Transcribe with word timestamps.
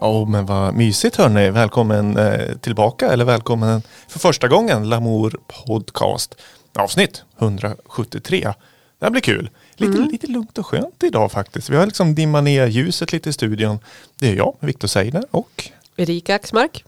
Oh, 0.00 0.28
men 0.28 0.46
vad 0.46 0.74
mysigt 0.74 1.16
hörni. 1.16 1.50
Välkommen 1.50 2.16
eh, 2.16 2.56
tillbaka 2.60 3.12
eller 3.12 3.24
välkommen 3.24 3.82
för 4.08 4.18
första 4.18 4.48
gången 4.48 4.88
Lamour 4.88 5.40
Podcast 5.66 6.34
avsnitt 6.78 7.22
173. 7.38 8.52
Det 8.98 9.04
här 9.06 9.10
blir 9.10 9.20
kul. 9.20 9.50
Lite, 9.76 9.98
Mm. 9.98 10.08
lite 10.10 10.26
lugnt 10.26 10.58
och 10.58 10.66
skönt 10.66 11.02
idag 11.02 11.32
faktiskt. 11.32 11.70
Vi 11.70 11.76
har 11.76 11.86
liksom 11.86 12.14
dimmat 12.14 12.44
ner 12.44 12.66
ljuset 12.66 13.12
lite 13.12 13.30
i 13.30 13.32
studion. 13.32 13.78
Det 14.18 14.28
är 14.30 14.34
jag, 14.36 14.56
Viktor 14.60 14.88
Seidner 14.88 15.24
och 15.30 15.70
Erika 15.96 16.34
Axmark. 16.34 16.84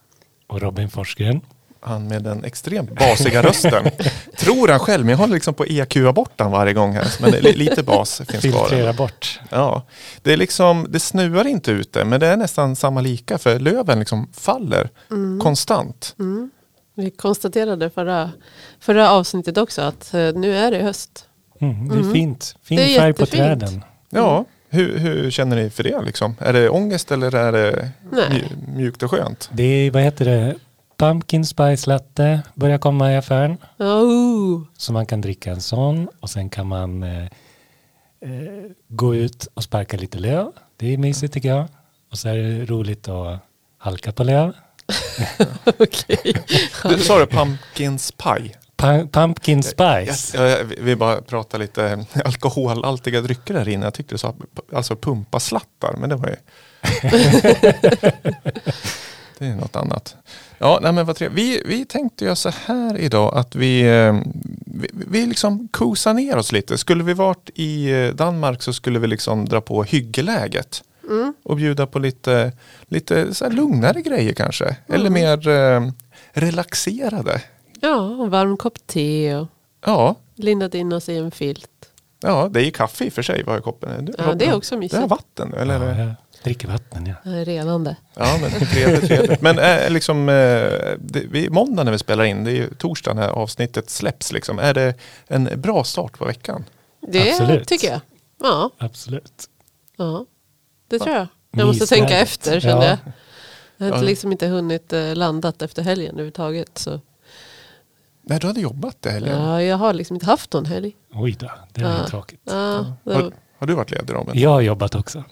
Och 0.46 0.60
Robin 0.60 0.90
Forsgren. 0.90 1.40
Han 1.80 2.08
med 2.08 2.22
den 2.22 2.44
extremt 2.44 2.90
basiga 2.98 3.42
rösten. 3.42 3.84
Tror 4.36 4.68
han 4.68 4.78
själv, 4.80 5.04
men 5.04 5.10
jag 5.10 5.18
håller 5.18 5.34
liksom 5.34 5.54
på 5.54 5.64
EQ 5.66 6.14
bort 6.14 6.32
han 6.40 6.50
varje 6.50 6.72
gång 6.72 6.92
här. 6.92 7.06
Men 7.20 7.30
det 7.30 7.38
är 7.38 7.42
li- 7.42 7.52
lite 7.52 7.82
bas 7.82 8.22
finns 8.28 8.44
kvar. 8.44 8.68
Filtrera 8.68 8.92
bort. 8.92 9.40
Ja, 9.50 9.82
det 10.22 10.32
är 10.32 10.36
liksom, 10.36 10.86
det 10.90 11.00
snuar 11.00 11.46
inte 11.46 11.70
ute, 11.70 12.04
men 12.04 12.20
det 12.20 12.26
är 12.26 12.36
nästan 12.36 12.76
samma 12.76 13.00
lika 13.00 13.38
för 13.38 13.58
löven 13.58 13.98
liksom 13.98 14.28
faller 14.32 14.88
konstant. 15.40 16.14
Mm. 16.18 16.50
Vi 16.94 17.10
konstaterade 17.10 17.90
förra, 17.90 18.30
förra 18.80 19.10
avsnittet 19.10 19.58
också 19.58 19.82
att 19.82 20.14
eh, 20.14 20.20
nu 20.34 20.56
är 20.56 20.70
det 20.70 20.82
höst. 20.82 21.24
Mm, 21.60 21.88
det 21.88 21.94
är 21.94 21.98
Mm. 22.00 22.12
fint. 22.12 22.56
Fin 22.62 22.76
Det 22.76 22.96
är 22.96 23.00
färg 23.00 23.12
på 23.12 23.22
jättefint. 23.22 23.60
träden. 23.60 23.84
Ja, 24.10 24.44
hur, 24.68 24.98
hur 24.98 25.30
känner 25.30 25.56
ni 25.56 25.70
för 25.70 25.82
det 25.82 26.02
liksom? 26.02 26.34
Är 26.40 26.52
det 26.52 26.68
ångest 26.68 27.10
eller 27.12 27.34
är 27.34 27.52
det 27.52 27.90
mjukt 28.76 29.02
och 29.02 29.10
skönt? 29.10 29.50
Det 29.52 29.62
är, 29.62 29.90
vad 29.90 30.02
heter 30.02 30.24
det, 30.24 30.54
pumpkin 31.00 31.46
spice 31.46 31.90
latte 31.90 32.42
börjar 32.54 32.78
komma 32.78 33.12
i 33.12 33.16
affären. 33.16 33.56
Oh. 33.78 34.62
Så 34.76 34.92
man 34.92 35.06
kan 35.06 35.20
dricka 35.20 35.50
en 35.50 35.60
sån 35.60 36.08
och 36.20 36.30
sen 36.30 36.50
kan 36.50 36.66
man 36.66 37.02
eh, 37.02 37.24
eh, 37.24 37.30
gå 38.88 39.14
ut 39.14 39.48
och 39.54 39.64
sparka 39.64 39.96
lite 39.96 40.18
löv. 40.18 40.52
Det 40.76 40.94
är 40.94 40.98
mysigt 40.98 41.34
tycker 41.34 41.48
jag. 41.48 41.68
Och 42.10 42.18
så 42.18 42.28
är 42.28 42.36
det 42.36 42.64
roligt 42.64 43.08
att 43.08 43.40
halka 43.78 44.12
på 44.12 44.24
löv. 44.24 44.52
Okej. 45.78 46.34
Du 46.84 46.98
sa 46.98 47.18
det 47.18 47.26
pumpkins 47.26 48.12
pie? 48.12 48.56
Pu- 48.76 49.08
pumpkin 49.08 49.62
spice. 49.62 50.36
jag, 50.38 50.50
jag 50.50 50.64
vill 50.64 50.98
bara 50.98 51.22
prata 51.22 51.58
lite 51.58 52.04
alkoholhaltiga 52.24 53.20
drycker 53.20 53.54
där 53.54 53.68
inne. 53.68 53.86
Jag 53.86 53.94
tyckte 53.94 54.14
du 54.14 54.18
sa 54.18 54.34
alltså 54.72 54.96
pumpaslattar, 54.96 55.94
men 55.96 56.08
det 56.08 56.16
var 56.16 56.28
ju... 56.28 56.36
det 59.38 59.46
är 59.46 59.54
något 59.54 59.76
annat. 59.76 60.16
Ja, 60.62 60.78
nej 60.82 60.92
men 60.92 61.06
vad 61.06 61.16
trevligt. 61.16 61.38
Vi, 61.44 61.62
vi 61.66 61.84
tänkte 61.84 62.24
göra 62.24 62.36
så 62.36 62.50
här 62.66 62.98
idag 62.98 63.36
att 63.36 63.54
vi, 63.56 63.80
eh, 63.82 64.20
vi, 64.66 64.90
vi 64.92 65.26
liksom 65.26 65.68
kosar 65.68 66.14
ner 66.14 66.36
oss 66.36 66.52
lite. 66.52 66.78
Skulle 66.78 67.04
vi 67.04 67.14
varit 67.14 67.50
i 67.54 67.90
eh, 67.90 68.08
Danmark 68.14 68.62
så 68.62 68.72
skulle 68.72 68.98
vi 68.98 69.06
liksom 69.06 69.44
dra 69.44 69.60
på 69.60 69.82
hyggeläget 69.82 70.82
Mm. 71.10 71.34
och 71.42 71.56
bjuda 71.56 71.86
på 71.86 71.98
lite, 71.98 72.52
lite 72.88 73.34
så 73.34 73.44
här 73.44 73.52
lugnare 73.52 74.02
grejer 74.02 74.32
kanske. 74.32 74.76
Eller 74.88 75.10
mer 75.10 75.48
eh, 75.48 75.90
relaxerade. 76.32 77.42
Ja, 77.80 78.22
en 78.24 78.30
varm 78.30 78.56
kopp 78.56 78.86
te 78.86 79.34
och 79.34 79.48
Ja, 79.86 80.14
lindat 80.34 80.74
in 80.74 80.92
oss 80.92 81.08
i 81.08 81.16
en 81.16 81.30
filt. 81.30 81.70
Ja, 82.22 82.48
det 82.50 82.60
är 82.60 82.64
ju 82.64 82.70
kaffe 82.70 83.04
i 83.04 83.08
och 83.08 83.12
för 83.12 83.22
sig. 83.22 83.42
Vad 83.46 83.56
är 83.56 83.60
koppen? 83.60 84.04
Du, 84.04 84.12
Ja, 84.18 84.34
det 84.34 84.46
är 84.46 84.56
också 84.56 84.74
Det 84.74 84.78
är 84.78 84.80
mysigt. 84.80 85.08
vatten 85.10 85.54
eller? 85.54 85.74
Ja, 85.88 85.98
jag 86.04 86.14
dricker 86.44 86.68
vatten 86.68 87.06
ja. 87.06 87.30
Det 87.30 87.36
är 87.38 87.44
renande. 87.44 87.96
Ja, 88.14 88.38
men 88.40 88.50
trevligt, 88.66 89.06
trevligt. 89.06 89.40
Men 89.40 89.58
äh, 89.58 89.90
liksom, 89.90 90.28
äh, 90.28 90.34
det, 90.98 91.24
vi, 91.30 91.50
måndag 91.50 91.84
när 91.84 91.92
vi 91.92 91.98
spelar 91.98 92.24
in, 92.24 92.44
det 92.44 92.50
är 92.50 92.54
ju 92.54 92.74
torsdag 92.74 93.14
när 93.14 93.28
avsnittet 93.28 93.90
släpps. 93.90 94.32
Liksom. 94.32 94.58
Är 94.58 94.74
det 94.74 94.94
en 95.26 95.48
bra 95.56 95.84
start 95.84 96.18
på 96.18 96.24
veckan? 96.24 96.64
Det 97.00 97.30
Absolut. 97.30 97.68
tycker 97.68 97.90
jag. 97.90 98.00
Ja, 98.42 98.70
Absolut. 98.78 99.44
ja, 99.96 100.26
det 100.88 100.98
tror 100.98 101.14
jag. 101.14 101.26
Jag 101.50 101.66
måste 101.66 101.82
Mysläget. 101.82 102.08
tänka 102.08 102.22
efter 102.22 102.60
kände 102.60 102.84
Ja. 102.86 102.90
jag. 103.04 103.12
Jag 103.88 103.94
har 103.94 104.02
Ja. 104.02 104.08
liksom 104.08 104.32
inte 104.32 104.46
hunnit 104.46 104.92
eh, 104.92 105.14
landat 105.14 105.62
efter 105.62 105.82
helgen 105.82 106.10
överhuvudtaget. 106.10 106.78
Så. 106.78 107.00
Nej, 108.22 108.38
du 108.40 108.46
hade 108.46 108.60
jobbat 108.60 108.96
det 109.00 109.10
helgen. 109.10 109.42
Ja, 109.42 109.62
jag 109.62 109.76
har 109.76 109.92
liksom 109.92 110.16
inte 110.16 110.26
haft 110.26 110.52
någon 110.52 110.64
helg. 110.66 110.96
Oj 111.14 111.36
då, 111.40 111.50
det 111.72 111.80
är 111.80 111.98
Ja. 111.98 112.06
tråkigt. 112.08 112.40
Ja, 112.44 112.52
Har, 112.54 112.92
var, 113.04 113.32
har 113.58 113.66
du 113.66 113.74
varit 113.74 113.90
ledig 113.90 114.14
Robin? 114.14 114.40
Jag 114.40 114.50
har 114.50 114.60
jobbat 114.60 114.94
också. 114.94 115.24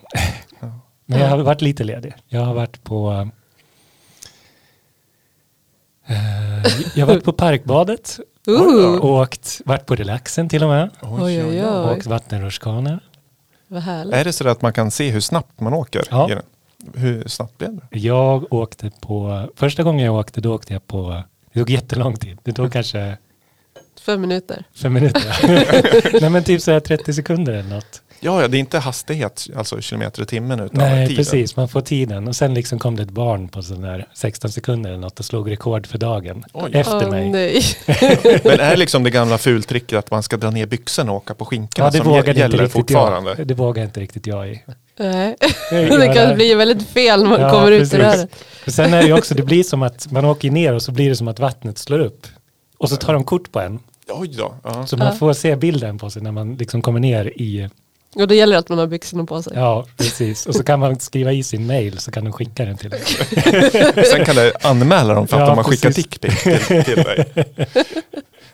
Men 1.11 1.21
jag 1.21 1.29
har 1.29 1.39
varit 1.39 1.61
lite 1.61 1.85
ledig. 1.85 2.15
Jag 2.27 2.41
har 2.41 2.55
varit 2.55 2.85
på 2.85 3.29
eh, 6.07 6.63
jag 6.95 7.07
har 7.07 7.15
varit 7.15 7.25
på 7.25 7.33
Parkbadet 7.33 8.21
uh, 8.49 8.95
och 8.95 9.11
åkt, 9.11 9.61
varit 9.65 9.87
på 9.87 9.95
relaxen 9.95 10.49
till 10.49 10.63
och 10.63 10.69
med. 10.69 10.91
oj, 11.03 11.45
oj, 11.45 11.65
Och 11.65 11.89
oj. 11.91 11.97
åkt 11.97 12.07
vattenrutschkana. 12.07 13.01
Är 14.13 14.25
det 14.25 14.33
så 14.33 14.49
att 14.49 14.63
man 14.63 14.73
kan 14.73 14.91
se 14.91 15.11
hur 15.11 15.21
snabbt 15.21 15.61
man 15.61 15.75
åker? 15.75 16.03
Ja. 16.11 16.31
Hur 16.95 17.29
snabbt 17.29 17.59
blev 17.59 17.75
det? 17.77 17.99
Jag 17.99 18.53
åkte 18.53 18.91
på, 19.01 19.49
första 19.57 19.83
gången 19.83 20.07
jag 20.07 20.15
åkte 20.15 20.41
då 20.41 20.55
åkte 20.55 20.73
jag 20.73 20.87
på, 20.87 21.23
det 21.53 21.59
tog 21.61 21.71
jättelång 21.71 22.17
tid. 22.17 22.39
Det 22.43 22.53
tog 22.53 22.73
kanske 22.73 23.17
Fem 24.01 24.21
minuter. 24.21 24.65
fem 24.75 24.93
minuter. 24.93 26.21
Nej 26.21 26.31
men 26.31 26.45
typ 26.45 26.63
så 26.63 26.73
här 26.73 26.81
30 26.81 27.15
sekunder 27.15 27.53
eller 27.53 27.71
något. 27.75 28.03
Ja, 28.21 28.43
ja, 28.43 28.49
det 28.49 28.57
är 28.57 28.59
inte 28.59 28.79
hastighet, 28.79 29.47
alltså 29.57 29.81
kilometer 29.81 30.23
i 30.23 30.27
timmen 30.27 30.61
utan 30.61 30.79
Nej 30.79 31.07
tiden. 31.09 31.17
precis, 31.25 31.57
man 31.57 31.69
får 31.69 31.81
tiden. 31.81 32.29
Och 32.29 32.37
sen 32.37 32.55
liksom 32.55 32.79
kom 32.79 32.97
det 32.97 33.03
ett 33.03 33.11
barn 33.11 33.49
på 33.49 33.63
sån 33.63 33.83
där 33.83 34.09
16 34.15 34.51
sekunder 34.53 34.91
eller 34.91 35.01
något 35.01 35.19
och 35.19 35.25
slog 35.25 35.51
rekord 35.51 35.87
för 35.87 35.99
dagen. 35.99 36.45
Oj. 36.53 36.71
Efter 36.75 37.05
Åh, 37.05 37.11
mig. 37.11 37.29
nej. 37.31 37.63
Men 38.45 38.61
är 38.61 38.71
det 38.71 38.77
liksom 38.77 39.03
det 39.05 39.11
gamla 39.11 39.39
fultricket 39.39 39.99
att 39.99 40.11
man 40.11 40.23
ska 40.23 40.37
dra 40.37 40.51
ner 40.51 40.67
byxorna 40.67 41.11
och 41.13 41.17
åka 41.17 41.35
på 41.35 41.45
skinkorna 41.45 41.87
Ja, 41.87 41.91
det 41.91 41.99
som 41.99 42.07
vågade 42.07 42.29
inte 42.31 42.41
gäller 42.41 42.59
riktigt 42.59 42.73
fortfarande? 42.73 43.35
jag. 43.39 43.47
Det 43.47 43.55
vågar 43.55 43.83
inte 43.85 44.01
riktigt 44.01 44.27
jag 44.27 44.49
i. 44.49 44.63
Nej. 44.99 45.37
Det 45.71 46.15
kan 46.15 46.35
bli 46.35 46.55
väldigt 46.55 46.89
fel 46.89 47.23
när 47.23 47.31
man 47.31 47.41
Ja, 47.41 47.51
kommer 47.51 47.73
ut 47.73 47.81
precis. 47.81 47.95
ur 47.95 47.99
det 47.99 48.05
här. 48.05 48.29
Sen 48.67 48.95
är 48.95 49.03
det 49.03 49.07
ju 49.09 49.13
också, 49.19 49.35
det 49.35 49.43
blir 49.43 49.63
som 49.63 49.83
att 49.83 50.13
man 50.13 50.25
åker 50.25 50.51
ner 50.51 50.73
och 50.75 50.83
så 50.83 50.93
blir 50.93 51.09
det 51.09 51.17
som 51.17 51.29
att 51.29 51.39
vattnet 51.39 51.79
slår 51.79 51.99
upp. 51.99 52.27
Och 52.79 52.89
så 52.89 52.97
tar 52.97 53.13
de 53.13 53.25
kort 53.25 53.53
på 53.53 53.61
en. 53.61 53.79
Oj 54.11 54.29
då. 54.29 54.55
Ja. 54.65 54.87
Så 54.87 54.97
man 54.97 55.17
får 55.19 55.33
se 55.33 55.57
bilden 55.57 55.99
på 55.99 56.11
sig 56.11 56.23
när 56.23 56.33
man 56.33 56.55
liksom 56.55 56.83
kommer 56.83 57.01
ner 57.01 57.25
i, 57.41 57.69
Och 58.15 58.29
då 58.29 58.35
gäller 58.35 58.53
det 58.53 58.59
att 58.59 58.69
man 58.69 58.79
har 58.79 58.87
byxorna 58.87 59.25
på 59.25 59.43
sig. 59.43 59.53
ja 59.57 59.87
precis. 59.97 60.47
Och 60.47 60.55
så 60.55 60.65
kan 60.65 60.81
man 60.81 61.01
skriva 61.01 61.33
i 61.33 61.43
sin 61.43 61.67
mail 61.67 61.99
så 61.99 62.11
kan 62.11 62.25
de 62.25 62.33
skicka 62.33 62.65
den 62.65 62.77
till 62.77 62.91
dig. 62.91 63.01
Sen 64.05 64.25
kan 64.25 64.37
det 64.37 64.53
anmäla 64.63 65.15
dem 65.15 65.29
för 65.29 65.37
att 65.37 65.41
Ja, 65.41 65.47
de 65.47 65.57
har 65.57 65.65
skickat 65.65 65.95
dickpic 65.95 66.43
till, 66.43 66.85
till 66.85 66.97
dig. 66.97 67.33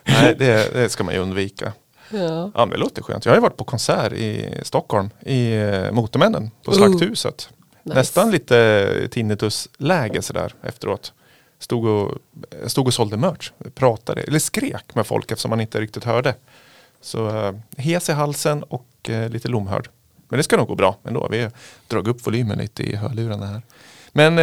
Nej, 0.03 0.35
det, 0.39 0.73
det 0.73 0.89
ska 0.89 1.03
man 1.03 1.13
ju 1.13 1.19
undvika. 1.19 1.73
Ja. 2.09 2.51
Ja, 2.55 2.65
men 2.65 2.69
det 2.69 2.77
låter 2.77 3.01
skönt. 3.01 3.25
Jag 3.25 3.31
har 3.31 3.37
ju 3.37 3.41
varit 3.41 3.57
på 3.57 3.63
konsert 3.63 4.13
i 4.13 4.49
Stockholm 4.63 5.09
i 5.21 5.55
eh, 5.55 5.91
Motormännen 5.91 6.51
på 6.63 6.71
Oh. 6.71 6.77
Slakthuset. 6.77 7.49
Nice. 7.83 7.97
Nästan 7.97 8.31
lite 8.31 9.07
tinnitusläge 9.11 10.21
sådär 10.21 10.53
efteråt. 10.63 11.13
Stod 11.59 11.85
och, 11.85 12.11
stod 12.67 12.87
och 12.87 12.93
sålde 12.93 13.17
merch, 13.17 13.51
pratade, 13.75 14.21
eller 14.21 14.39
skrek 14.39 14.95
med 14.95 15.07
folk 15.07 15.31
eftersom 15.31 15.49
man 15.49 15.61
inte 15.61 15.81
riktigt 15.81 16.03
hörde. 16.03 16.35
Så 17.01 17.27
uh, 17.27 17.55
hes 17.77 18.09
i 18.09 18.11
halsen 18.11 18.63
och 18.63 18.85
eh, 19.09 19.29
lite 19.29 19.47
lomhörd. 19.47 19.89
Men 20.29 20.37
det 20.37 20.43
ska 20.43 20.57
nog 20.57 20.67
gå 20.67 20.75
bra 20.75 20.97
ändå. 21.03 21.27
Vi 21.31 21.49
dragit 21.87 22.07
upp 22.07 22.27
volymen 22.27 22.57
lite 22.57 22.83
i 22.83 22.95
hörlurarna 22.95 23.45
här. 23.45 23.61
Men 24.11 24.39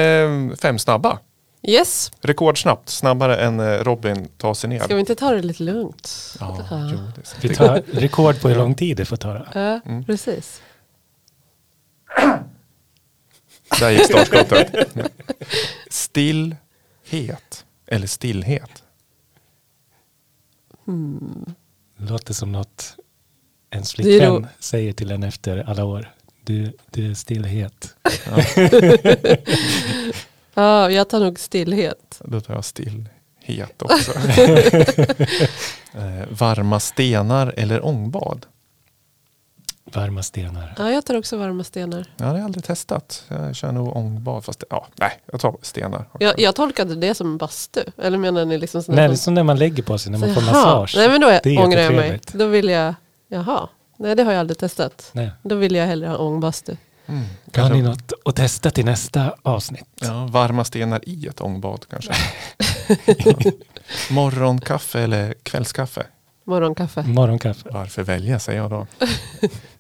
eh, 0.50 0.56
fem 0.56 0.78
snabba. 0.78 1.18
Yes, 1.66 2.12
Rekordsnabbt, 2.20 2.88
snabbare 2.88 3.36
än 3.36 3.60
eh, 3.60 3.78
Robin 3.78 4.28
tar 4.36 4.54
sig 4.54 4.70
ner. 4.70 4.78
ska 4.80 4.94
vi 4.94 5.00
inte 5.00 5.14
ta 5.14 5.30
det 5.30 5.42
lite 5.42 5.62
lugnt? 5.62 6.36
Ja, 6.40 6.66
Ja. 6.70 6.90
jo, 6.92 6.98
Vi 7.40 7.54
tar 7.54 7.82
rekord 7.92 8.40
på 8.40 8.48
hur 8.48 8.56
lång 8.56 8.74
tid 8.74 8.96
det 8.96 9.04
får 9.04 9.16
ta. 9.16 9.46
Ja, 9.54 9.80
Mm. 9.84 10.04
precis. 10.04 10.62
Där 13.80 13.90
gick 13.90 14.04
startskottet. 14.04 14.88
Stillhet. 15.90 17.64
Eller 17.86 18.06
stillhet. 18.06 18.82
Hmm. 20.84 21.54
Låter 21.96 22.34
som 22.34 22.52
något 22.52 22.96
ens 23.72 23.92
är 23.92 24.02
flickvän 24.02 24.46
säger 24.58 24.92
till 24.92 25.10
en 25.10 25.22
efter 25.22 25.64
alla 25.70 25.84
år. 25.84 26.10
Du, 26.44 26.72
du 26.90 27.10
är 27.10 27.14
stillhet. 27.14 27.94
Ja, 30.54 30.90
jag 30.90 31.08
tar 31.08 31.20
nog 31.20 31.38
stillhet. 31.38 32.20
Då 32.24 32.40
tar 32.40 32.54
jag 32.54 32.64
stillhet 32.64 33.82
också. 33.82 34.12
eh, 35.94 36.26
varma 36.30 36.80
stenar 36.80 37.54
eller 37.56 37.86
ångbad? 37.86 38.46
Varma 39.84 40.22
stenar. 40.22 40.74
Ja, 40.78 40.90
jag 40.90 41.04
tar 41.04 41.18
också 41.18 41.36
varma 41.36 41.64
stenar. 41.64 41.98
Ja, 42.16 42.24
det 42.24 42.30
har 42.30 42.36
jag 42.36 42.44
aldrig 42.44 42.64
testat. 42.64 43.24
Jag 43.28 43.56
kör 43.56 43.72
nog 43.72 43.96
ångbad. 43.96 44.44
Fast 44.44 44.64
ja, 44.70 44.86
nej, 44.96 45.10
jag 45.32 45.40
tar 45.40 45.56
stenar. 45.62 46.04
Jag, 46.20 46.40
jag 46.40 46.54
tolkade 46.54 46.94
det 46.94 47.14
som 47.14 47.26
en 47.26 47.36
bastu. 47.38 47.80
Eller 47.98 48.18
menar 48.18 48.44
ni 48.44 48.58
liksom 48.58 48.82
Nej, 48.88 48.96
här 48.96 49.08
det 49.08 49.14
är 49.14 49.16
som- 49.16 49.24
som 49.24 49.34
när 49.34 49.42
man 49.42 49.58
lägger 49.58 49.82
på 49.82 49.98
sig 49.98 50.12
när 50.12 50.18
man 50.18 50.34
får 50.34 50.42
massage. 50.42 50.94
Nej, 50.96 51.08
men 51.08 51.20
då 51.20 51.28
är 51.28 51.58
ångrar 51.58 51.80
jag 51.80 51.94
mig. 51.94 52.20
Då 52.32 52.46
vill 52.46 52.68
jag, 52.68 52.94
jaha. 53.32 53.68
Nej, 53.96 54.16
det 54.16 54.22
har 54.22 54.32
jag 54.32 54.40
aldrig 54.40 54.58
testat. 54.58 55.10
Nej. 55.12 55.30
Då 55.42 55.54
vill 55.54 55.74
jag 55.74 55.86
hellre 55.86 56.08
ha 56.08 56.16
ångbastu. 56.16 56.76
Mm, 57.06 57.20
Har 57.22 57.28
kanske- 57.52 57.74
ni 57.74 57.82
något 57.82 58.12
att 58.24 58.36
testa 58.36 58.70
till 58.70 58.84
nästa 58.84 59.34
avsnitt? 59.42 59.84
Ja, 60.00 60.26
varma 60.30 60.64
stenar 60.64 61.08
i 61.08 61.26
ett 61.26 61.40
ångbad 61.40 61.86
kanske. 61.90 62.12
ja. 63.06 63.34
Morgonkaffe 64.10 65.00
eller 65.00 65.34
kvällskaffe? 65.42 66.06
Morgonkaffe. 66.44 67.02
Morgonkaffe. 67.02 67.68
Varför 67.72 68.02
välja 68.02 68.38
säger 68.38 68.60
jag 68.60 68.70
då. 68.70 68.86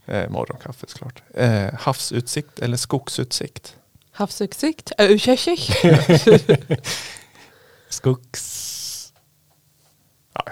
eh, 0.12 0.28
morgonkaffe 0.30 0.86
såklart. 0.88 1.22
Eh, 1.34 1.64
havsutsikt 1.78 2.58
eller 2.58 2.76
skogsutsikt? 2.76 3.76
Havsutsikt. 4.12 4.92
Äh. 4.98 5.08
Skogs... 7.88 8.71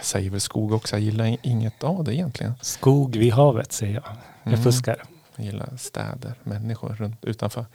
Ja, 0.00 0.02
jag 0.02 0.04
säger 0.06 0.30
väl 0.30 0.40
skog 0.40 0.72
också. 0.72 0.96
Jag 0.96 1.02
gillar 1.02 1.36
inget 1.42 1.84
av 1.84 2.04
det 2.04 2.14
egentligen. 2.14 2.52
Skog 2.62 3.16
vid 3.16 3.32
havet 3.32 3.72
säger 3.72 3.94
jag. 3.94 4.04
Jag 4.42 4.52
Mm. 4.52 4.62
fuskar. 4.64 5.02
Jag 5.36 5.46
gillar 5.46 5.76
städer, 5.78 6.34
människor 6.42 6.88
runt 6.88 7.24
utanför. 7.24 7.66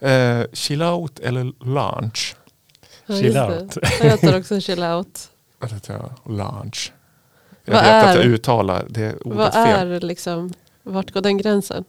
Eh, 0.00 0.42
chill 0.52 0.82
out 0.82 1.18
eller 1.18 1.64
lounge? 1.64 2.20
Ja, 3.06 3.14
Chill 3.20 3.32
det. 3.34 3.46
out. 3.60 3.76
Jag 4.00 4.10
heter 4.10 4.38
också 4.38 4.60
chill 4.60 4.82
out. 4.82 5.28
Eller 5.62 5.78
tror 5.78 5.98
jag, 5.98 6.32
lounge. 6.36 6.78
Jag 7.64 7.74
Vad 7.74 7.82
vet 7.84 8.04
att 8.04 8.14
jag 8.14 8.24
är- 8.24 8.28
uttalar 8.28 8.86
det 8.88 9.14
ordet 9.16 9.38
Vad 9.38 9.52
fel. 9.52 9.92
är 9.92 10.00
liksom, 10.00 10.52
vart 10.82 11.10
går 11.10 11.20
den 11.20 11.38
gränsen? 11.38 11.84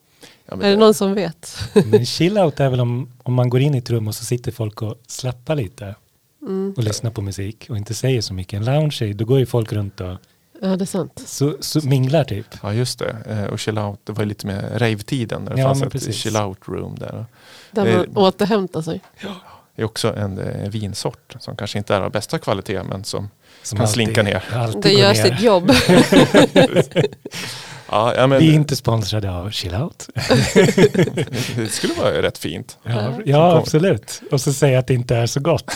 Ja, 0.45 0.53
Är 0.61 0.71
det 0.71 0.77
någon 0.77 0.93
som 0.93 1.13
vet? 1.13 1.57
Men 1.85 2.05
chill 2.05 2.37
out 2.37 2.59
är 2.59 2.69
väl 2.69 2.79
om, 2.81 3.11
om 3.23 3.33
man 3.33 3.49
går 3.49 3.59
in 3.61 3.75
i 3.75 3.77
ett 3.77 3.89
rum 3.89 4.07
och 4.07 4.15
så 4.15 4.25
sitter 4.25 4.51
folk 4.51 4.81
och 4.81 4.95
slappar 5.07 5.55
lite 5.55 5.95
Mm. 6.41 6.73
och 6.77 6.83
lyssnar 6.83 7.11
på 7.11 7.21
musik 7.21 7.65
och 7.69 7.77
inte 7.77 7.93
säger 7.93 8.21
så 8.21 8.33
mycket. 8.33 8.57
En 8.59 8.65
lounge, 8.65 9.13
då 9.15 9.25
går 9.25 9.39
ju 9.39 9.45
folk 9.45 9.73
runt 9.73 10.01
och 10.01 10.17
Ja, 10.63 10.67
det 10.75 10.83
är 10.83 10.85
sant. 10.85 11.23
så, 11.25 11.55
så 11.59 11.87
minglar 11.87 12.23
typ. 12.23 12.45
Ja 12.63 12.73
just 12.73 12.99
det. 12.99 13.15
Eh, 13.29 13.43
och 13.43 13.59
chill 13.59 13.77
out, 13.77 13.99
det 14.03 14.11
var 14.11 14.25
lite 14.25 14.47
mer 14.47 14.61
rave-tiden. 14.75 15.45
Där 15.45 15.55
det 15.55 15.61
Ja, 15.61 15.67
fanns 15.67 15.81
ett 15.83 15.91
precis. 15.91 16.15
chill 16.15 16.37
out 16.37 16.57
room 16.67 16.95
där. 16.99 17.25
Där 17.71 17.85
Eh, 17.85 17.97
man 17.97 18.07
återhämtar 18.17 18.81
sig. 18.81 19.01
Det 19.75 19.81
är 19.81 19.85
också 19.85 20.15
en 20.15 20.39
eh, 20.39 20.69
vinsort 20.69 21.35
som 21.39 21.55
kanske 21.55 21.77
inte 21.77 21.95
är 21.95 22.01
av 22.01 22.11
bästa 22.11 22.39
kvalitet 22.39 22.83
men 22.83 23.03
som 23.03 23.29
Som 23.63 23.77
Kan 23.77 23.87
slinka 23.87 24.23
ner. 24.23 24.43
alltid 24.53 24.81
Det 24.81 24.91
gör 24.93 25.13
ner. 25.13 25.23
sitt 25.23 25.41
jobb. 25.41 25.71
Ja, 27.91 28.13
ja, 28.15 28.27
men 28.27 28.39
Vi 28.39 28.49
är 28.49 28.53
inte 28.53 28.75
sponsrade 28.75 29.31
av 29.31 29.49
chill 29.51 29.75
out. 29.75 30.07
det 31.55 31.67
skulle 31.71 31.93
vara 31.93 32.21
rätt 32.21 32.37
fint. 32.37 32.77
Ja, 32.83 33.13
Ja. 33.25 33.57
absolut. 33.57 34.21
Och 34.31 34.41
så 34.41 34.53
säga 34.53 34.79
att 34.79 34.87
det 34.87 34.93
inte 34.93 35.15
är 35.15 35.25
så 35.25 35.39
gott. 35.39 35.65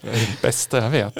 Det 0.00 0.10
är 0.10 0.26
det 0.26 0.42
bästa 0.42 0.78
jag 0.78 0.90
vet. 0.90 1.14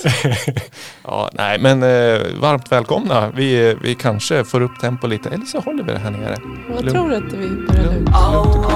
Ja, 1.04 1.30
nej, 1.32 1.58
men 1.58 1.82
eh, 1.82 2.20
varmt 2.40 2.72
välkomna. 2.72 3.30
Vi, 3.36 3.76
vi 3.82 3.94
kanske 3.94 4.44
får 4.44 4.60
upp 4.60 4.80
tempo 4.80 5.06
lite 5.06 5.28
eller 5.28 5.44
så 5.44 5.60
håller 5.60 5.84
vi 5.84 5.92
det 5.92 5.98
här 5.98 6.10
nere. 6.10 6.36
Jag 6.68 6.84
Lugn. 6.84 6.92
tror 6.94 7.12
att 7.12 7.32
vi 7.32 7.48
börjar 7.48 7.84
Lugnt, 7.84 8.08
lugnt 8.32 8.56
och 8.56 8.72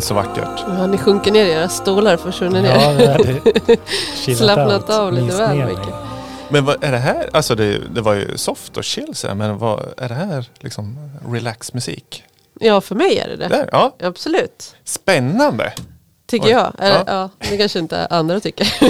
känns 0.00 0.08
så 0.08 0.14
vackert. 0.14 0.64
Ja, 0.66 0.86
ni 0.86 0.98
sjunker 0.98 1.32
ner 1.32 1.44
i 1.44 1.50
era 1.50 1.68
stolar 1.68 2.14
och 2.14 2.20
försvunnit 2.20 2.62
ner. 2.62 2.74
Ja, 2.74 3.18
det 4.26 4.36
Slappnat 4.36 4.90
av 4.90 5.12
lite 5.12 5.36
väl 5.36 5.56
mycket. 5.56 5.94
Men 6.48 6.64
vad 6.64 6.84
är 6.84 6.92
det 6.92 6.98
här? 6.98 7.28
Alltså 7.32 7.54
det, 7.54 7.78
det 7.94 8.00
var 8.00 8.14
ju 8.14 8.36
soft 8.36 8.76
och 8.76 8.84
chill 8.84 9.14
så 9.14 9.28
här, 9.28 9.34
men 9.34 9.58
vad 9.58 9.94
är 9.96 10.08
det 10.08 10.14
här 10.14 10.44
liksom 10.58 11.10
relaxmusik? 11.32 12.24
Ja, 12.60 12.80
för 12.80 12.94
mig 12.94 13.18
är 13.18 13.28
det 13.28 13.36
det. 13.36 13.48
Där, 13.48 13.68
ja, 13.72 13.96
Absolut. 14.02 14.74
spännande. 14.84 15.72
Tycker 16.26 16.46
Oj. 16.46 16.52
jag. 16.52 16.72
Eller, 16.78 16.96
Ja. 16.96 17.30
ja. 17.38 17.48
det 17.50 17.56
kanske 17.56 17.78
inte 17.78 18.06
andra 18.06 18.40
tycker. 18.40 18.66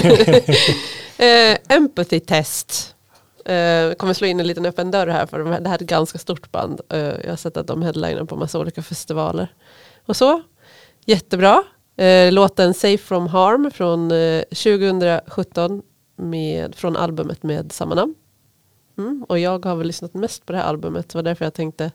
eh, 1.21 1.57
empathy 1.69 2.19
test. 2.19 2.95
Eh, 3.45 3.93
kommer 3.93 4.13
slå 4.13 4.27
in 4.27 4.39
en 4.39 4.47
liten 4.47 4.65
öppen 4.65 4.91
dörr 4.91 5.07
här 5.07 5.25
för 5.25 5.39
de 5.39 5.47
här, 5.47 5.59
det 5.59 5.69
här 5.69 5.77
är 5.77 5.83
ett 5.83 5.89
ganska 5.89 6.17
stort 6.17 6.51
band. 6.51 6.81
Eh, 6.89 6.99
jag 6.99 7.29
har 7.29 7.35
sett 7.35 7.57
att 7.57 7.67
de 7.67 7.81
headliner 7.81 8.23
på 8.23 8.35
massa 8.35 8.59
olika 8.59 8.81
festivaler. 8.81 9.53
Och 10.05 10.15
så. 10.15 10.41
Jättebra. 11.05 11.63
Eh, 11.97 12.31
låten 12.31 12.73
Safe 12.73 12.97
from 13.03 13.27
Harm 13.27 13.71
från 13.71 14.11
eh, 14.11 14.41
2017 14.43 15.81
med, 16.15 16.75
från 16.75 16.97
albumet 16.97 17.43
med 17.43 17.71
samma 17.71 17.95
namn. 17.95 18.15
Mm, 18.97 19.25
och 19.29 19.39
jag 19.39 19.65
har 19.65 19.75
väl 19.75 19.87
lyssnat 19.87 20.13
mest 20.13 20.45
på 20.45 20.51
det 20.51 20.57
här 20.59 20.65
albumet. 20.65 21.09
Det 21.09 21.15
var 21.17 21.23
därför 21.23 21.45
jag 21.45 21.53
tänkte 21.53 21.91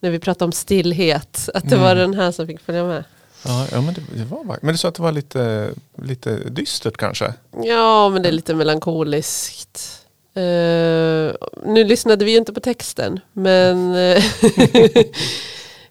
när 0.00 0.10
vi 0.10 0.18
pratade 0.18 0.44
om 0.44 0.52
stillhet 0.52 1.48
att 1.54 1.70
det 1.70 1.76
var 1.76 1.92
Mm. 1.96 2.10
den 2.10 2.20
här 2.20 2.32
som 2.32 2.46
fick 2.46 2.60
följa 2.60 2.84
med. 2.84 3.04
Ja, 3.44 3.66
ja 3.72 3.80
men 3.80 3.94
det, 3.94 4.00
det 4.14 4.24
var. 4.24 4.58
Men 4.62 4.74
du 4.74 4.78
sa 4.78 4.88
att 4.88 4.94
det 4.94 5.02
var 5.02 5.12
lite, 5.12 5.70
lite 6.02 6.36
dystert 6.50 6.96
kanske? 6.96 7.34
Ja, 7.64 8.08
men 8.08 8.22
det 8.22 8.28
är 8.28 8.32
lite 8.32 8.54
melankoliskt. 8.54 10.04
Eh, 10.34 10.42
nu 11.66 11.84
lyssnade 11.86 12.24
vi 12.24 12.30
ju 12.30 12.36
inte 12.36 12.52
på 12.52 12.60
texten, 12.60 13.20
men 13.32 13.94
eh, 13.94 14.24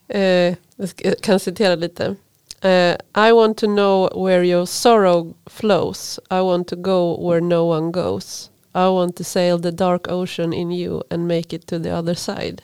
eh, 0.17 0.55
jag 0.75 0.89
ska- 0.89 1.07
jag 1.07 1.21
kan 1.21 1.39
citera 1.39 1.75
lite. 1.75 2.15
Eh, 2.61 2.95
I 3.29 3.31
want 3.31 3.57
to 3.57 3.65
know 3.65 4.25
where 4.25 4.43
your 4.43 4.65
sorrow 4.65 5.33
flows. 5.45 6.19
I 6.31 6.41
want 6.41 6.67
to 6.67 6.75
go 6.75 7.29
where 7.29 7.41
no 7.41 7.63
one 7.69 7.91
goes. 7.91 8.51
I 8.73 8.87
want 8.89 9.15
to 9.15 9.23
sail 9.23 9.61
the 9.61 9.71
dark 9.71 10.07
ocean 10.07 10.53
in 10.53 10.71
you 10.71 11.03
and 11.09 11.27
make 11.27 11.55
it 11.55 11.67
to 11.67 11.79
the 11.79 11.91
other 11.91 12.13
side. 12.15 12.61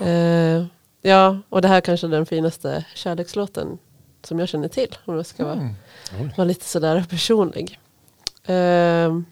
Eh, 0.00 0.64
ja, 1.02 1.38
och 1.48 1.62
det 1.62 1.68
här 1.68 1.80
kanske 1.80 2.06
är 2.06 2.10
den 2.10 2.26
finaste 2.26 2.84
kärlekslåten 2.94 3.78
som 4.22 4.38
jag 4.38 4.48
känner 4.48 4.68
till. 4.68 4.96
Om 5.04 5.16
jag 5.16 5.26
ska 5.26 5.44
vara 5.44 5.70
Mm. 6.18 6.30
Vara 6.36 6.44
lite 6.44 6.64
sådär 6.64 7.04
personlig. 7.10 7.78
Ehm, 8.46 9.24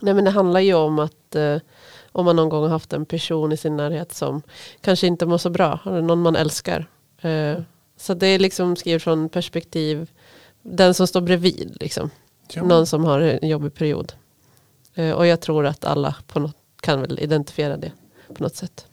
nej 0.00 0.14
men 0.14 0.24
det 0.24 0.30
handlar 0.30 0.60
ju 0.60 0.74
om 0.74 0.98
att 0.98 1.34
eh, 1.34 1.56
om 2.12 2.24
man 2.24 2.36
någon 2.36 2.48
gång 2.48 2.62
har 2.62 2.68
haft 2.70 2.92
en 2.92 3.06
person 3.06 3.52
i 3.52 3.56
sin 3.56 3.76
närhet 3.76 4.14
som 4.14 4.42
kanske 4.80 5.06
inte 5.06 5.26
mår 5.26 5.38
så 5.38 5.50
bra, 5.50 5.78
eller 5.86 6.02
någon 6.02 6.22
man 6.22 6.36
älskar. 6.36 6.86
Eh, 7.20 7.58
så 8.00 8.14
det 8.14 8.26
är 8.26 8.38
liksom 8.38 8.76
skrivet 8.76 9.02
från 9.02 9.28
perspektiv 9.28 10.10
den 10.62 10.94
som 10.94 11.06
står 11.06 11.20
bredvid, 11.20 11.76
liksom. 11.80 12.10
Ja. 12.52 12.62
någon 12.62 12.86
som 12.86 13.04
har 13.04 13.20
en 13.20 13.48
jobbig 13.48 13.74
period. 13.74 14.12
Eh, 14.94 15.10
och 15.12 15.26
jag 15.26 15.40
tror 15.40 15.66
att 15.66 15.84
alla 15.84 16.14
på 16.26 16.40
något, 16.40 16.56
kan 16.80 17.00
väl 17.00 17.18
identifiera 17.18 17.76
det 17.76 17.92
på 18.34 18.42
något 18.42 18.56
sätt. 18.56 18.86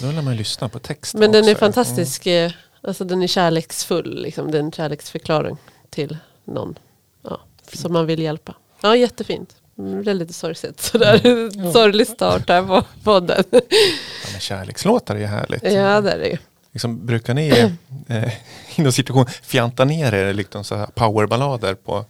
Då 0.00 0.06
vill 0.06 0.22
man 0.22 0.36
lyssna 0.36 0.68
på 0.68 0.78
texten 0.78 1.20
Men 1.20 1.32
den 1.32 1.44
är 1.44 1.52
också. 1.52 1.60
fantastisk. 1.60 2.26
eh, 2.26 2.52
Alltså 2.80 3.04
den 3.04 3.22
är 3.22 3.26
kärleksfull. 3.26 4.22
Liksom. 4.22 4.50
Det 4.50 4.58
är 4.58 4.62
en 4.62 4.72
kärleksförklaring 4.72 5.56
till 5.90 6.16
någon 6.44 6.78
ja, 7.22 7.40
som 7.72 7.92
man 7.92 8.06
vill 8.06 8.22
hjälpa. 8.22 8.54
Ja, 8.80 8.96
jättefint. 8.96 9.56
Mm, 9.78 10.04
Det 10.04 10.10
är 10.10 10.14
lite 10.14 10.32
sorgset. 10.32 10.80
Sådär. 10.80 11.20
Ja. 11.64 11.72
Sorglig 11.72 12.06
start 12.06 12.48
här 12.48 12.62
på 12.62 12.82
podden. 13.04 13.44
Ja, 13.50 13.60
men 14.32 14.40
kärlekslåtar 14.40 15.14
är 15.14 15.18
ju 15.20 15.26
härligt. 15.26 15.62
ja, 15.62 16.00
det 16.00 16.10
är 16.12 16.18
det 16.18 16.28
ju. 16.28 16.38
Liksom, 16.74 17.06
brukar 17.06 17.34
ni 17.34 17.48
eh, 18.08 18.32
inom 18.76 18.92
situation 18.92 19.26
fjanta 19.26 19.84
ner 19.84 20.14
er 20.14 20.32
liksom 20.32 20.64
så 20.64 20.76
här 20.76 20.86
powerballader 20.86 21.74
på, 21.74 22.04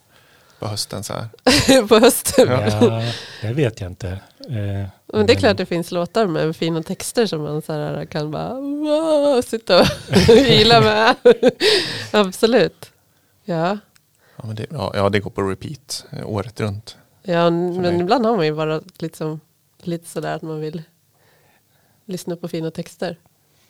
på 0.58 0.66
hösten 0.66 1.04
så 1.04 1.12
här? 1.12 1.86
på 1.88 1.98
hösten. 1.98 2.48
Ja. 2.48 2.66
Ja, 2.66 3.02
det 3.42 3.52
vet 3.52 3.80
jag 3.80 3.90
inte. 3.90 4.08
Eh, 4.48 4.88
Men 5.06 5.26
det 5.26 5.32
är 5.32 5.36
klart 5.36 5.56
det 5.56 5.66
finns 5.66 5.90
låtar 5.90 6.26
med 6.26 6.56
fina 6.56 6.82
texter 6.82 7.26
som 7.26 7.42
man 7.42 7.62
så 7.62 7.72
här 7.72 8.04
kan 8.04 8.30
bara 8.30 8.54
wow, 8.54 9.42
sitta 9.42 9.80
och 9.80 10.36
gilla 10.36 10.80
med. 10.80 11.14
Absolut. 12.10 12.90
Ja. 13.44 13.78
Ja, 14.36 14.44
men 14.46 14.56
det, 14.56 14.66
ja, 14.70 14.92
ja, 14.94 15.08
det 15.08 15.20
går 15.20 15.30
på 15.30 15.42
repeat 15.42 16.06
eh, 16.10 16.28
året 16.28 16.60
runt. 16.60 16.96
Ja, 17.22 17.50
men 17.50 17.82
mig. 17.82 18.00
ibland 18.00 18.26
har 18.26 18.36
man 18.36 18.46
ju 18.46 18.54
bara 18.54 18.80
liksom, 18.98 19.40
lite 19.82 20.08
sådär 20.08 20.34
att 20.34 20.42
man 20.42 20.60
vill 20.60 20.82
lyssna 22.04 22.36
på 22.36 22.48
fina 22.48 22.70
texter. 22.70 23.18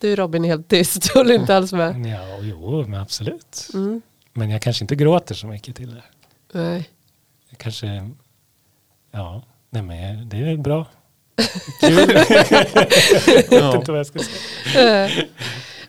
Du 0.04 0.16
Robin 0.16 0.44
är 0.44 0.48
helt 0.48 0.68
tyst, 0.68 1.08
håller 1.14 1.34
inte 1.34 1.56
alls 1.56 1.72
med. 1.72 2.06
Ja, 2.06 2.38
jo, 2.40 2.84
men 2.88 3.00
absolut. 3.00 3.68
Mm. 3.74 4.02
Men 4.32 4.50
jag 4.50 4.62
kanske 4.62 4.84
inte 4.84 4.96
gråter 4.96 5.34
så 5.34 5.46
mycket 5.46 5.76
till 5.76 5.94
det. 5.94 6.02
Nej. 6.52 6.88
Jag 7.50 7.58
kanske, 7.58 8.10
ja, 9.10 9.42
nej 9.70 9.82
men 9.82 10.28
det 10.28 10.36
är 10.36 10.56
bra. 10.56 10.86
Kul. 11.80 11.98
jag 13.50 13.66
vet 13.66 13.74
inte 13.74 13.90
vad 13.90 13.98
jag 13.98 14.06
ska 14.06 14.18
säga. 14.18 15.04
Eh, 15.04 15.10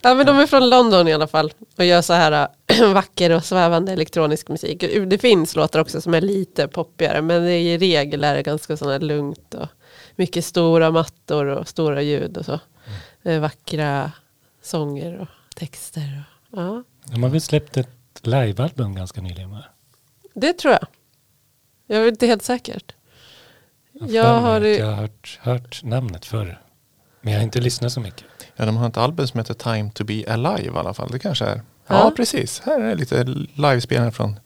Ja 0.01 0.13
men 0.13 0.25
de 0.25 0.39
är 0.39 0.47
från 0.47 0.69
London 0.69 1.07
i 1.07 1.13
alla 1.13 1.27
fall 1.27 1.53
och 1.77 1.85
gör 1.85 2.01
så 2.01 2.13
här 2.13 2.47
äh, 2.67 2.87
vacker 2.93 3.31
och 3.31 3.45
svävande 3.45 3.93
elektronisk 3.93 4.49
musik. 4.49 4.83
Det 5.07 5.17
finns 5.17 5.55
låtar 5.55 5.79
också 5.79 6.01
som 6.01 6.13
är 6.13 6.21
lite 6.21 6.67
poppigare 6.67 7.21
men 7.21 7.43
det 7.43 7.51
är 7.51 7.59
i 7.59 7.77
regel 7.77 8.23
är 8.23 8.35
det 8.35 8.43
ganska 8.43 8.77
sådana 8.77 8.97
lugnt 8.97 9.53
och 9.53 9.67
mycket 10.15 10.45
stora 10.45 10.91
mattor 10.91 11.45
och 11.45 11.67
stora 11.67 12.01
ljud 12.01 12.37
och 12.37 12.45
så. 12.45 12.59
Eh, 13.25 13.39
Vackra 13.39 14.11
sånger 14.61 15.17
och 15.17 15.27
texter. 15.55 16.23
Och, 16.51 16.61
ja, 16.61 16.83
De 17.05 17.23
har 17.23 17.29
väl 17.29 17.41
släppt 17.41 17.77
ett 17.77 17.89
livealbum 18.21 18.95
ganska 18.95 19.21
nyligen 19.21 19.51
va? 19.51 19.63
det 20.33 20.53
tror 20.53 20.73
jag. 20.73 20.87
Jag 21.87 22.03
är 22.03 22.07
inte 22.07 22.27
helt 22.27 22.43
säkert. 22.43 22.95
Jag 23.91 24.01
mig 24.33 24.41
har 24.41 24.61
jag 24.61 24.85
har 24.85 24.95
hört, 24.95 25.39
hört 25.41 25.83
namnet 25.83 26.25
förr. 26.25 26.61
Men 27.21 27.33
jag 27.33 27.39
har 27.39 27.43
inte 27.43 27.61
lyssnat 27.61 27.91
så 27.91 27.99
mycket. 27.99 28.25
Ja, 28.55 28.65
de 28.65 28.77
har 28.77 28.87
ett 28.89 28.97
album 28.97 29.27
som 29.27 29.37
heter 29.39 29.53
Time 29.53 29.91
to 29.91 30.03
be 30.03 30.23
alive 30.33 30.75
i 30.75 30.77
alla 30.77 30.93
fall. 30.93 31.09
Det 31.11 31.19
kanske 31.19 31.45
är. 31.45 31.55
Ja, 31.55 31.61
Ja. 31.99 32.11
precis. 32.17 32.59
Här 32.65 32.79
är 32.81 32.95
lite 32.95 33.23
livespelningar 33.55 34.11
från 34.11 34.39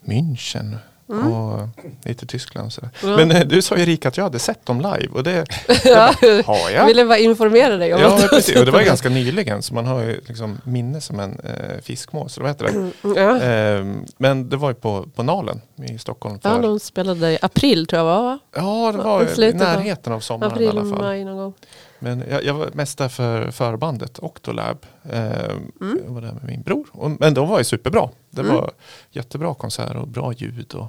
München 0.00 0.76
och 1.06 1.68
lite 2.04 2.26
Tyskland. 2.26 2.66
Och 2.66 2.72
sådär. 2.72 2.90
Mm. 3.02 3.14
Men 3.28 3.30
eh, 3.30 3.46
du 3.46 3.62
sa 3.62 3.76
ju 3.76 3.82
Erika 3.82 4.08
att 4.08 4.16
jag 4.16 4.24
hade 4.24 4.38
sett 4.38 4.66
dem 4.66 4.80
live 4.80 5.08
och 5.12 5.22
det 5.22 5.44
Ja. 5.84 6.14
har 6.46 6.70
Jag 6.70 6.86
ville 6.86 7.04
bara 7.04 7.18
informera 7.18 7.76
dig 7.76 7.94
om 7.94 8.00
Ja, 8.00 8.14
att 8.14 8.30
precis. 8.30 8.56
Och 8.58 8.64
det 8.64 8.70
var 8.70 8.82
ganska 8.82 9.08
nyligen 9.08 9.62
så 9.62 9.74
man 9.74 9.86
har 9.86 10.00
ju 10.02 10.20
liksom 10.26 10.60
minne 10.64 11.00
som 11.00 11.20
en 11.20 11.40
eh, 11.44 11.82
fiskmås. 11.82 12.38
Vad 12.38 12.48
heter 12.48 12.64
det? 12.64 12.72
dem. 12.72 12.92
Ja. 13.16 13.40
Ehm, 13.40 14.04
men 14.18 14.48
det 14.48 14.56
var 14.56 14.68
ju 14.68 14.74
på, 14.74 15.06
på 15.14 15.22
Nalen 15.22 15.60
i 15.88 15.98
Stockholm. 15.98 16.40
För, 16.40 16.50
ja, 16.50 16.58
de 16.58 16.80
spelade 16.80 17.32
i 17.32 17.38
april 17.42 17.86
tror 17.86 17.98
jag 17.98 18.06
va? 18.06 18.38
det 18.54 18.60
Ja, 18.60 18.92
var 18.92 19.42
i 19.42 19.48
i 19.48 19.52
närheten 19.52 20.12
av 20.12 20.20
sommaren 20.20 20.50
i 20.52 20.54
April, 20.54 20.68
alla 20.68 20.80
fall. 20.80 20.98
maj 21.04 21.24
någon 21.24 21.36
gång. 21.36 21.54
Men 22.02 22.24
jag, 22.30 22.44
jag 22.44 22.54
var 22.54 22.70
mest 22.74 22.98
där 22.98 23.08
för 23.08 23.50
förbandet 23.50 24.18
Octolab. 24.18 24.86
Ehm, 25.12 25.72
Mm. 25.80 25.98
Jag 26.06 26.12
var 26.14 26.20
där 26.20 26.32
med 26.32 26.44
min 26.44 26.62
bror. 26.62 26.86
Och, 26.92 27.10
men 27.20 27.34
de 27.34 27.48
var 27.48 27.58
ju 27.58 27.64
superbra. 27.64 28.08
Det 28.30 28.40
Mm. 28.40 28.54
var 28.54 28.70
jättebra 29.10 29.54
konsert 29.54 29.96
och 29.96 30.08
bra 30.08 30.32
ljud. 30.32 30.74
Och 30.74 30.86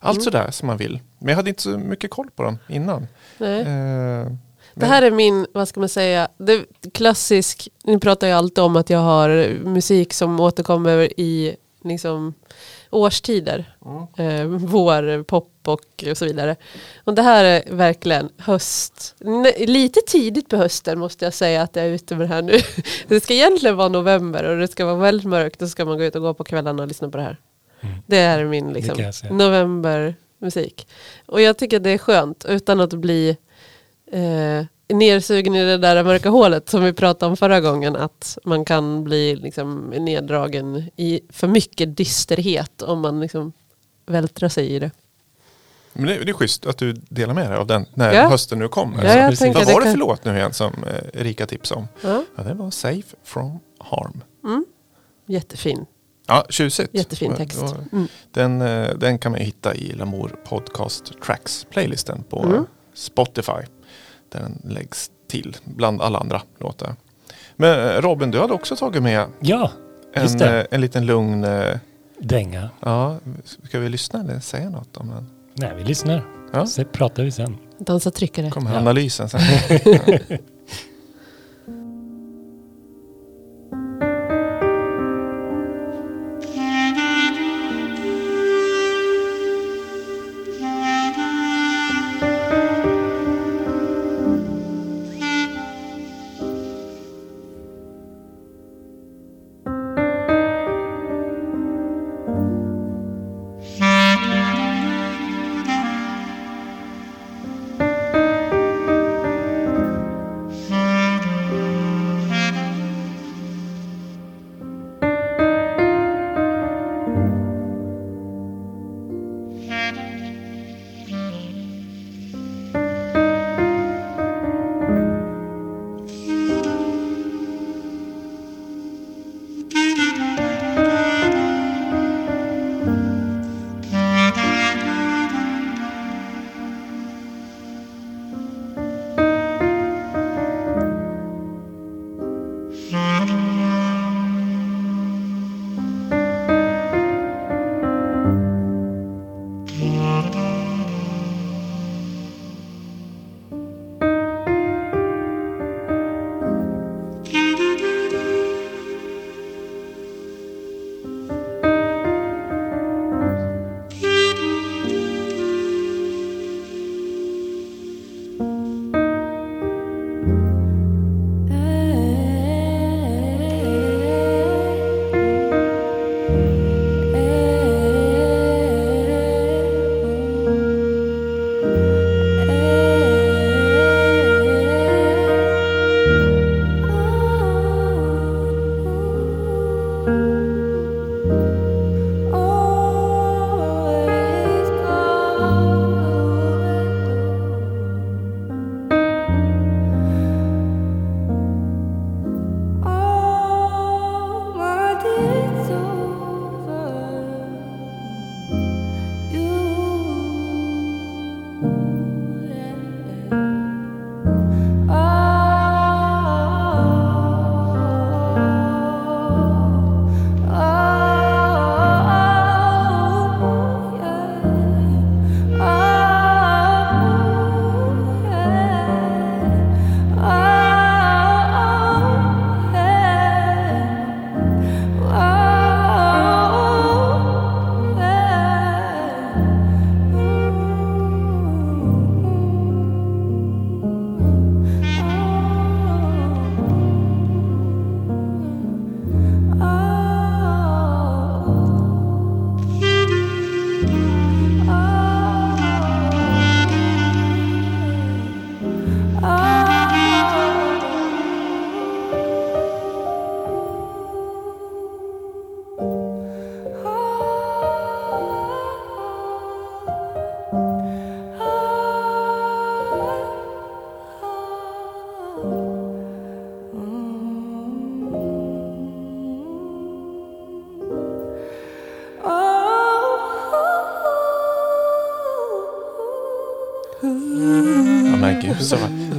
allt 0.00 0.16
Mm. 0.16 0.24
sådär 0.24 0.50
som 0.50 0.66
man 0.66 0.76
vill. 0.76 1.00
Men 1.18 1.28
jag 1.28 1.36
hade 1.36 1.48
inte 1.48 1.62
så 1.62 1.78
mycket 1.78 2.10
koll 2.10 2.30
på 2.36 2.42
dem 2.42 2.58
innan. 2.68 3.06
Ehm, 3.38 4.38
Det 4.74 4.86
här 4.86 5.02
är 5.02 5.10
min, 5.10 5.46
vad 5.54 5.68
ska 5.68 5.80
man 5.80 5.88
säga, 5.88 6.28
det, 6.38 6.64
klassisk, 6.94 7.68
ni 7.84 7.98
pratar 7.98 8.26
ju 8.26 8.32
alltid 8.32 8.64
om 8.64 8.76
att 8.76 8.90
jag 8.90 8.98
har 8.98 9.28
musik 9.64 10.12
som 10.12 10.40
återkommer 10.40 11.20
i 11.20 11.56
liksom, 11.84 12.34
årstider. 12.90 13.76
Eh, 14.16 14.44
vår, 14.46 15.22
pop 15.22 15.51
och, 15.68 16.04
och 16.10 16.16
så 16.16 16.24
vidare. 16.24 16.56
Och 17.04 17.14
det 17.14 17.22
här 17.22 17.44
är 17.44 17.62
verkligen 17.70 18.28
höst. 18.38 19.14
Lite 19.58 20.00
tidigt 20.06 20.48
på 20.48 20.56
hösten 20.56 20.98
måste 20.98 21.24
jag 21.24 21.34
säga 21.34 21.62
att 21.62 21.76
jag 21.76 21.84
är 21.84 21.90
ute 21.90 22.16
med 22.16 22.28
det 22.28 22.34
här 22.34 22.42
nu. 22.42 22.60
Det 23.08 23.20
ska 23.20 23.34
egentligen 23.34 23.76
vara 23.76 23.88
november 23.88 24.44
och 24.44 24.58
det 24.58 24.68
ska 24.68 24.84
vara 24.84 24.96
väldigt 24.96 25.26
mörkt 25.26 25.62
och 25.62 25.68
så 25.68 25.72
ska 25.72 25.84
man 25.84 25.98
gå 25.98 26.04
ut 26.04 26.16
och 26.16 26.22
gå 26.22 26.34
på 26.34 26.44
kvällarna 26.44 26.82
och 26.82 26.88
lyssna 26.88 27.10
på 27.10 27.16
det 27.16 27.22
här. 27.22 27.36
Mm. 27.80 27.94
Det 28.06 28.18
är 28.18 28.44
min 28.44 28.72
liksom, 28.72 29.12
novembermusik. 29.30 30.88
Och 31.26 31.40
jag 31.40 31.56
tycker 31.58 31.80
det 31.80 31.90
är 31.90 31.98
skönt 31.98 32.44
utan 32.48 32.80
att 32.80 32.92
bli 32.92 33.36
eh, 34.12 34.66
nersugen 34.88 35.54
i 35.54 35.64
det 35.64 35.78
där 35.78 36.04
mörka 36.04 36.30
hålet 36.30 36.68
som 36.68 36.84
vi 36.84 36.92
pratade 36.92 37.30
om 37.30 37.36
förra 37.36 37.60
gången. 37.60 37.96
Att 37.96 38.38
man 38.44 38.64
kan 38.64 39.04
bli 39.04 39.36
liksom, 39.36 39.90
neddragen 39.90 40.90
i 40.96 41.20
för 41.28 41.48
mycket 41.48 41.96
dysterhet 41.96 42.82
om 42.82 43.00
man 43.00 43.20
liksom 43.20 43.52
vältrar 44.06 44.48
sig 44.48 44.66
i 44.66 44.78
det. 44.78 44.90
Men 45.92 46.06
det, 46.06 46.24
det 46.24 46.30
är 46.30 46.34
schysst 46.34 46.66
att 46.66 46.78
du 46.78 46.92
delar 46.92 47.34
med 47.34 47.50
dig 47.50 47.58
av 47.58 47.66
den 47.66 47.86
när 47.94 48.12
Ja. 48.12 48.28
hösten 48.28 48.58
nu 48.58 48.68
kommer. 48.68 48.96
Ja, 48.96 49.02
Vad 49.02 49.38
det 49.38 49.54
var 49.54 49.64
det 49.64 49.70
kan- 49.84 49.92
för 49.92 49.96
låt 49.98 50.24
nu 50.24 50.36
igen 50.36 50.52
som 50.52 50.72
eh, 50.84 51.20
Erika 51.20 51.46
tipsade 51.46 51.80
om? 51.80 51.88
Ja, 52.02 52.24
Ja, 52.36 52.42
det 52.42 52.54
var 52.54 52.70
Safe 52.70 53.16
from 53.24 53.58
Harm. 53.78 54.20
mm. 54.44 54.64
Jättefin, 55.26 55.86
Ja, 56.26 56.44
tjusigt. 56.48 56.94
jättefin 56.94 57.34
text. 57.36 57.62
Mm. 57.92 58.06
Den, 58.30 58.62
eh, 58.62 58.88
den 58.96 59.18
kan 59.18 59.32
man 59.32 59.40
ju 59.40 59.46
hitta 59.46 59.74
i 59.74 59.92
Lamour 59.92 60.36
Podcast 60.44 61.12
Tracks 61.26 61.66
playlisten 61.70 62.24
på 62.30 62.42
Mm. 62.42 62.66
Spotify. 62.94 63.52
Där 64.28 64.40
den 64.40 64.62
läggs 64.64 65.10
till 65.28 65.56
bland 65.64 66.02
alla 66.02 66.18
andra 66.18 66.42
låtar. 66.58 66.96
Men 67.56 67.88
eh, 67.88 68.00
Robin, 68.00 68.30
du 68.30 68.38
hade 68.40 68.52
också 68.52 68.76
tagit 68.76 69.02
med 69.02 69.26
Ja, 69.40 69.70
En, 70.14 70.64
en 70.70 70.80
liten 70.80 71.06
lugn, 71.06 71.46
Dänga. 72.18 72.70
ja, 72.80 73.16
ska 73.64 73.78
vi 73.78 73.88
lyssna 73.88 74.20
eller 74.20 74.40
säga 74.40 74.70
något 74.70 74.96
om 74.96 75.08
den? 75.08 75.30
Nej, 75.54 75.72
vi 75.76 75.84
lyssnar. 75.84 76.24
Ja. 76.52 76.66
Så 76.66 76.84
pratar 76.84 77.22
vi 77.22 77.30
sen. 77.30 77.56
Dansa 77.78 78.10
tryckare. 78.10 78.50
Kommer 78.50 78.72
Ja. 78.72 78.78
analysen 78.78 79.28
sen. 79.28 79.40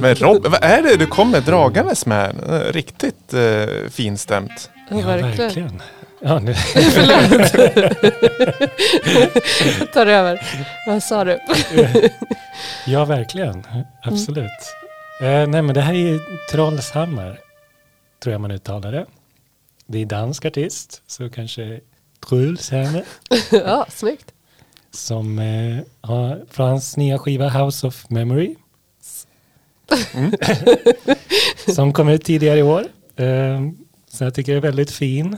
så. 0.04 0.24
Men 0.24 0.34
Rob, 0.34 0.46
vad 0.46 0.64
är 0.64 0.82
det 0.82 0.96
du 0.96 1.06
kommer 1.06 1.40
dragandes 1.40 2.06
med? 2.06 2.34
Riktigt 2.74 3.34
eh, 3.34 3.90
finstämt. 3.90 4.70
Ja, 4.90 4.96
verkligen. 4.96 5.82
Ja, 6.20 6.38
nu, 6.38 6.54
Förlåt. 6.94 7.52
Tar 9.92 10.06
över. 10.06 10.40
Vad 10.86 11.02
sa 11.02 11.24
du? 11.24 11.38
ja, 12.86 13.04
verkligen. 13.04 13.66
Absolut. 14.02 14.50
Eh, 15.20 15.46
nej, 15.46 15.62
men 15.62 15.74
det 15.74 15.80
här 15.80 15.94
är 15.94 16.20
Trollshammar, 16.50 17.38
tror 18.22 18.32
jag 18.32 18.40
man 18.40 18.50
uttalar 18.50 18.92
det. 18.92 19.06
Det 19.86 19.98
är 20.02 20.06
dansk 20.06 20.44
artist, 20.44 21.02
så 21.06 21.30
kanske 21.30 21.80
Trollshammar, 22.28 23.04
ja, 23.50 23.86
snyggt. 23.88 24.32
som 24.90 25.38
eh, 25.38 25.78
har 26.00 26.42
från 26.50 26.68
hans 26.68 26.96
nya 26.96 27.18
skiva 27.18 27.48
House 27.48 27.86
of 27.86 28.10
Memory. 28.10 28.54
Som 31.74 31.92
kom 31.92 32.08
ut 32.08 32.24
tidigare 32.24 32.58
i 32.58 32.62
år. 32.62 32.84
Eh, 33.16 33.60
så 34.08 34.24
jag 34.24 34.34
tycker 34.34 34.52
det 34.52 34.58
är 34.58 34.62
väldigt 34.62 34.90
fin. 34.90 35.36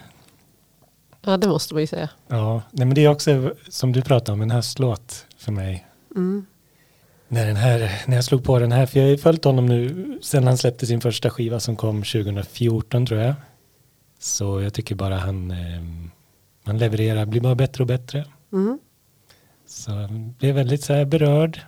Ja, 1.24 1.36
det 1.36 1.48
måste 1.48 1.74
man 1.74 1.80
ju 1.80 1.86
säga. 1.86 2.08
Ja, 2.28 2.62
nej, 2.70 2.86
men 2.86 2.94
det 2.94 3.04
är 3.04 3.08
också 3.08 3.54
som 3.68 3.92
du 3.92 4.02
pratade 4.02 4.32
om 4.32 4.42
en 4.42 4.50
höstlåt 4.50 5.26
för 5.36 5.52
mig. 5.52 5.86
Mm. 6.16 6.46
När, 7.28 7.46
den 7.46 7.56
här, 7.56 8.02
när 8.06 8.16
jag 8.16 8.24
slog 8.24 8.44
på 8.44 8.58
den 8.58 8.72
här, 8.72 8.86
för 8.86 8.98
jag 8.98 9.06
har 9.06 9.10
ju 9.10 9.18
följt 9.18 9.44
honom 9.44 9.66
nu 9.66 10.18
sen 10.22 10.46
han 10.46 10.58
släppte 10.58 10.86
sin 10.86 11.00
första 11.00 11.30
skiva 11.30 11.60
som 11.60 11.76
kom 11.76 12.02
2014 12.02 13.06
tror 13.06 13.20
jag. 13.20 13.34
Så 14.18 14.60
jag 14.60 14.74
tycker 14.74 14.94
bara 14.94 15.16
han, 15.16 15.50
eh, 15.50 15.82
han 16.64 16.78
levererar, 16.78 17.26
blir 17.26 17.40
bara 17.40 17.54
bättre 17.54 17.82
och 17.82 17.88
bättre. 17.88 18.24
Mm. 18.52 18.78
Så 19.66 19.90
jag 19.90 20.10
blev 20.10 20.54
väldigt 20.54 20.84
så 20.84 20.92
här 20.92 21.04
berörd. 21.04 21.60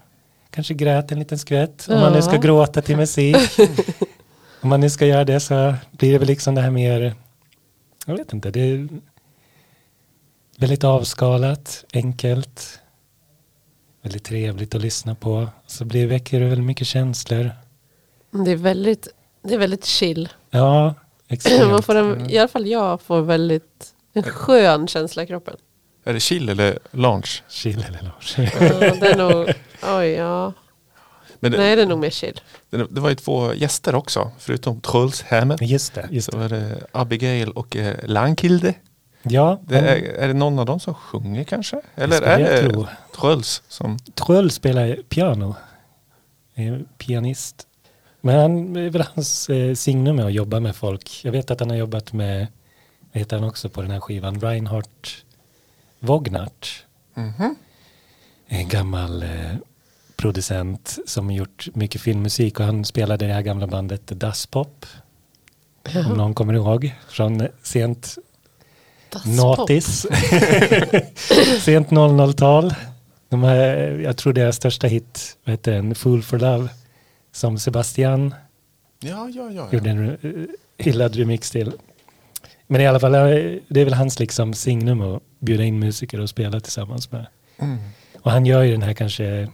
Kanske 0.59 0.75
grät 0.75 1.12
en 1.12 1.18
liten 1.18 1.38
skvätt 1.38 1.87
om 1.88 2.01
man 2.01 2.12
nu 2.12 2.23
ska 2.23 2.35
Ja. 2.35 2.40
gråta 2.40 2.83
till 2.83 2.97
musik. 2.97 3.37
om 4.61 4.68
man 4.68 4.81
nu 4.81 4.90
ska 4.90 5.07
göra 5.07 5.25
det 5.25 5.40
så 5.40 5.75
blir 5.90 6.12
det 6.12 6.18
väl 6.18 6.29
liksom 6.29 6.55
det 6.55 6.61
här 6.61 6.71
mer, 6.71 7.14
jag 8.07 8.16
vet 8.16 8.33
inte, 8.33 8.51
det 8.51 8.61
är 8.61 8.88
väldigt 10.59 10.85
avskalat, 10.85 11.85
enkelt, 11.92 12.81
väldigt 14.03 14.25
trevligt 14.25 14.75
att 14.75 14.81
lyssna 14.83 15.14
på. 15.14 15.49
Så 15.66 15.85
blir, 15.85 16.07
väcker 16.07 16.40
det 16.40 16.47
väldigt 16.47 16.66
mycket 16.66 16.87
känslor. 16.87 17.51
Det 18.44 18.51
är 18.51 18.57
väldigt, 18.57 19.09
det 19.42 19.55
är 19.55 19.59
väldigt 19.59 19.85
chill. 19.85 20.29
Ja, 20.51 20.94
Extremt. 21.29 21.71
Man 21.71 21.83
får 21.83 21.94
en, 21.94 22.31
I 22.31 22.38
alla 22.38 22.49
fall 22.49 22.66
jag 22.66 23.01
får 23.01 23.21
väldigt 23.23 23.94
en 24.12 24.23
skön 24.23 24.88
känsla 24.88 25.23
i 25.23 25.27
kroppen. 25.27 25.57
Är 26.09 26.14
det 26.14 26.21
chill 26.21 26.49
eller 26.49 26.79
lounge? 26.90 27.42
Chill 27.49 27.85
eller 27.88 28.03
Lars. 28.03 28.38
Ja, 28.38 28.44
det 29.01 29.09
är 29.11 29.16
nog, 29.16 29.49
oj 29.99 30.07
ja. 30.09 30.53
Men 31.40 31.53
det, 31.53 31.59
Nej 31.59 31.77
det 31.77 31.83
är 31.83 31.87
nog 31.87 31.99
mer 31.99 32.11
chill. 32.11 32.40
det, 32.71 32.87
det 32.90 33.01
var 33.01 33.09
ju 33.09 33.14
två 33.14 33.55
gäster 33.55 33.94
också, 33.94 34.31
förutom 34.38 34.81
Truls 34.81 35.23
Hammer. 35.23 35.59
Just 35.62 35.94
det. 35.94 36.09
Just 36.11 36.25
Så 36.27 36.33
det. 36.33 36.38
var 36.38 36.49
det 36.49 36.87
Abigail 36.92 37.51
och 37.51 37.77
eh, 37.77 37.94
Lankilde. 38.05 38.75
Ja, 39.23 39.61
Det 39.66 39.79
är, 39.79 39.97
är 39.97 40.29
det 40.29 40.35
någon 40.35 40.59
av 40.59 40.66
dem 40.66 40.81
som 40.81 40.94
sjunger 40.94 41.44
kanske? 41.44 41.81
Eller 41.94 42.23
är 42.23 42.38
det 42.38 42.68
tro. 42.71 42.87
Truls 43.21 43.62
som... 43.68 43.99
Trull 44.14 44.51
spelar 44.51 44.97
piano. 45.09 45.55
Är 46.55 46.85
pianist. 46.99 47.66
Men 48.21 48.38
han 48.40 48.77
är 48.77 48.90
väl 48.90 49.05
hans 49.14 49.49
eh, 49.49 49.75
signum 49.75 50.16
med 50.16 50.27
att 50.27 50.33
jobba 50.33 50.61
med 50.61 50.77
folk. 50.77 51.21
Jag 51.25 51.33
vet 51.33 51.51
att 51.51 51.61
han 51.61 51.71
har 51.71 51.77
jobbat 51.77 52.12
med, 52.12 52.47
vad 53.12 53.18
heter 53.21 53.38
han 53.38 53.49
också 53.49 53.68
på 53.68 53.83
den 53.83 53.90
här 53.90 54.01
skivan, 54.01 54.38
Reinhard 56.01 56.21
Wognart. 56.27 56.85
Mhm. 57.15 57.55
En 58.47 58.69
gammal 58.69 59.23
eh, 59.23 59.57
producent 60.17 60.99
som 61.07 61.31
gjort 61.31 61.69
mycket 61.75 62.01
filmmusik 62.01 62.61
och 62.61 62.67
han 62.67 62.85
spelade 62.85 63.25
i 63.25 63.29
det 63.29 63.35
här 63.35 63.43
gamla 63.43 63.67
bandet 63.67 64.03
Das 64.07 64.47
Pop. 64.47 64.87
Om 66.07 66.17
någon 66.17 66.35
kommer 66.35 66.55
ihåg 66.55 66.95
från 67.09 67.49
sent 67.63 68.19
Das. 69.11 70.07
Sent 71.65 71.89
00-tal. 71.89 72.75
De 73.29 73.43
här, 73.43 73.77
jag 74.05 74.17
tror 74.17 74.33
deras 74.33 74.57
största 74.57 74.87
hit, 74.87 75.37
vad 75.45 75.53
heter 75.53 75.73
den, 75.73 75.95
Fool 75.95 76.23
for 76.23 76.39
Love, 76.39 76.69
som 77.33 77.59
Sebastian 77.59 78.35
Ja, 79.01 79.29
ja, 79.35 79.51
ja. 79.51 79.69
gjorde 79.73 79.91
en 79.91 79.99
uh, 79.99 80.47
hyllad 80.79 81.17
remix 81.17 81.51
till. 81.51 81.73
Men 82.70 82.81
i 82.81 82.87
alla 82.87 83.00
fall, 83.00 83.14
eh, 83.14 83.20
det 83.68 83.81
är 83.81 83.85
väl 83.85 83.94
hans 83.94 84.18
liksom 84.18 84.54
signum 84.54 85.00
att 85.00 85.22
bjuda 85.38 85.64
in 85.64 85.78
musiker 85.78 86.20
och 86.20 86.28
spela 86.28 86.61
tillsammans 86.61 87.12
med. 87.12 87.26
Mm. 87.59 87.78
Och 88.22 88.31
han 88.31 88.46
gör 88.46 88.62
ju 88.62 88.72
den 88.72 88.83
här 88.83 88.92
kanske, 88.92 89.48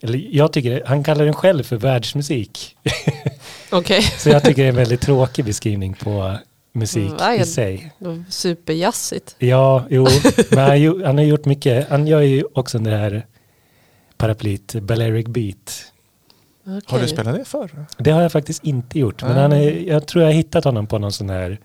eller 0.00 0.28
jag 0.30 0.52
tycker, 0.52 0.82
han 0.86 1.04
kallar 1.04 1.24
den 1.24 1.34
själv 1.34 1.62
för 1.62 1.76
världsmusik. 1.76 2.76
Okej, 3.70 4.02
Så 4.02 4.28
jag 4.28 4.42
tycker 4.44 4.62
det 4.62 4.66
är 4.66 4.70
en 4.70 4.76
väldigt 4.76 5.00
tråkig 5.00 5.44
beskrivning 5.44 5.94
på 5.94 6.38
musik 6.72 7.12
Vad 7.18 7.40
i 7.40 7.44
sig. 7.46 7.92
superjazzigt. 8.28 9.34
Ja, 9.38 9.84
jo, 9.90 10.06
men 10.50 10.58
han, 11.04 11.18
har 11.18 11.24
gjort 11.24 11.44
mycket. 11.44 11.88
Han 11.88 12.06
gör 12.06 12.20
ju 12.20 12.44
också 12.54 12.78
det 12.78 12.90
här 12.96 13.26
paraplyt, 14.16 14.74
Balearic 14.74 15.26
Beat. 15.26 15.92
Har 16.66 16.78
Okej. 16.78 16.98
du 17.02 17.08
spelat 17.08 17.34
det 17.38 17.44
förr? 17.44 17.86
Det 17.98 18.10
har 18.10 18.22
jag 18.22 18.32
faktiskt 18.32 18.64
inte 18.64 18.98
gjort, 18.98 19.22
men 19.22 19.38
Ah. 19.38 19.40
han 19.42 19.52
är, 19.52 19.88
jag 19.88 20.06
tror 20.06 20.22
jag 20.24 20.28
har 20.30 20.34
hittat 20.34 20.64
honom 20.64 20.86
på 20.86 20.98
någon 20.98 21.12
sån 21.12 21.30
här 21.30 21.58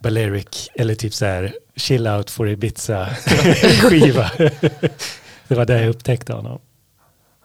Balearic, 0.00 0.70
eller 0.74 0.94
typ 0.94 1.14
så 1.14 1.24
här 1.24 1.54
Chill 1.76 2.06
Out 2.06 2.30
for 2.30 2.48
Ibiza 2.48 3.06
skiva. 3.82 4.30
det 5.48 5.54
var 5.54 5.64
där 5.64 5.80
jag 5.80 5.88
upptäckte 5.88 6.32
honom. 6.32 6.58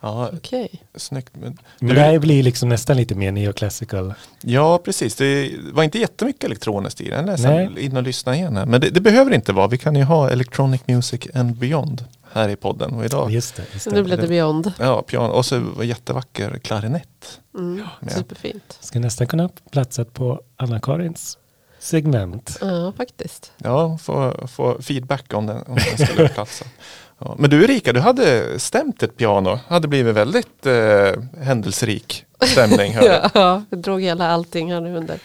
Ja, 0.00 0.30
Okej. 0.36 0.82
snyggt. 0.96 1.30
Men, 1.32 1.58
Men 1.78 1.88
Du- 1.88 1.94
det 1.94 2.00
här 2.00 2.18
blir 2.18 2.42
liksom 2.42 2.68
nästan 2.68 2.96
lite 2.96 3.14
mer 3.14 3.32
neoclassical. 3.32 4.14
ja, 4.42 4.78
precis. 4.78 5.14
Det 5.14 5.50
var 5.72 5.82
inte 5.82 5.98
jättemycket 5.98 6.44
elektroniskt 6.44 7.00
i 7.00 7.08
den. 7.10 7.26
Jag 7.42 7.78
in 7.78 7.96
och 7.96 8.02
lyssna 8.02 8.36
igen 8.36 8.56
här. 8.56 8.66
Men 8.66 8.80
det, 8.80 8.90
det 8.90 9.00
behöver 9.00 9.30
inte 9.34 9.52
vara. 9.52 9.66
Vi 9.66 9.78
kan 9.78 9.96
ju 9.96 10.02
ha 10.02 10.30
Electronic 10.30 10.80
Music 10.86 11.20
and 11.34 11.56
Beyond 11.56 12.04
här 12.32 12.48
i 12.48 12.56
podden. 12.56 12.94
Och 12.94 13.04
idag, 13.04 13.30
Just 13.30 13.56
det. 13.56 13.62
Just 13.72 13.86
Nu 13.90 14.02
blev 14.02 14.20
det 14.20 14.28
Beyond. 14.28 14.72
ja, 14.78 15.02
piano. 15.02 15.28
Och 15.32 15.46
så 15.46 15.58
var 15.60 15.84
jättevacker 15.84 16.58
klarinett. 16.58 17.40
Mm. 17.58 17.82
Ja. 18.00 18.08
Superfint. 18.08 18.78
Ska 18.80 18.98
nästan 18.98 19.26
kunna 19.26 19.48
platsat 19.70 20.12
på 20.14 20.40
Anna-Karins 20.56 21.38
segment. 21.78 22.58
Ja, 22.60 22.92
faktiskt. 22.96 23.52
Ja, 23.56 23.98
få, 24.02 24.46
få 24.48 24.82
feedback 24.82 25.34
om 25.34 25.46
den, 25.46 25.62
om 25.66 25.74
den 25.74 26.06
skulle 26.06 26.28
platsa. 26.28 26.64
Ja. 27.18 27.34
Men 27.38 27.50
du 27.50 27.64
Erika, 27.64 27.92
du 27.92 28.00
hade 28.00 28.58
stämt 28.58 29.02
ett 29.02 29.16
piano. 29.16 29.58
Hade 29.68 29.88
blivit 29.88 30.14
väldigt 30.14 30.66
eh, 30.66 31.12
händelserik 31.40 32.24
stämning. 32.40 32.92
jag. 32.92 33.30
Ja, 33.34 33.62
jag 33.70 33.78
drog 33.78 34.02
hela 34.02 34.30
allting 34.30 34.72
här 34.72 34.80
nu 34.80 34.96
under. 34.96 35.18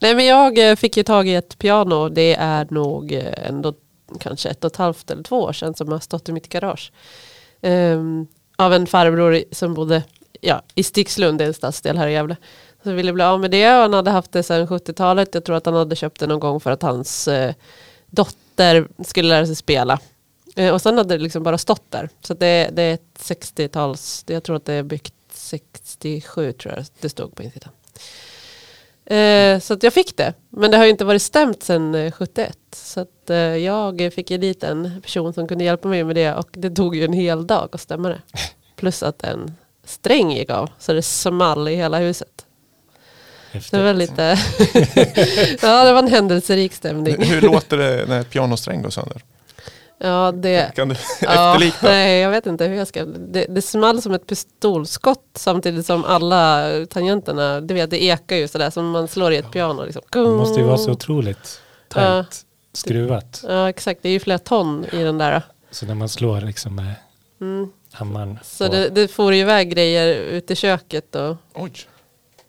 Nej 0.00 0.14
men 0.14 0.26
jag 0.26 0.70
eh, 0.70 0.76
fick 0.76 0.96
ju 0.96 1.02
tag 1.02 1.28
i 1.28 1.34
ett 1.34 1.58
piano. 1.58 2.08
Det 2.08 2.34
är 2.34 2.66
nog 2.70 3.12
eh, 3.12 3.48
ändå 3.48 3.74
kanske 4.20 4.48
ett 4.48 4.64
och 4.64 4.72
ett 4.72 4.76
halvt 4.76 5.10
eller 5.10 5.22
två 5.22 5.42
år 5.42 5.52
sedan 5.52 5.74
som 5.74 5.92
har 5.92 5.98
stått 5.98 6.28
i 6.28 6.32
mitt 6.32 6.48
garage. 6.48 6.92
Ehm, 7.62 8.26
av 8.56 8.74
en 8.74 8.86
farbror 8.86 9.42
som 9.52 9.74
bodde 9.74 10.02
ja, 10.40 10.62
i 10.74 10.82
Stixlund, 10.82 11.40
en 11.40 11.54
stadsdel 11.54 11.98
här 11.98 12.08
i 12.08 12.12
Gävle. 12.12 12.36
Så 12.84 12.92
ville 12.92 13.12
bli 13.12 13.24
av 13.24 13.40
med 13.40 13.50
det 13.50 13.74
och 13.74 13.82
han 13.82 13.92
hade 13.92 14.10
haft 14.10 14.32
det 14.32 14.42
sedan 14.42 14.66
70-talet. 14.66 15.34
Jag 15.34 15.44
tror 15.44 15.56
att 15.56 15.66
han 15.66 15.74
hade 15.74 15.96
köpt 15.96 16.20
det 16.20 16.26
någon 16.26 16.40
gång 16.40 16.60
för 16.60 16.70
att 16.70 16.82
hans 16.82 17.28
eh, 17.28 17.54
dotter 18.06 18.88
skulle 19.04 19.28
lära 19.28 19.46
sig 19.46 19.56
spela. 19.56 19.98
Eh, 20.56 20.74
och 20.74 20.82
sen 20.82 20.98
hade 20.98 21.16
det 21.16 21.22
liksom 21.22 21.42
bara 21.42 21.58
stått 21.58 21.90
där. 21.90 22.08
Så 22.20 22.34
det, 22.34 22.70
det 22.72 22.82
är 22.82 22.94
ett 22.94 23.18
60-tals, 23.18 24.24
jag 24.26 24.42
tror 24.42 24.56
att 24.56 24.64
det 24.64 24.74
är 24.74 24.82
byggt 24.82 25.14
67 25.32 26.52
tror 26.52 26.74
jag 26.74 26.84
det 27.00 27.08
stod 27.08 27.34
på 27.34 27.42
insidan. 27.42 27.72
Eh, 29.04 29.60
så 29.60 29.76
jag 29.80 29.92
fick 29.92 30.16
det. 30.16 30.34
Men 30.48 30.70
det 30.70 30.76
har 30.76 30.84
ju 30.84 30.90
inte 30.90 31.04
varit 31.04 31.22
stämt 31.22 31.62
sedan 31.62 31.94
eh, 31.94 32.12
71. 32.12 32.58
Så 32.72 33.00
att 33.00 33.30
eh, 33.30 33.36
jag 33.36 34.12
fick 34.14 34.30
ju 34.30 34.38
dit 34.38 34.62
en 34.62 35.00
person 35.02 35.32
som 35.32 35.48
kunde 35.48 35.64
hjälpa 35.64 35.88
mig 35.88 36.04
med 36.04 36.16
det 36.16 36.34
och 36.34 36.48
det 36.52 36.70
tog 36.70 36.96
ju 36.96 37.04
en 37.04 37.12
hel 37.12 37.46
dag 37.46 37.68
att 37.72 37.80
stämma 37.80 38.08
det. 38.08 38.20
Plus 38.76 39.02
att 39.02 39.22
en 39.22 39.52
sträng 39.84 40.32
gick 40.32 40.50
av 40.50 40.70
så 40.78 40.92
det 40.92 41.02
small 41.02 41.68
i 41.68 41.74
hela 41.74 41.98
huset. 41.98 42.46
Häftigt. 43.52 43.70
Det 43.72 43.82
var 43.82 43.94
lite, 43.94 44.22
ja 45.62 45.84
det 45.84 45.92
var 45.92 45.98
en 45.98 46.08
händelserik 46.08 46.72
stämning. 46.74 47.16
Hur, 47.24 47.24
hur 47.34 47.40
låter 47.40 47.76
det 47.76 48.04
när 48.08 48.20
ett 48.20 48.30
pianosträng 48.30 48.82
går 48.82 48.90
sönder? 48.90 49.22
Ja, 50.02 50.32
det, 50.32 50.72
Kan 50.76 50.88
du 50.88 50.94
ja, 51.20 51.52
efterlikna? 51.54 51.88
nej, 51.88 52.20
jag 52.20 52.30
vet 52.30 52.46
inte 52.46 52.64
hur 52.66 52.76
jag 52.76 52.88
ska. 52.88 53.04
Det, 53.04 53.46
det 53.48 53.62
small 53.62 54.02
som 54.02 54.12
ett 54.14 54.26
pistolskott 54.26 55.24
samtidigt 55.34 55.86
som 55.86 56.04
alla 56.04 56.70
tangenterna, 56.90 57.60
du 57.60 57.74
vet 57.74 57.90
det 57.90 58.02
ekar 58.04 58.36
ju 58.36 58.48
sådär 58.48 58.70
som 58.70 58.90
man 58.90 59.08
slår 59.08 59.32
i 59.32 59.36
ett 59.36 59.50
piano. 59.50 59.84
Liksom. 59.84 60.02
Det 60.12 60.18
måste 60.20 60.60
ju 60.60 60.66
vara 60.66 60.78
så 60.78 60.90
otroligt 60.90 61.60
tajt 61.88 62.04
Ja. 62.06 62.24
skruvat. 62.72 63.44
Ja 63.48 63.68
exakt, 63.68 64.02
det 64.02 64.08
är 64.08 64.12
ju 64.12 64.20
flera 64.20 64.38
ton 64.38 64.86
i 64.92 65.02
den 65.02 65.18
där. 65.18 65.42
Så 65.70 65.86
när 65.86 65.94
man 65.94 66.08
slår 66.08 66.40
liksom 66.40 66.74
med 66.76 66.94
Mm. 67.40 67.68
hammaren. 67.92 68.38
Så 68.44 68.68
det, 68.68 68.88
det 68.88 69.08
får 69.08 69.34
iväg 69.34 69.70
grejer 69.70 70.14
ut 70.16 70.50
i 70.50 70.56
köket 70.56 71.14
och 71.14 71.36
Oj. 71.54 71.72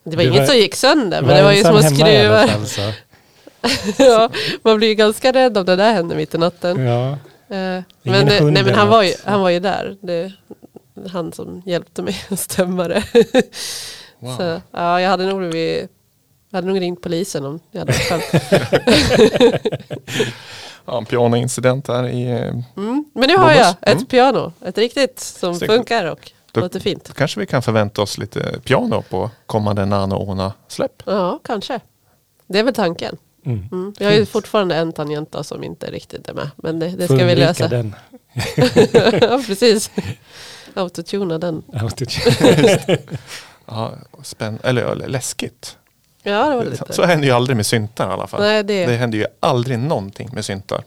Det 0.03 0.15
var 0.15 0.23
Det 0.23 0.29
inget 0.29 0.39
var- 0.39 0.45
som 0.47 0.55
gick 0.57 0.75
sönder 0.75 1.21
men 1.21 1.35
det 1.35 1.43
var 1.43 1.51
ju 1.51 1.63
små 1.63 1.81
skruvar. 1.81 2.47
fall, 2.47 2.67
så. 2.67 2.81
ja, 4.03 4.29
man 4.63 4.77
blir 4.77 4.87
ju 4.87 4.95
ganska 4.95 5.31
rädd 5.31 5.57
om 5.57 5.65
det 5.65 5.75
där 5.75 5.93
händer 5.93 6.15
mitt 6.15 6.33
i 6.33 6.37
natten. 6.37 6.85
Ja, 6.85 7.17
Eh, 7.49 7.83
men, 8.03 8.25
det- 8.25 8.41
nej, 8.41 8.63
men 8.63 8.73
han, 8.75 8.87
var 8.87 9.03
ju, 9.03 9.13
han 9.25 9.41
var 9.41 9.49
ju 9.49 9.59
där. 9.59 9.97
Det, 10.01 10.31
han 11.11 11.31
som 11.33 11.61
hjälpte 11.65 12.01
mig 12.01 12.15
att 12.29 12.39
stämma 12.39 12.87
det. 12.87 13.03
Wow. 14.19 14.37
Så, 14.37 14.61
ja, 14.71 15.01
jag 15.01 15.09
hade 15.09 15.25
nog 15.25 15.39
blivit, 15.49 15.89
jag 16.49 16.57
hade 16.57 16.67
nog 16.67 16.81
ringt 16.81 17.01
polisen 17.01 17.45
om 17.45 17.59
jag 17.71 17.79
hade 17.79 17.93
varit. 18.09 18.33
Ja, 20.85 20.97
en 20.97 21.05
pianoincident 21.05 21.87
här 21.87 22.07
i... 22.07 22.23
eh, 22.31 22.37
Mm. 22.77 23.05
Men 23.13 23.27
nu 23.29 23.35
har 23.37 23.51
jag 23.51 23.69
ett 23.81 23.93
Mm. 23.93 24.05
piano, 24.05 24.53
ett 24.65 24.77
riktigt 24.77 25.19
som 25.19 25.55
Snyggt. 25.55 25.73
funkar 25.73 26.05
och 26.05 26.31
Då- 26.51 26.61
låter 26.61 26.79
fint. 26.79 27.13
Kanske 27.15 27.39
vi 27.39 27.45
kan 27.45 27.61
förvänta 27.61 28.01
oss 28.01 28.17
lite 28.17 28.59
piano 28.63 29.01
på 29.09 29.29
kommande 29.45 29.85
Nano 29.85 30.15
Ona 30.15 30.53
släpp. 30.67 31.03
Ja, 31.05 31.39
kanske. 31.43 31.79
Det 32.47 32.59
är 32.59 32.63
väl 32.63 32.73
tanken. 32.73 33.17
mm. 33.45 33.67
Mm. 33.71 33.93
Jag 33.99 34.07
har 34.07 34.13
ju 34.13 34.25
fortfarande 34.25 34.75
en 34.75 34.93
tangent 34.93 35.31
då 35.31 35.43
som 35.43 35.63
inte 35.63 35.91
riktigt 35.91 36.29
är 36.29 36.33
med. 36.33 36.49
Men 36.55 36.79
det, 36.79 36.87
det 36.89 37.05
ska 37.05 37.25
vi 37.25 37.35
lösa. 37.35 37.67
Den. 37.67 37.95
ja, 39.21 39.41
precis. 39.47 39.91
Autotuna 40.73 41.37
den. 41.37 41.63
Ja, 43.65 43.93
spänn 44.23 44.59
eller, 44.63 44.81
eller 44.81 45.07
läskigt. 45.07 45.77
Ja, 46.23 46.49
det 46.49 46.55
var 46.55 46.63
Så, 46.63 46.69
lite. 46.69 46.93
så 46.93 47.03
händer 47.03 47.27
ju 47.27 47.33
aldrig 47.33 47.55
med 47.57 47.65
syntar 47.65 48.09
i 48.09 48.13
alla 48.13 48.27
fall. 48.27 48.41
Nej, 48.41 48.63
det, 48.63 48.85
Det 48.85 48.95
händer 48.95 49.17
ju 49.17 49.25
aldrig 49.39 49.79
någonting 49.79 50.29
med 50.33 50.45
syntar. 50.45 50.83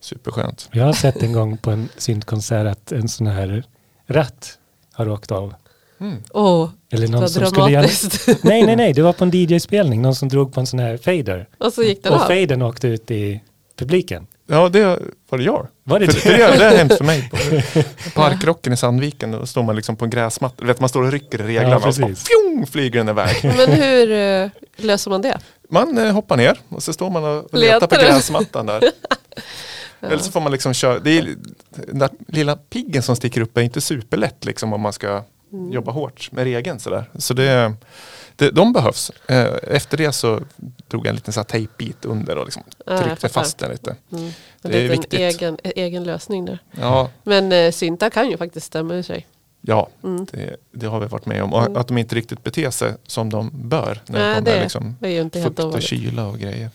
Superskönt. 0.00 0.68
Jag 0.72 0.84
har 0.84 0.92
sett 0.92 1.22
en 1.22 1.32
gång 1.32 1.56
på 1.58 1.70
en 1.70 1.88
syntkonsert 1.96 2.66
att 2.66 2.92
en 2.92 3.08
sån 3.08 3.26
här 3.26 3.64
ratt 4.06 4.58
har 4.92 5.08
åkt 5.08 5.30
av. 5.32 5.54
Mm. 6.00 6.16
Åh, 6.30 6.70
Eller 6.92 7.08
någon 7.08 7.28
som 7.28 7.46
skulle 7.46 7.70
göra... 7.70 7.82
dramatiskt. 7.82 8.26
Nej, 8.44 8.62
nej, 8.62 8.76
nej, 8.76 8.92
det 8.92 9.02
var 9.02 9.12
på 9.12 9.24
en 9.24 9.30
DJ-spelning. 9.30 10.02
Någon 10.02 10.14
som 10.14 10.28
drog 10.28 10.54
på 10.54 10.60
en 10.60 10.66
sån 10.66 10.78
här 10.78 10.96
fader. 10.96 11.48
Och 11.58 11.72
så 11.72 11.82
gick 11.82 12.02
den 12.02 12.12
Och 12.12 12.20
av. 12.20 12.26
fadern 12.26 12.62
åkte 12.62 12.88
ut 12.88 13.10
i 13.10 13.40
publiken. 13.76 14.26
Ja, 14.46 14.68
det 14.68 14.84
var 15.28 15.38
det 15.38 15.44
jag. 15.44 15.66
Var 15.84 15.98
det 16.00 16.12
För, 16.12 16.30
det, 16.30 16.36
det 16.36 16.64
har 16.64 16.76
hänt 16.76 16.96
för 16.96 17.04
mig. 17.04 17.30
På 17.30 18.10
parkrocken 18.14 18.72
i 18.72 18.76
Sandviken, 18.76 19.30
då 19.30 19.46
står 19.46 19.62
man 19.62 19.76
liksom 19.76 19.96
på 19.96 20.04
en 20.04 20.10
gräsmatta. 20.10 20.64
Vet, 20.64 20.80
man 20.80 20.88
står 20.88 21.02
och 21.02 21.12
rycker 21.12 21.40
i 21.40 21.44
reglarna 21.46 21.78
Ja, 21.82 21.88
och 21.88 21.94
så 21.94 22.00
fjong, 22.02 22.66
flyger 22.70 22.98
den 22.98 23.08
iväg. 23.08 23.36
Men 23.56 23.70
hur 23.72 24.12
eh, 24.12 24.50
löser 24.76 25.10
man 25.10 25.22
det? 25.22 25.38
Man 25.68 25.98
eh, 25.98 26.12
hoppar 26.12 26.36
ner 26.36 26.58
och 26.68 26.82
så 26.82 26.92
står 26.92 27.10
man 27.10 27.24
och 27.24 27.58
letar 27.58 27.74
Letar 27.74 27.86
på 27.86 27.94
gräsmattan 27.94 28.66
där. 28.66 28.82
Eller 30.02 30.18
så 30.18 30.32
får 30.32 30.40
man 30.40 30.52
liksom 30.52 30.74
köra. 30.74 30.98
Det 30.98 31.18
är, 31.18 31.34
den 31.70 31.98
där 31.98 32.10
lilla 32.28 32.56
piggen 32.56 33.02
som 33.02 33.16
sticker 33.16 33.40
upp 33.40 33.56
är 33.56 33.62
inte 33.62 33.80
superlätt 33.80 34.44
liksom 34.44 34.72
om 34.72 34.80
man 34.80 34.92
ska 34.92 35.22
Mm. 35.52 35.72
jobba 35.72 35.92
hårt 35.92 36.32
med 36.32 36.44
regeln 36.44 36.78
sådär. 36.80 37.10
Så 37.14 37.34
det, 37.34 37.72
det, 38.36 38.50
de 38.50 38.72
behövs. 38.72 39.10
Eh, 39.28 39.54
Efter 39.62 39.96
det 39.96 40.12
så 40.12 40.40
drog 40.88 41.06
jag 41.06 41.10
en 41.10 41.14
liten 41.14 41.32
så 41.32 41.40
här 41.40 41.44
tejpbit 41.44 42.04
under 42.04 42.36
och 42.38 42.44
liksom 42.44 42.62
Ja, 42.86 43.02
tryckte 43.02 43.28
fast 43.28 43.58
den 43.58 43.70
lite. 43.70 43.96
Mm. 44.12 44.30
Det 44.62 44.68
är 44.68 44.72
liten 44.82 45.00
viktigt. 45.00 45.20
egen, 45.20 45.58
egen 45.64 46.04
lösning 46.04 46.44
där. 46.44 46.58
Ja, 46.80 47.10
Men 47.22 47.52
eh, 47.52 47.70
syntar 47.72 48.10
kan 48.10 48.30
ju 48.30 48.36
faktiskt 48.36 48.66
stämma 48.66 48.94
i 48.96 49.02
sig. 49.02 49.26
ja 49.60 49.88
Mm. 50.04 50.26
det, 50.32 50.56
det 50.72 50.86
har 50.86 51.00
vi 51.00 51.06
varit 51.06 51.26
med 51.26 51.42
om. 51.42 51.52
Och 51.52 51.60
Mm. 51.66 51.76
att 51.76 51.88
de 51.88 51.98
inte 51.98 52.14
riktigt 52.14 52.42
beter 52.44 52.70
sig 52.70 52.92
som 53.06 53.30
de 53.30 53.50
bör. 53.54 54.02
När 54.06 54.18
Nej, 54.18 54.40
det 54.42 54.50
kommer 54.50 54.62
liksom 54.62 54.96
Det 55.00 55.06
är 55.08 55.12
ju 55.12 55.20
inte 55.20 55.40
helt 55.40 55.56
fukt 55.60 55.74
och 55.74 55.82
kyla 55.82 56.26
och 56.26 56.38
grejer. 56.38 56.70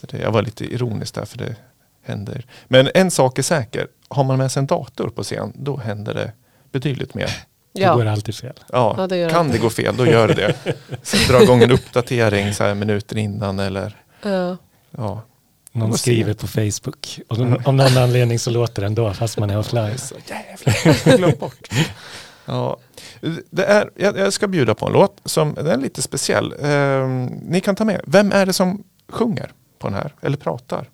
Så 0.00 0.06
det, 0.06 0.18
jag 0.18 0.32
var 0.32 0.42
lite 0.42 0.64
ironisk 0.64 1.14
där 1.14 1.24
för 1.24 1.38
det 1.38 1.56
händer. 2.04 2.46
Men 2.68 2.90
en 2.94 3.10
sak 3.10 3.38
är 3.38 3.42
säker. 3.42 3.86
Har 4.08 4.24
man 4.24 4.38
med 4.38 4.52
sig 4.52 4.60
en 4.60 4.66
dator 4.66 5.08
på 5.08 5.22
scen 5.22 5.52
då 5.54 5.76
händer 5.76 6.14
det 6.14 6.32
betydligt 6.72 7.14
mer. 7.14 7.30
Det 7.72 7.80
går 7.84 8.04
Ja, 8.04 8.12
alltid 8.12 8.34
fel. 8.34 8.52
Ja, 8.72 8.94
Ja, 8.98 9.06
det 9.06 9.16
gör 9.16 9.30
kan 9.30 9.46
det. 9.46 9.52
det 9.52 9.58
gå 9.58 9.70
fel 9.70 9.96
då 9.96 10.06
gör 10.06 10.28
det 10.28 10.34
det. 10.34 10.74
Så 11.02 11.32
dra 11.32 11.42
igång 11.42 11.62
en 11.62 11.70
uppdatering 11.70 12.54
så 12.54 12.64
här 12.64 12.74
minuter 12.74 13.16
innan 13.18 13.58
eller 13.58 13.96
ja. 14.22 14.56
ja. 14.90 15.22
Någon 15.72 15.98
skriver 15.98 16.34
på 16.34 16.46
Facebook 16.46 17.20
och 17.28 17.38
om 17.38 17.76
någon 17.76 17.96
anledning 17.98 18.38
så 18.38 18.50
låter 18.50 18.82
den 18.82 18.94
då 18.94 19.12
fast 19.14 19.38
man 19.38 19.50
är 19.50 19.58
offline. 19.58 19.98
Så 19.98 20.14
jävlar, 20.26 21.16
glömt 21.16 21.38
bort. 21.40 21.68
Ja, 22.46 22.76
det 23.50 23.64
är, 23.64 23.90
jag, 23.96 24.18
jag 24.18 24.32
ska 24.32 24.48
bjuda 24.48 24.74
på 24.74 24.86
en 24.86 24.92
låt 24.92 25.20
som 25.24 25.54
den 25.54 25.66
är 25.66 25.76
lite 25.76 26.02
speciell. 26.02 26.54
Ehm, 26.62 27.26
ni 27.26 27.60
kan 27.60 27.76
ta 27.76 27.84
med, 27.84 28.00
vem 28.06 28.32
är 28.32 28.46
det 28.46 28.52
som 28.52 28.84
sjunger 29.08 29.52
på 29.78 29.86
den 29.88 29.94
här? 29.94 30.14
Eller 30.22 30.36
pratar? 30.36 30.88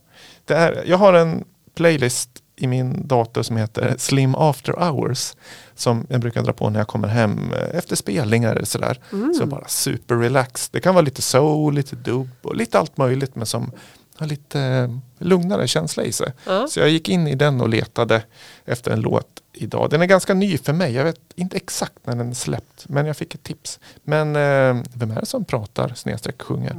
Det 0.45 0.55
är, 0.55 0.85
jag 0.87 0.97
har 0.97 1.13
en 1.13 1.45
playlist 1.75 2.31
i 2.57 2.67
min 2.67 3.07
dator 3.07 3.43
som 3.43 3.57
heter 3.57 3.95
Slim 3.99 4.35
After 4.35 4.73
Hours. 4.73 5.35
Som 5.75 6.07
jag 6.09 6.21
brukar 6.21 6.43
dra 6.43 6.53
på 6.53 6.71
när 6.71 6.81
jag 6.81 6.89
kommer 6.89 7.09
hem 7.09 7.53
eh, 7.53 7.79
efter 7.79 7.97
spelningar 7.97 8.57
eller 8.57 8.67
sådär. 8.67 8.99
Mm. 9.13 9.35
Så 9.35 9.47
bara 9.47 9.69
super 9.69 10.17
relaxed. 10.17 10.69
Det 10.73 10.81
kan 10.81 10.95
vara 10.95 11.05
lite 11.05 11.23
soul, 11.23 11.75
lite 11.75 11.97
dub 11.97 12.29
och 12.43 12.57
lite 12.57 12.79
allt 12.79 12.97
möjligt 12.97 13.37
men 13.37 13.47
som 13.47 13.73
har 14.17 14.27
lite 14.27 14.61
eh, 14.61 14.91
lugnare 15.19 15.69
känsla 15.69 16.05
i 16.05 16.13
sig. 16.13 16.33
Ja. 16.47 16.67
Så 16.69 16.81
jag 16.81 16.89
gick 16.89 17.09
in 17.09 17.27
i 17.27 17.35
den 17.35 17.61
och 17.61 17.69
letade 17.69 18.23
efter 18.65 18.91
en 18.91 19.01
låt 19.01 19.43
idag. 19.53 19.91
Den 19.91 20.03
är 20.03 20.07
ganska 20.07 20.35
ny 20.35 20.59
för 20.59 20.73
mig. 20.73 20.93
Jag 20.93 21.05
vet 21.05 21.21
inte 21.35 21.57
exakt 21.57 22.07
när 22.07 22.17
den 22.17 22.31
är 22.31 22.35
släppt. 22.35 22.89
Men 22.89 23.07
jag 23.07 23.17
fick 23.17 23.35
ett 23.35 23.43
tips. 23.43 23.81
Men 24.03 24.29
eh, 24.37 24.85
vem 24.95 25.11
är 25.11 25.21
det 25.21 25.27
som 25.27 25.45
pratar 25.45 25.93
snedstreck 25.95 26.43
sjunger? 26.43 26.75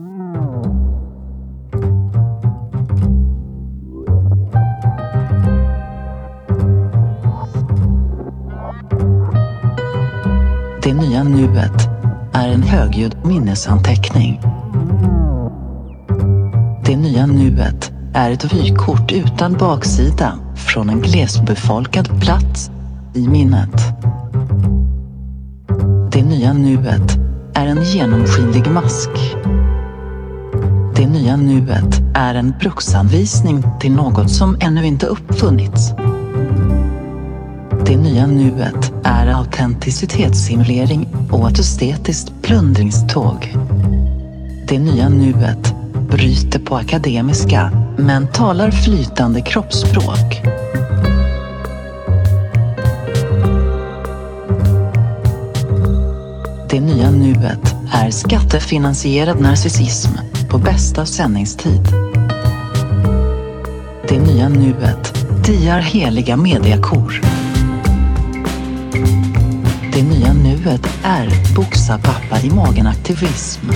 Det 10.84 10.94
nya 10.94 11.24
nuet 11.24 11.89
är 12.34 12.48
en 12.48 12.63
högljudd 12.63 13.15
minnesanteckning. 13.24 14.41
Det 16.86 16.96
nya 16.96 17.26
nuet 17.26 17.91
är 18.13 18.32
ett 18.32 18.54
vykort 18.54 19.12
utan 19.12 19.54
baksida 19.54 20.34
från 20.56 20.89
en 20.89 21.02
glesbefolkad 21.02 22.22
plats 22.22 22.72
i 23.13 23.28
minnet. 23.28 23.82
Det 26.12 26.24
nya 26.24 26.54
nuet 26.54 27.17
är 27.54 27.67
en 27.67 27.84
genomskinlig 27.84 28.72
mask. 28.72 29.10
Det 30.96 31.08
nya 31.08 31.38
nuet 31.38 32.02
är 32.15 32.36
en 32.36 32.54
bruksanvisning 32.60 33.63
till 33.80 33.91
något 33.91 34.32
som 34.32 34.58
ännu 34.60 34.86
inte 34.86 35.06
uppfunnits. 35.06 35.94
Det 37.91 37.97
nya 37.97 38.27
nuet 38.27 38.93
är 39.04 39.27
autenticitetssimulering 39.27 41.08
och 41.32 41.49
ett 41.51 41.60
estetiskt 41.60 42.32
plundringståg. 42.41 43.56
Det 44.67 44.80
nya 44.80 45.10
nuet 45.10 45.75
bryter 46.10 46.60
på 46.60 46.75
akademiska 46.75 47.71
men 47.97 48.27
talar 48.27 48.71
flytande 48.71 49.41
kroppsspråk. 49.41 50.41
Det 56.69 56.80
nya 56.80 57.12
nuet 57.12 57.75
är 57.93 58.12
skattefinansierad 58.12 59.41
narcissism 59.41 60.12
på 60.49 60.58
bästa 60.58 61.06
sändningstid. 61.06 61.88
Det 64.10 64.19
nya 64.19 64.49
nuet 64.49 65.27
diar 65.45 65.80
heliga 65.80 66.38
mediakor. 66.38 67.40
Det 70.02 70.08
nya 70.08 70.34
nuet 70.34 70.88
är 71.04 71.56
boxa 71.56 71.98
pappa 71.98 72.42
i 72.44 72.50
magen-aktivism. 72.50 73.72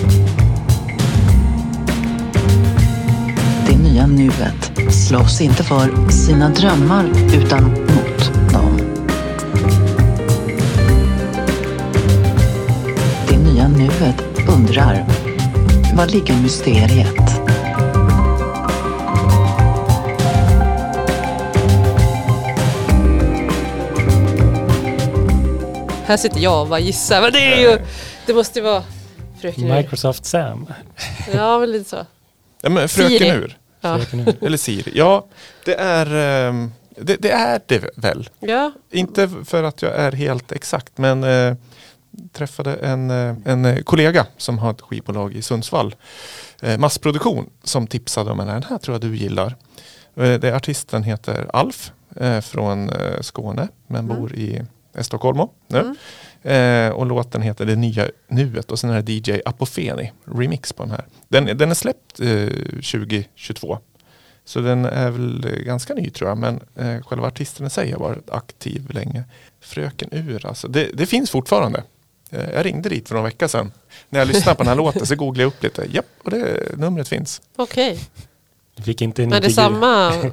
Det 3.67 3.77
nya 3.77 4.07
nuet 4.07 4.71
slåss 4.89 5.41
inte 5.41 5.63
för 5.63 6.11
sina 6.11 6.49
drömmar 6.49 7.05
utan 7.33 7.63
mot 7.63 8.51
dem. 8.53 8.79
Det 13.29 13.37
nya 13.37 13.67
nuet 13.67 14.23
undrar, 14.47 15.05
vad 15.95 16.11
ligger 16.11 16.41
mysteriet? 16.41 17.34
Här 26.05 26.17
sitter 26.17 26.39
jag 26.39 26.61
och 26.61 26.67
bara 26.67 26.79
gissar. 26.79 27.21
Men 27.21 27.31
det 27.33 27.39
är 27.53 27.71
ju... 27.71 27.79
Det 28.25 28.33
måste 28.33 28.59
ju 28.59 28.65
vara 28.65 28.83
Fröken 29.41 29.63
Ur. 29.63 29.75
Microsoft 29.75 30.25
Sam. 30.25 30.67
Ja, 31.33 31.57
väl 31.57 31.71
lite 31.71 31.89
så. 31.89 32.05
Ja, 32.61 32.69
men 32.69 32.89
Fröken 32.89 33.19
Siri. 33.19 33.29
Ur. 33.29 33.57
Ja. 33.81 33.97
Fröken 33.97 34.19
Ur. 34.19 34.35
Eller 34.45 34.57
Siri. 34.57 34.91
Ja, 34.95 35.25
det 35.65 35.75
är, 35.75 36.15
ehm, 36.49 36.71
det, 36.97 37.15
det 37.15 37.31
är 37.31 37.61
det 37.65 37.83
väl. 37.95 38.29
ja. 38.39 38.71
Inte 38.91 39.29
för 39.45 39.63
att 39.63 39.81
jag 39.81 39.95
är 39.95 40.11
helt 40.11 40.51
exakt 40.51 40.97
men 40.97 41.23
eh, 41.23 41.53
träffade 42.33 42.73
en, 42.75 43.11
eh, 43.11 43.35
en 43.45 43.65
eh, 43.65 43.81
kollega 43.83 44.25
som 44.37 44.57
har 44.57 44.71
ett 44.71 44.81
skivbolag 44.81 45.33
i 45.33 45.41
Sundsvall. 45.41 45.95
Eh, 46.61 46.77
massproduktion 46.77 47.49
som 47.63 47.87
tipsade 47.87 48.31
om 48.31 48.37
den 48.37 48.47
här. 48.47 48.53
Den 48.53 48.69
här 48.69 48.77
tror 48.77 48.93
jag 48.95 49.01
du 49.01 49.15
gillar. 49.17 49.55
Eh, 50.15 50.33
det, 50.33 50.55
artisten 50.55 51.03
heter 51.03 51.47
Alf 51.53 51.91
eh, 52.15 52.41
från 52.41 52.89
eh, 52.89 53.21
Skåne 53.21 53.67
men 53.87 54.05
Mm. 54.05 54.17
bor 54.17 54.33
i 54.35 54.61
Stockholm 55.03 55.47
nu. 55.67 55.79
Mm. 55.79 55.95
Eh, 56.45 56.93
och 56.93 57.05
låten 57.05 57.41
heter 57.41 57.65
Det 57.65 57.75
nya 57.75 58.07
nuet 58.27 58.71
och 58.71 58.79
sen 58.79 58.89
är 58.89 59.01
det 59.01 59.11
DJ 59.11 59.41
Apofeni 59.45 60.11
remix 60.25 60.73
på 60.73 60.83
den 60.83 60.91
här. 60.91 61.05
Den, 61.27 61.57
den 61.57 61.71
är 61.71 61.75
släppt 61.75 62.19
eh, 62.19 62.47
2022. 62.47 63.79
Så 64.45 64.59
den 64.59 64.85
är 64.85 65.11
väl 65.11 65.63
ganska 65.65 65.93
ny 65.93 66.09
tror 66.09 66.29
jag. 66.29 66.37
Men 66.37 66.59
eh, 66.75 67.01
själva 67.01 67.27
artisten 67.27 67.67
i 67.67 67.69
sig 67.69 67.91
har 67.91 67.99
varit 67.99 68.29
aktiv 68.29 68.91
länge. 68.93 69.23
Fröken 69.61 70.09
Ur 70.11 70.45
alltså. 70.45 70.67
Det, 70.67 70.89
det 70.93 71.05
finns 71.05 71.31
fortfarande. 71.31 71.83
Eh, 72.29 72.49
jag 72.53 72.65
ringde 72.65 72.89
dit 72.89 73.07
för 73.07 73.15
några 73.15 73.27
veckor 73.27 73.47
sedan. 73.47 73.71
När 74.09 74.19
jag 74.19 74.27
lyssnade 74.27 74.55
på 74.55 74.63
den 74.63 74.69
här 74.69 74.75
låten 74.83 75.05
så 75.05 75.15
googlade 75.15 75.41
jag 75.41 75.47
upp 75.47 75.63
lite. 75.63 75.87
Japp, 75.91 76.05
och 76.23 76.31
det 76.31 76.77
numret 76.77 77.07
finns. 77.07 77.41
Okej. 77.55 77.99
Du 78.75 78.83
fick 78.83 79.01
inte 79.01 79.23
en 79.23 79.29
Men 79.29 79.41
det 79.41 79.47
är 79.47 79.51
samma 79.51 80.13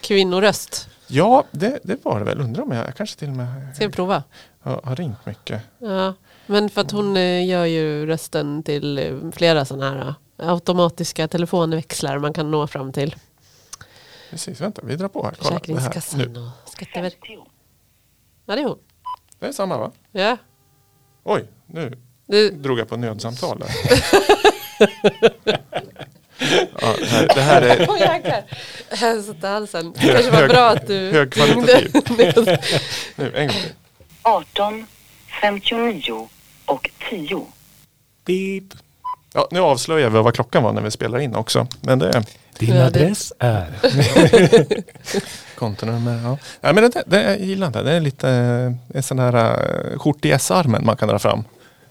kvinnoröst. 0.00 0.88
Ja, 1.08 1.44
det, 1.50 1.78
det 1.82 2.04
var 2.04 2.18
det 2.18 2.24
väl. 2.24 2.40
Undrar 2.40 2.62
om 2.62 2.72
jag 2.72 2.96
kanske 2.96 3.18
till 3.18 3.28
och 3.28 3.36
med 3.36 3.74
Ska 3.74 3.86
vi 3.86 3.92
prova? 3.92 4.22
har, 4.60 4.80
har 4.84 4.96
ringt 4.96 5.26
mycket. 5.26 5.62
Ja. 5.78 6.14
Men 6.46 6.70
för 6.70 6.80
att 6.80 6.90
hon 6.90 7.16
eh, 7.16 7.46
gör 7.46 7.64
ju 7.64 8.06
rösten 8.06 8.62
till 8.62 8.98
eh, 8.98 9.30
flera 9.32 9.64
sådana 9.64 9.90
här 9.90 10.14
eh, 10.38 10.48
automatiska 10.48 11.28
telefonväxlar 11.28 12.18
man 12.18 12.32
kan 12.32 12.50
nå 12.50 12.66
fram 12.66 12.92
till. 12.92 13.16
Precis, 14.30 14.60
vänta, 14.60 14.82
vi 14.84 14.96
drar 14.96 15.08
på 15.08 15.24
här. 15.24 15.34
Kolla, 15.38 15.60
det, 15.64 15.80
här. 15.80 16.28
Nu. 16.28 16.40
Och 16.64 16.70
Skatteverket. 16.70 17.20
Ja, 18.46 18.54
det 18.56 18.60
är 18.60 18.64
hon. 18.64 18.78
det 19.38 19.46
är 19.46 19.52
samma 19.52 19.78
va? 19.78 19.92
Ja. 20.12 20.36
Oj, 21.24 21.44
nu 21.66 21.98
Du, 22.26 22.50
drog 22.50 22.78
jag 22.78 22.88
på 22.88 22.96
nödsamtal 22.96 23.58
där. 23.58 23.68
ja, 26.80 26.94
det, 27.00 27.06
här, 27.06 27.28
det 27.34 27.40
här 27.40 27.62
är 27.62 27.86
Åh 27.90 28.00
jäklar. 28.00 28.42
Jag 29.00 29.24
satt 29.24 29.44
i 29.44 29.46
halsen. 29.46 29.92
Det 29.92 30.08
kanske 30.12 30.30
var 30.30 30.48
bra 30.48 30.68
att 30.70 30.86
du 30.86 30.94
högkvalitativ. 31.12 31.90
Nu, 33.16 33.32
en 33.36 33.46
gång 33.48 33.56
till. 33.56 33.72
18, 34.22 34.86
59 35.42 36.28
och 36.64 36.90
10. 37.10 37.46
Beep. 38.26 38.64
Ja, 39.34 39.48
nu 39.50 39.60
avslöjar 39.60 40.10
vi 40.10 40.18
vad 40.22 40.34
klockan 40.34 40.62
var 40.62 40.72
när 40.72 40.82
vi 40.82 40.90
spelar 40.90 41.18
in 41.18 41.36
också. 41.36 41.66
Men 41.80 41.98
det 41.98 42.24
Din 42.58 42.68
Ja, 42.68 42.74
det- 42.74 42.86
adress 42.86 43.32
är. 43.38 43.72
kontonummer. 45.58 46.20
Ja. 46.24 46.38
Nej, 46.60 46.74
men 46.74 46.90
det, 46.90 47.02
det, 47.06 47.22
jag 47.22 47.40
gillar 47.40 47.66
inte. 47.66 47.82
Det 47.82 47.92
är 47.92 48.00
lite 48.00 48.28
eh, 48.30 48.96
en 48.96 49.02
sån 49.02 49.18
här 49.18 49.34
uh, 49.92 49.98
skjort 49.98 50.24
i 50.24 50.30
S-armen 50.32 50.84
man 50.84 50.96
kan 50.96 51.08
dra 51.08 51.18
fram. 51.18 51.44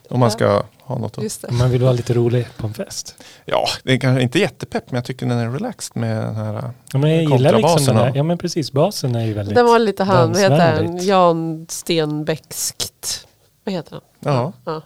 Om 0.10 0.20
man 0.20 0.30
Ja. 0.30 0.32
ska 0.32 0.64
ha 0.86 0.98
något 0.98 1.18
att... 1.18 1.24
Just 1.24 1.42
det. 1.42 1.52
Man 1.52 1.70
vill 1.72 1.82
vara 1.82 1.94
lite 1.94 2.14
rolig 2.14 2.48
på 2.58 2.68
en 2.68 2.74
fest. 2.74 3.16
Ja, 3.46 3.68
det 3.84 3.94
är 3.94 3.98
kanske 3.98 4.22
inte 4.24 4.40
jättepepp 4.40 4.84
men 4.92 4.96
jag 4.96 5.06
tycker 5.06 5.26
den 5.26 5.38
är 5.38 5.50
relaxed 5.50 5.98
med 6.02 6.18
den 6.18 6.36
här. 6.36 6.54
eh, 6.56 6.64
Ja, 6.94 7.00
men 7.00 7.12
jag 7.12 7.24
gillar 7.24 7.54
liksom 7.58 7.86
den 7.86 7.96
här. 7.98 8.12
Ja 8.16 8.24
men 8.24 8.38
precis, 8.38 8.72
basen 8.72 9.16
är 9.16 9.26
ju 9.26 9.34
väldigt 9.34 9.56
Den 9.56 9.66
var 9.66 9.80
lite 9.80 10.04
han, 10.04 10.32
vad 10.34 10.42
heter 10.42 10.74
han? 10.76 10.98
Jan 11.06 11.66
Stenbeckskt. 11.70 13.28
Vad 13.64 13.74
heter 13.74 13.92
han? 13.92 14.02
Ja. 14.20 14.54
Ja. 14.66 14.82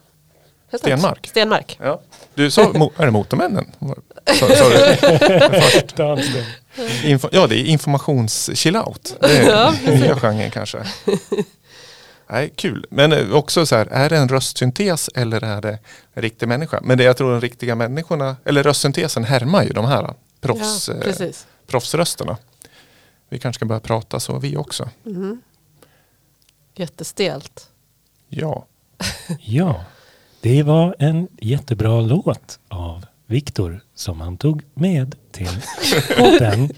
Stenmark. 0.78 1.28
Stenmark. 1.28 1.78
ja. 1.84 2.02
Du 2.36 2.52
sa, 2.52 2.62
är 2.98 3.06
det 3.06 3.12
Motormännen? 3.12 3.66
Info, 7.04 7.30
ja, 7.32 7.48
det 7.48 7.56
är 7.56 7.64
informations-chillout. 7.66 9.16
Det 9.22 9.38
är 9.38 9.72
den 9.86 10.00
nya 10.00 10.16
genren 10.20 10.52
kanske. 10.52 10.78
Nej, 12.32 12.54
kul. 12.56 12.86
Men 12.90 13.12
eh, 13.12 13.32
också 13.34 13.66
så 13.66 13.76
här, 13.76 13.86
är 13.86 14.10
det 14.10 14.18
en 14.18 14.28
röstsyntes 14.30 15.10
eller 15.16 15.44
är 15.44 15.62
det 15.62 15.80
en 16.14 16.22
riktig 16.22 16.48
människa? 16.48 16.80
Men 16.84 16.98
det 16.98 17.04
jag 17.04 17.18
tror 17.18 17.32
de 17.32 17.42
riktiga 17.42 17.76
människorna, 17.76 18.36
eller 18.46 18.64
röstsyntesen 18.64 19.24
härmar 19.24 19.64
ju 19.64 19.70
de 19.70 19.86
här 19.86 20.14
proffs, 20.42 20.90
Ja, 20.90 21.26
eh, 21.26 21.32
proffsrösterna. 21.68 22.38
Vi 23.30 23.40
kanske 23.40 23.58
ska 23.58 23.66
börja 23.66 23.80
prata 23.80 24.20
så 24.20 24.40
vi 24.40 24.58
också. 24.58 24.90
Jättestelt. 26.76 27.70
Ja, 28.30 28.66
Ja, 29.40 29.84
det 30.42 30.64
var 30.64 30.96
en 31.00 31.28
jättebra 31.42 32.02
låt 32.02 32.60
av 32.68 33.06
Viktor 33.30 33.82
som 33.96 34.22
han 34.22 34.38
tog 34.38 34.64
med 34.74 35.16
till 35.32 35.48
podden. 36.18 36.70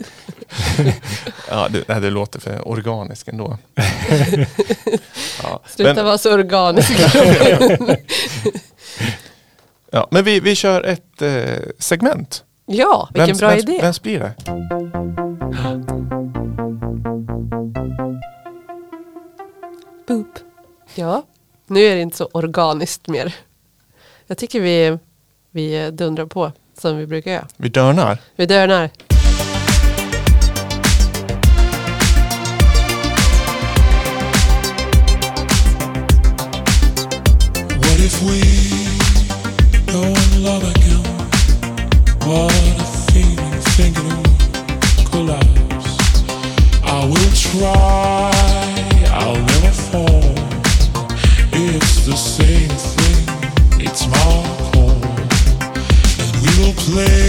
ja 1.49 1.69
det, 1.69 1.99
det 1.99 2.09
låter 2.09 2.39
för 2.39 2.67
organiskt 2.67 3.27
ändå. 3.27 3.57
ja, 5.43 5.61
Sluta 5.67 5.93
men, 5.93 6.05
vara 6.05 6.17
så 6.17 6.33
organisk. 6.33 6.91
ja, 9.91 10.07
men 10.11 10.23
vi, 10.23 10.39
vi 10.39 10.55
kör 10.55 10.83
ett 10.83 11.21
eh, 11.21 11.59
segment. 11.79 12.43
ja, 12.65 13.09
vilken 13.13 13.35
Vems- 13.35 13.39
bra 13.39 13.49
vems, 13.49 13.63
idé. 13.63 13.79
Vems 13.81 14.01
blir 14.01 14.19
det? 14.19 14.33
Boop. 20.07 20.39
Ja, 20.95 21.23
nu 21.67 21.79
är 21.83 21.95
det 21.95 22.01
inte 22.01 22.17
så 22.17 22.29
organiskt 22.33 23.07
mer. 23.07 23.35
Jag 24.27 24.37
tycker 24.37 24.59
vi, 24.59 24.97
vi 25.51 25.91
dundrar 25.91 26.25
på 26.25 26.51
som 26.81 26.97
vi 26.97 27.07
brukar 27.07 27.31
göra. 27.31 27.47
Vi 27.57 27.69
dörnar. 27.69 28.17
Vi 28.35 28.45
dörnar. 28.45 28.89
What 37.77 37.99
if 37.99 38.21
we 38.23 38.41
go 39.91 40.01
love 40.39 40.63
again? 40.63 41.03
What 42.25 42.53
a 42.79 42.85
feeling 43.11 43.61
thinking 43.75 44.07
would 44.07 45.11
collapse. 45.11 45.97
I 46.83 47.05
will 47.05 47.31
try, 47.33 48.10
play 56.91 57.20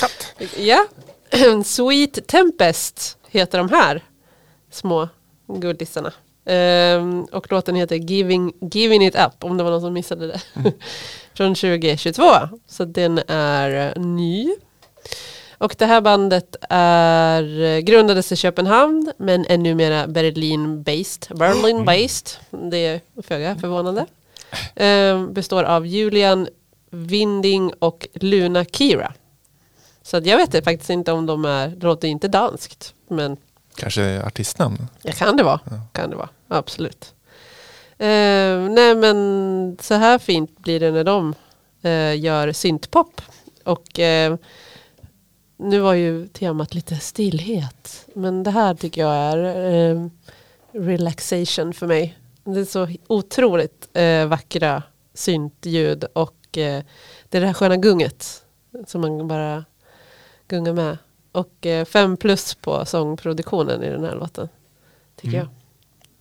katt. 0.00 0.34
Ja. 0.56 0.86
Sweet 1.64 2.26
Tempest 2.26 3.18
heter 3.28 3.58
de 3.58 3.68
här 3.68 4.02
små 4.70 5.08
guldisarna. 5.46 6.12
Ehm, 6.46 7.24
och 7.24 7.52
låten 7.52 7.74
heter 7.74 7.96
Giving, 7.96 8.52
Giving 8.72 9.06
It 9.06 9.14
Up, 9.14 9.44
om 9.44 9.56
det 9.56 9.64
var 9.64 9.70
någon 9.70 9.80
som 9.80 9.92
missade 9.92 10.26
det. 10.26 10.40
Från 11.34 11.54
2022. 11.54 12.22
Så 12.66 12.84
den 12.84 13.20
är 13.28 13.92
eh, 13.96 14.02
ny. 14.02 14.54
Och 15.58 15.74
det 15.78 15.86
här 15.86 16.00
bandet 16.00 16.56
är, 16.70 17.62
eh, 17.62 17.78
grundades 17.78 18.32
i 18.32 18.36
Köpenhamn 18.36 19.12
men 19.18 19.46
är 19.46 19.58
numera 19.58 20.06
Berlin-based. 20.06 21.36
Berlin-based, 21.36 22.36
det 22.70 22.86
är 22.86 23.00
föga 23.22 23.56
förvånande. 23.56 24.06
Eh, 24.76 25.26
består 25.26 25.64
av 25.64 25.86
Julian 25.86 26.48
Winding 26.96 27.72
och 27.78 28.08
Luna 28.14 28.64
Kira. 28.64 29.12
Så 30.02 30.20
jag 30.24 30.36
vet 30.36 30.64
faktiskt 30.64 30.90
inte 30.90 31.12
om 31.12 31.26
de 31.26 31.44
är, 31.44 31.68
det 31.68 31.86
låter 31.86 32.08
inte 32.08 32.28
danskt. 32.28 32.94
Men 33.08 33.36
Kanske 33.76 34.22
artistnamn? 34.22 34.88
Ja, 35.02 35.12
kan 35.12 35.36
det 35.36 35.42
vara. 35.42 35.60
Kan 35.92 36.10
det 36.10 36.16
vara. 36.16 36.28
Absolut. 36.48 37.14
Eh, 37.98 38.58
nej 38.70 38.94
men 38.94 39.76
så 39.80 39.94
här 39.94 40.18
fint 40.18 40.58
blir 40.58 40.80
det 40.80 40.90
när 40.90 41.04
de 41.04 41.34
eh, 41.82 42.20
gör 42.20 42.52
syntpop. 42.52 43.22
Och 43.64 43.98
eh, 43.98 44.36
nu 45.56 45.78
var 45.78 45.94
ju 45.94 46.28
temat 46.28 46.74
lite 46.74 46.96
stillhet. 46.96 48.06
Men 48.14 48.42
det 48.42 48.50
här 48.50 48.74
tycker 48.74 49.00
jag 49.00 49.14
är 49.14 49.38
eh, 49.90 50.08
relaxation 50.72 51.72
för 51.72 51.86
mig. 51.86 52.18
Det 52.44 52.60
är 52.60 52.64
så 52.64 52.88
otroligt 53.06 53.88
eh, 53.92 54.26
vackra 54.26 54.82
syntljud 55.14 56.04
och 56.12 56.34
eh, 56.58 56.82
det 57.28 57.36
är 57.38 57.40
det 57.40 57.46
här 57.46 57.54
sköna 57.54 57.76
gunget 57.76 58.42
som 58.86 59.00
man 59.00 59.28
bara 59.28 59.64
gungar 60.48 60.72
med. 60.72 60.98
Och 61.32 61.66
eh, 61.66 61.84
fem 61.84 62.16
plus 62.16 62.54
på 62.54 62.84
sångproduktionen 62.86 63.82
i 63.82 63.88
den 63.90 64.04
här 64.04 64.14
låten. 64.14 64.48
Tycker 65.20 65.36
jag. 65.38 65.48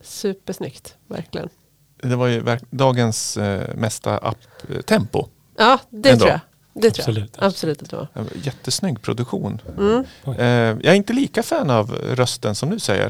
Supersnyggt, 0.02 0.96
verkligen. 1.08 1.50
Det 1.98 2.16
var 2.16 2.28
ju 2.28 2.40
verk- 2.42 2.64
dagens 2.70 3.38
eh, 3.38 3.76
mesta 3.76 4.18
app-tempo. 4.18 5.28
Ja, 5.58 5.80
det 5.90 6.10
Ändå. 6.10 6.20
tror 6.26 6.32
jag. 6.32 6.40
Det 6.74 6.92
tror 6.92 7.02
Absolut. 7.04 7.34
jag. 7.38 7.46
Absolut 7.46 7.82
att 7.82 7.90
det 7.90 7.96
var. 7.96 8.08
Jättesnygg 8.36 9.02
produktion. 9.02 9.62
Mm. 9.78 10.06
Eh, 10.26 10.46
jag 10.46 10.86
är 10.86 10.94
inte 10.94 11.14
lika 11.14 11.44
fan 11.44 11.70
av 11.70 11.92
rösten 11.92 12.56
som 12.56 12.70
du 12.70 12.80
säger. 12.80 13.08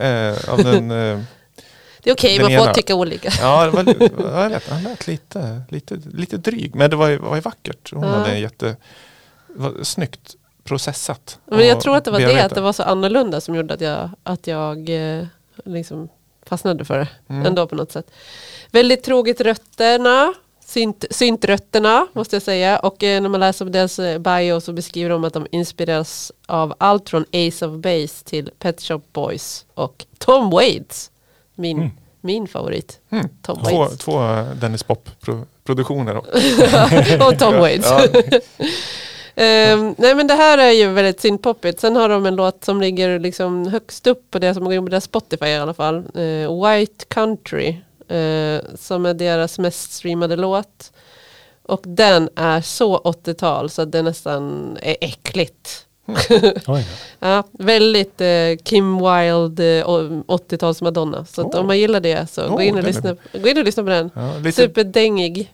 Eh, 0.00 0.50
av 0.52 0.58
den, 0.58 0.90
eh, 0.90 1.20
Det 2.02 2.10
är 2.10 2.14
okej, 2.14 2.38
Den 2.38 2.42
man 2.42 2.58
får 2.58 2.64
ena. 2.64 2.74
tycka 2.74 2.94
olika. 2.94 3.30
ja, 3.40 3.64
det 3.64 3.70
var, 3.70 3.84
ja, 4.34 4.42
jag 4.42 4.50
vet, 4.50 4.68
han 4.68 4.82
lät 4.82 5.06
lite, 5.06 5.62
lite, 5.68 5.98
lite 6.14 6.36
dryg. 6.36 6.74
Men 6.74 6.90
det 6.90 6.96
var 6.96 7.08
ju, 7.08 7.18
var 7.18 7.34
ju 7.34 7.40
vackert. 7.40 7.92
Hon 7.92 8.02
Ja. 8.02 8.08
hade 8.08 8.30
en 8.30 8.40
jätte, 8.40 8.76
var 9.46 9.82
snyggt 9.84 10.34
processat. 10.64 11.38
Men 11.44 11.66
jag 11.66 11.80
tror 11.80 11.96
att 11.96 12.04
det 12.04 12.10
var 12.10 12.20
det, 12.20 12.44
att 12.44 12.54
det 12.54 12.60
var 12.60 12.72
så 12.72 12.82
annorlunda 12.82 13.40
som 13.40 13.54
gjorde 13.54 13.74
att 13.74 13.80
jag, 13.80 14.10
att 14.22 14.46
jag 14.46 14.88
eh, 15.18 15.24
liksom 15.64 16.08
fastnade 16.46 16.84
för 16.84 16.98
det. 16.98 17.08
Mm. 17.28 17.46
Ändå 17.46 17.66
på 17.66 17.74
något 17.74 17.92
sätt. 17.92 18.10
Väldigt 18.70 19.02
troget 19.02 19.40
rötterna. 19.40 20.34
Synt, 20.64 21.04
syntrötterna 21.10 22.06
måste 22.12 22.36
jag 22.36 22.42
säga. 22.42 22.78
Och 22.78 23.02
eh, 23.02 23.22
när 23.22 23.28
man 23.28 23.40
läser 23.40 23.64
på 23.64 23.70
deras 23.70 23.98
eh, 23.98 24.18
bio 24.18 24.60
så 24.60 24.72
beskriver 24.72 25.10
de 25.10 25.24
att 25.24 25.32
de 25.34 25.46
inspireras 25.50 26.32
av 26.46 26.74
allt 26.78 27.10
från 27.10 27.24
Ace 27.32 27.66
of 27.66 27.76
Base 27.76 28.24
till 28.24 28.50
Pet 28.58 28.80
Shop 28.80 29.00
Boys 29.12 29.64
och 29.74 30.06
Tom 30.18 30.50
Waits. 30.50 31.10
Min, 31.60 31.76
Mm. 31.78 31.90
min 32.20 32.48
favorit. 32.48 33.00
Mm. 33.10 33.28
Tom 33.42 33.58
Två, 33.64 33.78
Waits. 33.78 33.98
två 33.98 34.20
Dennis 34.60 34.82
Pop-produktioner. 34.82 36.16
och 37.28 37.38
Tom 37.38 37.54
Waits. 37.54 37.88
Ja, 37.90 38.06
Ehm, 39.34 39.94
nej 39.98 40.14
men 40.14 40.26
det 40.26 40.34
här 40.34 40.58
är 40.58 40.70
ju 40.70 40.88
väldigt 40.88 41.20
synpoppigt. 41.20 41.80
Sen 41.80 41.96
har 41.96 42.08
de 42.08 42.26
en 42.26 42.36
låt 42.36 42.64
som 42.64 42.80
ligger 42.80 43.18
liksom 43.18 43.66
högst 43.66 44.06
upp 44.06 44.30
på 44.30 44.38
det 44.38 44.54
som 44.54 44.64
går 44.64 44.74
in 44.74 44.84
på 44.84 44.90
deras 44.90 45.04
Spotify 45.04 45.46
i 45.46 45.56
alla 45.56 45.74
fall. 45.74 45.96
Eh, 46.14 46.64
White 46.70 47.04
Country. 47.08 47.68
eh, 48.08 48.60
som 48.78 49.06
är 49.06 49.14
deras 49.14 49.58
mest 49.58 49.92
streamade 49.92 50.36
låt. 50.36 50.92
Och 51.62 51.80
den 51.86 52.28
är 52.36 52.60
så 52.60 52.98
80-tal 52.98 53.70
så 53.70 53.82
att 53.82 53.92
det 53.92 54.02
nästan 54.02 54.76
är 54.82 54.96
äckligt. 55.00 55.86
Då. 56.66 56.80
Ja, 57.18 57.42
väldigt 57.52 58.20
eh, 58.20 58.56
Kim 58.64 58.96
Wilde 58.96 59.78
eh, 59.78 59.84
och 59.84 60.00
80-tals 60.26 60.82
Madonna. 60.82 61.24
Så 61.24 61.42
Oh. 61.42 61.60
om 61.60 61.66
man 61.66 61.78
gillar 61.78 62.00
det 62.00 62.30
så 62.30 62.48
gå, 62.48 62.54
Oh, 62.56 62.66
in 62.66 62.74
och 62.74 62.78
är- 62.80 62.86
lyssna, 62.86 63.16
gå 63.32 63.48
in 63.48 63.58
och 63.58 63.64
lyssna 63.64 63.82
på 63.82 63.88
den. 63.88 64.10
ja, 64.14 64.38
lite, 64.38 64.52
Superdängig. 64.62 65.52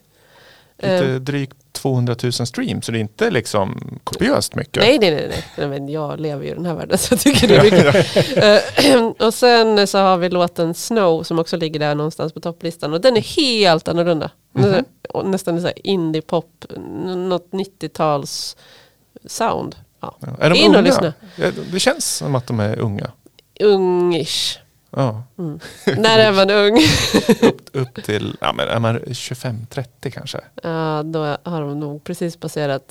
lite 0.79 0.95
Eh, 1.07 1.15
drygt 1.15 1.57
200 1.73 2.17
000 2.23 2.33
streams. 2.33 2.87
Så 2.87 2.93
det 2.93 2.99
är 2.99 3.01
inte 3.01 3.31
liksom 3.31 3.99
kopiöst 4.05 4.55
mycket. 4.55 4.83
Nej, 4.83 4.99
nej, 4.99 5.11
nej, 5.11 5.45
nej. 5.59 5.69
men 5.69 5.89
jag 5.89 6.21
lever 6.21 6.45
ju 6.45 6.51
i 6.51 6.55
den 6.55 6.67
här 6.67 6.75
världen 6.75 6.99
så 6.99 7.13
jag 7.15 7.21
tycker 7.21 7.49
det 7.49 7.57
är 7.57 7.63
mycket. 7.63 8.17
Eh, 8.87 9.07
och 9.27 9.35
sen 9.35 9.87
så 9.87 9.99
har 9.99 10.17
vi 10.17 10.29
låten 10.29 10.75
Snow 10.75 11.23
som 11.23 11.39
också 11.39 11.57
ligger 11.57 11.81
där 11.81 11.95
någonstans 11.95 12.33
på 12.33 12.41
topplistan. 12.41 12.93
Och 12.93 13.01
den 13.01 13.17
är 13.17 13.21
helt 13.21 13.89
annorlunda. 13.89 14.31
Mhm. 14.53 14.85
Och 15.09 15.27
Nästan 15.27 15.61
så 15.61 15.67
här 15.67 15.87
indie-pop, 15.87 16.65
något 17.07 17.49
90-tals 17.51 18.57
sound. 19.27 19.77
Ja. 20.21 20.29
Är 20.41 20.51
de 20.51 20.57
In 20.57 20.65
och 20.71 20.79
unga? 20.79 20.81
lyssna. 20.81 21.13
Ja, 21.37 21.51
det 21.73 21.81
känns 21.81 22.05
som 22.17 22.35
att 22.35 22.47
de 22.47 22.61
är 22.61 22.79
unga. 22.79 23.11
Ungish. 23.61 24.59
Ja. 24.91 25.23
När 25.97 26.19
är 26.19 26.33
man 26.33 26.51
ung? 26.51 26.79
Upp 27.73 28.05
till, 28.05 28.37
ja 28.41 28.53
men 28.53 28.69
är 28.69 28.79
man 28.81 28.99
25-30 28.99 30.11
kanske? 30.11 30.41
ja, 30.63 31.03
då 31.05 31.37
har 31.43 31.61
de 31.61 31.81
nog 31.81 32.05
precis 32.05 32.37
passerat 32.37 32.83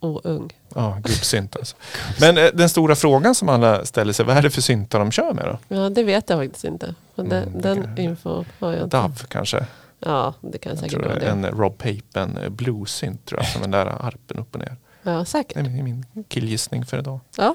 oung. 0.00 0.50
Ja, 0.74 0.98
gubbsynt 1.02 1.56
alltså. 1.56 1.76
Men 2.20 2.38
eh, 2.38 2.44
den 2.54 2.68
stora 2.68 2.94
frågan 2.94 3.34
som 3.34 3.48
alla 3.48 3.84
ställer 3.84 4.12
sig, 4.12 4.24
vad 4.26 4.36
är 4.36 4.42
det 4.42 4.50
för 4.50 4.60
syntar 4.60 4.98
de 4.98 5.10
kör 5.10 5.32
med 5.34 5.44
då? 5.44 5.76
Ja, 5.76 5.90
det 5.90 6.02
vet 6.02 6.30
jag 6.30 6.38
faktiskt 6.38 6.64
inte. 6.64 6.94
Och 7.14 7.24
den, 7.24 7.42
Mm, 7.48 7.60
den 7.60 7.98
info 7.98 8.44
har 8.58 8.72
jag 8.72 8.82
inte. 8.82 8.96
Dove 8.96 9.14
kanske? 9.28 9.66
Ja, 10.00 10.34
det 10.40 10.58
kan 10.58 10.70
Jag 10.70 10.78
säkert 10.78 10.92
tror 10.92 11.02
vara 11.02 11.18
det. 11.18 11.26
en 11.26 11.46
Rob 11.46 11.78
Papen 11.78 12.36
eh, 12.36 12.48
bluesynt 12.48 13.26
tror 13.26 13.40
jag, 13.40 13.48
som 13.48 13.62
den 13.62 13.70
där 13.70 13.86
arpen 13.86 14.38
upp 14.38 14.54
och 14.54 14.60
ner. 14.60 14.76
Ja, 15.02 15.24
säkert. 15.24 15.54
Det 15.54 15.60
är 15.60 15.82
min- 15.82 16.04
killgissning 16.28 16.86
för 16.86 16.98
idag. 16.98 17.20
Ja. 17.36 17.54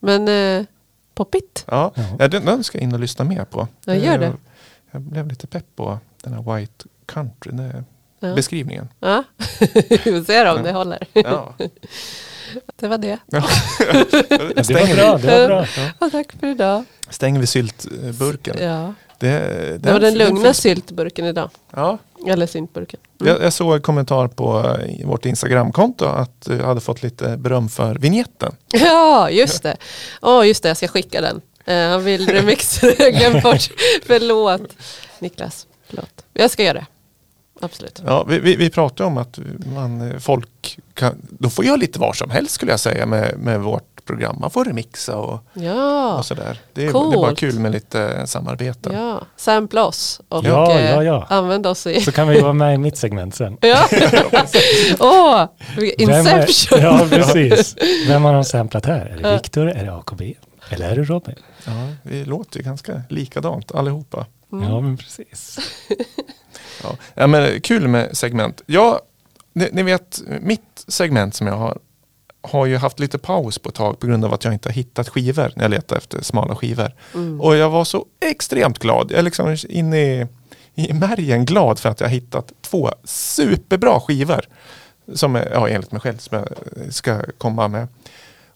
Men 0.00 0.28
eh, 0.28 0.66
poppigt. 1.14 1.64
Ja, 1.68 1.92
Ja. 1.94 2.02
ja. 2.18 2.28
den, 2.28 2.44
den 2.44 2.64
ska 2.64 2.78
jag 2.78 2.82
in 2.82 2.92
och 2.94 3.00
lyssna 3.00 3.24
mer 3.24 3.44
på. 3.44 3.68
Ja, 3.84 3.94
gör 3.94 4.18
det. 4.18 4.26
Jag, 4.26 4.36
jag 4.90 5.02
blev 5.02 5.26
lite 5.28 5.46
pepp 5.46 5.66
på 5.76 5.98
den 6.22 6.32
här 6.34 6.54
White 6.56 6.84
Country, 7.06 7.52
det, 7.52 7.84
Ja. 8.20 8.34
beskrivningen. 8.34 8.88
Ja. 9.00 9.24
Vi 9.88 9.98
får 9.98 10.24
se 10.24 10.48
om 10.50 10.62
det 10.62 10.72
håller. 10.72 11.06
Ja. 11.12 11.54
Det 12.76 12.88
var 12.88 12.98
det. 12.98 13.18
Ja, 13.26 13.42
det 13.78 14.74
var 14.74 14.94
bra. 14.96 15.18
Det 15.18 15.38
var 15.38 15.46
bra. 15.48 15.66
Och 15.98 16.12
tack 16.12 16.32
för 16.40 16.46
idag. 16.46 16.84
stänger 17.10 17.40
vi 17.40 17.46
syltburken. 17.46 18.56
Ja. 18.60 18.94
Det, 19.20 19.78
Det 19.78 19.92
var 19.92 20.00
den 20.00 20.18
lugna 20.18 20.54
syltburken 20.54 21.24
idag. 21.26 21.50
Ja, 21.74 21.98
Eller 22.26 22.46
syntburken. 22.46 23.00
Mm. 23.20 23.32
jag, 23.32 23.42
jag 23.42 23.52
såg 23.52 23.74
en 23.74 23.82
kommentar 23.82 24.28
på 24.28 24.58
eh, 24.58 25.06
vårt 25.06 25.26
Instagramkonto 25.26 26.04
att 26.04 26.40
du 26.40 26.62
hade 26.62 26.80
fått 26.80 27.02
lite 27.02 27.36
beröm 27.36 27.68
för 27.68 27.94
vignetten. 27.94 28.52
Ja, 28.72 29.30
just 29.30 29.62
det. 29.62 29.76
Åh, 30.22 30.46
just 30.48 30.62
det. 30.62 30.68
Jag 30.68 30.76
ska 30.76 30.88
skicka 30.88 31.20
den. 31.20 31.40
Eh, 31.64 31.88
han 31.90 32.04
vill 32.04 32.28
remixa 32.28 32.86
det. 32.86 33.10
Glömde 33.10 33.40
bort. 33.44 33.70
Förlåt. 34.06 34.72
Niklas, 35.18 35.66
förlåt. 35.88 36.24
Jag 36.32 36.50
ska 36.50 36.62
göra 36.62 36.74
det. 36.74 36.86
Absolut. 37.60 38.02
Ja, 38.06 38.24
vi, 38.28 38.38
vi, 38.38 38.56
vi 38.56 38.70
pratade 38.70 39.06
om 39.06 39.18
att 39.18 39.38
man, 39.74 40.10
eh, 40.10 40.18
folk 40.18 40.78
kan, 40.94 41.14
de 41.30 41.50
får 41.50 41.64
göra 41.64 41.76
lite 41.76 41.98
var 41.98 42.12
som 42.12 42.30
helst 42.30 42.54
skulle 42.54 42.72
jag 42.72 42.80
säga 42.80 43.06
med, 43.06 43.38
med 43.38 43.60
vårt 43.60 43.99
program. 44.10 44.36
Man 44.40 44.50
får 44.50 44.64
remixa 44.64 45.16
och, 45.16 45.40
Ja, 45.52 46.18
och 46.18 46.24
sådär. 46.24 46.58
Det 46.72 46.80
är, 46.82 46.84
det 46.84 46.90
är 46.98 47.16
bara 47.16 47.34
kul 47.34 47.58
med 47.58 47.72
lite 47.72 48.26
samarbete. 48.26 48.90
ja. 48.92 49.20
sampla 49.36 49.84
oss 49.84 50.20
och 50.28 50.44
Ja, 50.44 50.72
eh, 50.78 50.90
ja, 50.90 51.02
ja. 51.02 51.26
använd 51.28 51.66
oss 51.66 51.86
i... 51.86 52.00
Så 52.00 52.12
kan 52.12 52.28
vi 52.28 52.40
vara 52.40 52.52
med 52.52 52.74
i 52.74 52.78
mitt 52.78 52.96
segment 52.96 53.34
sen. 53.34 53.56
Ja. 53.60 53.88
Åh, 54.98 55.46
är- 55.76 56.00
Inception. 56.00 56.80
Ja, 56.80 57.06
precis. 57.10 57.76
Vem 58.08 58.24
har 58.24 58.34
de 58.34 58.44
samplat 58.44 58.86
här? 58.86 59.06
Är 59.06 59.22
det. 59.22 59.32
Viktor? 59.34 59.68
Är 59.70 59.84
det 59.84 59.94
AKB? 59.94 60.22
Eller 60.70 60.90
är 60.90 60.96
det 60.96 61.02
Robin? 61.04 61.34
Ja, 61.64 61.72
vi 62.02 62.24
låter 62.24 62.58
ju 62.58 62.64
ganska 62.64 63.02
likadant 63.08 63.72
allihopa. 63.74 64.26
Mm. 64.52 64.68
Ja, 64.70 64.80
men 64.80 64.96
precis. 64.96 65.58
Ja. 66.82 66.96
Ja, 67.14 67.26
men 67.26 67.60
kul 67.60 67.88
med 67.88 68.16
segment. 68.16 68.62
Ja, 68.66 69.00
ni, 69.52 69.68
ni 69.72 69.82
vet, 69.82 70.20
mitt 70.40 70.84
segment 70.88 71.34
som 71.34 71.46
jag 71.46 71.54
har 71.56 71.78
har 72.42 72.66
ju 72.66 72.76
haft 72.76 72.98
lite 72.98 73.18
paus 73.18 73.58
på 73.58 73.68
ett 73.68 73.74
tag 73.74 73.98
på 73.98 74.06
grund 74.06 74.24
av 74.24 74.34
att 74.34 74.44
jag 74.44 74.52
inte 74.52 74.68
har 74.68 74.74
hittat 74.74 75.08
skivor 75.08 75.52
när 75.56 75.64
jag 75.64 75.70
letar 75.70 75.96
efter 75.96 76.22
smala 76.22 76.56
skivor. 76.56 76.92
Mm. 77.14 77.40
Och 77.40 77.56
jag 77.56 77.70
var 77.70 77.84
så 77.84 78.06
extremt 78.20 78.78
glad. 78.78 79.10
Jag 79.10 79.18
är 79.18 79.22
liksom 79.22 79.56
inne 79.68 79.98
i, 80.00 80.26
i 80.74 80.92
märgen 80.92 81.44
glad 81.44 81.78
för 81.78 81.88
att 81.88 82.00
jag 82.00 82.06
har 82.06 82.12
hittat 82.12 82.52
två 82.62 82.90
superbra 83.04 84.00
skivor. 84.00 84.40
Som 85.14 85.36
är, 85.36 85.50
ja, 85.52 85.68
enligt 85.68 85.92
mig 85.92 86.00
själv 86.00 86.18
som 86.18 86.38
jag 86.38 86.48
ska 86.94 87.22
komma 87.38 87.68
med. 87.68 87.88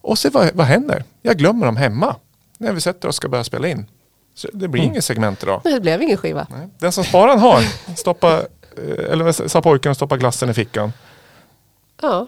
Och 0.01 0.18
se 0.18 0.28
vad, 0.28 0.51
vad 0.55 0.66
händer? 0.66 1.05
Jag 1.22 1.39
glömmer 1.39 1.66
dem 1.66 1.76
hemma. 1.76 2.16
När 2.59 2.72
vi 2.72 2.80
sätter 2.80 3.09
oss 3.09 3.12
och 3.12 3.14
ska 3.14 3.28
börja 3.28 3.45
spela 3.45 3.68
in. 3.68 3.87
Så 4.35 4.49
det 4.53 4.68
blir 4.68 4.82
Mm. 4.82 4.93
inget 4.93 5.05
segment 5.05 5.43
idag. 5.43 5.61
Nej, 5.64 5.74
det 5.74 5.80
blev 5.80 6.03
ingen 6.03 6.16
skiva. 6.16 6.47
Nej. 6.51 6.68
Den 6.78 6.93
som 6.93 7.05
sparar 7.05 7.37
har. 7.37 7.62
Stoppa, 7.97 8.32
eh, 8.76 9.12
eller 9.12 9.49
sa 9.49 9.62
pojken 9.62 9.91
och 9.91 9.97
stoppa 9.97 10.16
glassen 10.16 10.51
i 10.51 10.55
fickan. 10.55 10.93
Ja, 12.03 12.26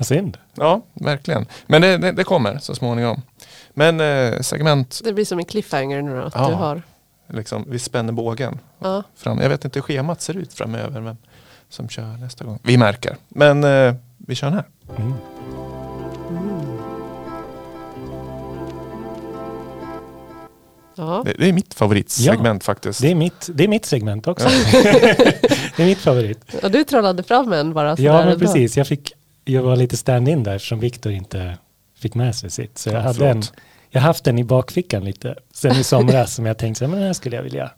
Synd. 0.00 0.38
Ja, 0.54 0.82
verkligen. 0.94 1.46
Men 1.66 1.82
det, 1.82 1.96
det, 1.96 2.12
det, 2.12 2.24
kommer 2.24 2.58
så 2.58 2.74
småningom. 2.74 3.22
Men 3.74 4.00
eh, 4.00 4.40
segment... 4.40 5.00
Det 5.04 5.12
blir 5.12 5.24
som 5.24 5.38
en 5.38 5.44
cliffhanger 5.44 6.02
nu 6.02 6.16
då, 6.16 6.22
att 6.22 6.34
ja, 6.34 6.48
du 6.48 6.54
har... 6.54 6.82
Liksom, 7.28 7.64
vi 7.68 7.78
spänner 7.78 8.12
bågen. 8.12 8.58
Ja. 8.78 9.02
Fram. 9.16 9.38
Jag 9.38 9.48
vet 9.48 9.64
inte 9.64 9.78
hur 9.78 9.82
schemat 9.82 10.22
ser 10.22 10.36
ut 10.36 10.54
framöver, 10.54 11.00
Vem 11.00 11.16
som 11.68 11.88
kör 11.88 12.16
nästa 12.16 12.44
gång. 12.44 12.58
Vi 12.62 12.76
märker. 12.76 13.16
Men 13.28 13.64
eh, 13.64 13.94
vi 14.16 14.34
kör 14.34 14.46
den 14.46 14.54
här. 14.54 14.64
Mm. 14.98 15.14
Mm. 16.28 16.78
Ja. 20.96 21.22
Det, 21.24 21.34
det, 21.38 21.48
är 21.48 21.52
mitt 21.52 21.74
favoritsegment 21.74 22.62
ja, 22.62 22.66
faktiskt. 22.66 23.00
Det 23.00 23.10
är 23.10 23.14
mitt, 23.14 23.48
det 23.54 23.64
är 23.64 23.68
mitt 23.68 23.86
segment 23.86 24.26
också. 24.26 24.48
det 24.72 25.78
är 25.82 25.86
mitt 25.86 25.98
favorit. 25.98 26.54
Och 26.62 26.70
du 26.70 26.84
trollade 26.84 27.22
fram 27.22 27.52
en 27.52 27.72
bara. 27.72 27.96
Ja, 27.98 28.24
men 28.24 28.38
precis. 28.38 28.76
Jag 28.76 28.86
fick 28.86 29.12
jag 29.48 29.62
var 29.62 29.76
lite 29.76 29.96
stand-in 29.96 30.42
där 30.42 30.54
eftersom 30.56 30.80
Viktor 30.80 31.12
inte 31.12 31.58
fick 31.98 32.14
med 32.14 32.34
sig 32.34 32.50
sitt. 32.50 32.78
Så 32.78 32.88
jag 32.90 33.06
en, 33.06 33.14
förlåt. 33.14 33.52
jag 33.90 34.00
har 34.00 34.06
haft 34.06 34.24
den 34.24 34.38
i 34.38 34.44
bakfickan 34.44 35.04
lite 35.04 35.34
sen 35.52 35.72
i 35.76 35.84
somras 35.84 36.34
som 36.34 36.46
jag 36.46 36.58
tänkte, 36.58 36.86
men 36.88 36.98
den 36.98 37.06
här 37.06 37.12
skulle 37.12 37.36
jag 37.36 37.42
vilja 37.42 37.70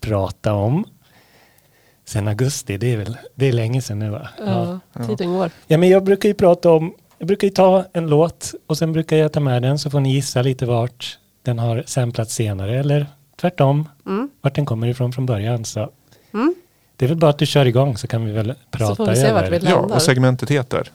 prata 0.00 0.52
om. 0.54 0.84
Sen 2.04 2.28
augusti, 2.28 2.76
det 2.76 2.92
är 2.92 2.96
väl, 2.96 3.16
det 3.34 3.46
är 3.46 3.52
länge 3.52 3.82
sedan 3.82 3.98
nu 3.98 4.10
va? 4.10 4.28
Ja. 4.38 4.80
Ja, 4.92 5.06
tiden 5.06 5.32
går. 5.32 5.50
ja, 5.66 5.78
men 5.78 5.88
jag 5.88 6.04
brukar 6.04 6.28
ju 6.28 6.34
prata 6.34 6.70
om, 6.70 6.94
jag 7.18 7.26
brukar 7.28 7.46
ju 7.46 7.52
ta 7.52 7.84
en 7.92 8.06
låt 8.06 8.54
och 8.66 8.78
sen 8.78 8.92
brukar 8.92 9.16
jag 9.16 9.32
ta 9.32 9.40
med 9.40 9.62
den 9.62 9.78
så 9.78 9.90
får 9.90 10.00
ni 10.00 10.12
gissa 10.12 10.42
lite 10.42 10.66
vart 10.66 11.18
den 11.42 11.58
har 11.58 11.82
samplats 11.86 12.34
senare 12.34 12.78
eller 12.80 13.06
tvärtom, 13.40 13.88
Mm. 14.06 14.30
vart 14.40 14.54
den 14.54 14.66
kommer 14.66 14.86
ifrån 14.86 15.12
från 15.12 15.26
början. 15.26 15.64
Så 15.64 15.90
Mm. 16.34 16.54
Det 17.00 17.06
är 17.06 17.08
väl 17.08 17.16
bara 17.18 17.30
att 17.30 17.38
du 17.38 17.46
kör 17.46 17.66
igång 17.66 17.96
så 17.96 18.06
kan 18.06 18.24
vi 18.24 18.32
väl 18.32 18.54
prata 18.70 18.94
får 18.94 19.06
vi 19.06 19.16
se 19.16 19.26
över. 19.26 19.50
vart 19.50 19.62
vi 19.62 19.66
Ja, 19.68 19.76
landar. 19.80 19.96
och 19.96 20.02
segmentet 20.02 20.50
heter 20.50 20.90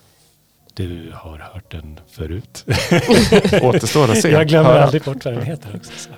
Du 0.74 1.12
har 1.14 1.38
hört 1.38 1.70
den 1.72 2.00
förut. 2.10 2.64
Återstår 3.62 4.10
att 4.10 4.20
se. 4.22 4.28
jag 4.30 4.48
glömmer 4.48 4.70
Höra. 4.70 4.84
aldrig 4.84 5.02
bort 5.02 5.24
vad 5.24 5.34
den 5.34 5.42
heter 5.42 5.76
också. 5.76 5.92
Så. 5.96 6.10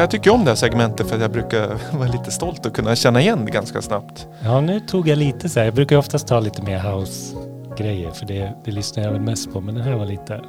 Jag 0.00 0.10
tycker 0.10 0.30
om 0.34 0.44
det 0.44 0.50
här 0.50 0.56
segmentet 0.56 1.08
för 1.08 1.16
att 1.16 1.22
jag 1.22 1.30
brukar 1.32 1.78
vara 1.98 2.08
lite 2.08 2.30
stolt 2.30 2.66
och 2.66 2.74
kunna 2.74 2.96
känna 2.96 3.20
igen 3.20 3.44
det 3.44 3.50
ganska 3.50 3.82
snabbt. 3.82 4.26
Ja, 4.44 4.60
nu 4.60 4.80
tog 4.80 5.08
jag 5.08 5.18
lite 5.18 5.48
så 5.48 5.58
här. 5.58 5.64
Jag 5.66 5.74
brukar 5.74 5.96
oftast 5.96 6.26
ta 6.26 6.40
lite 6.40 6.62
mer 6.62 6.78
house-grejer 6.78 8.10
för 8.10 8.26
det, 8.26 8.52
det 8.64 8.70
lyssnar 8.70 9.04
jag 9.04 9.12
väl 9.12 9.20
mest 9.20 9.52
på. 9.52 9.60
Men 9.60 9.74
den 9.74 9.84
här 9.84 9.94
var 9.94 10.06
lite 10.06 10.40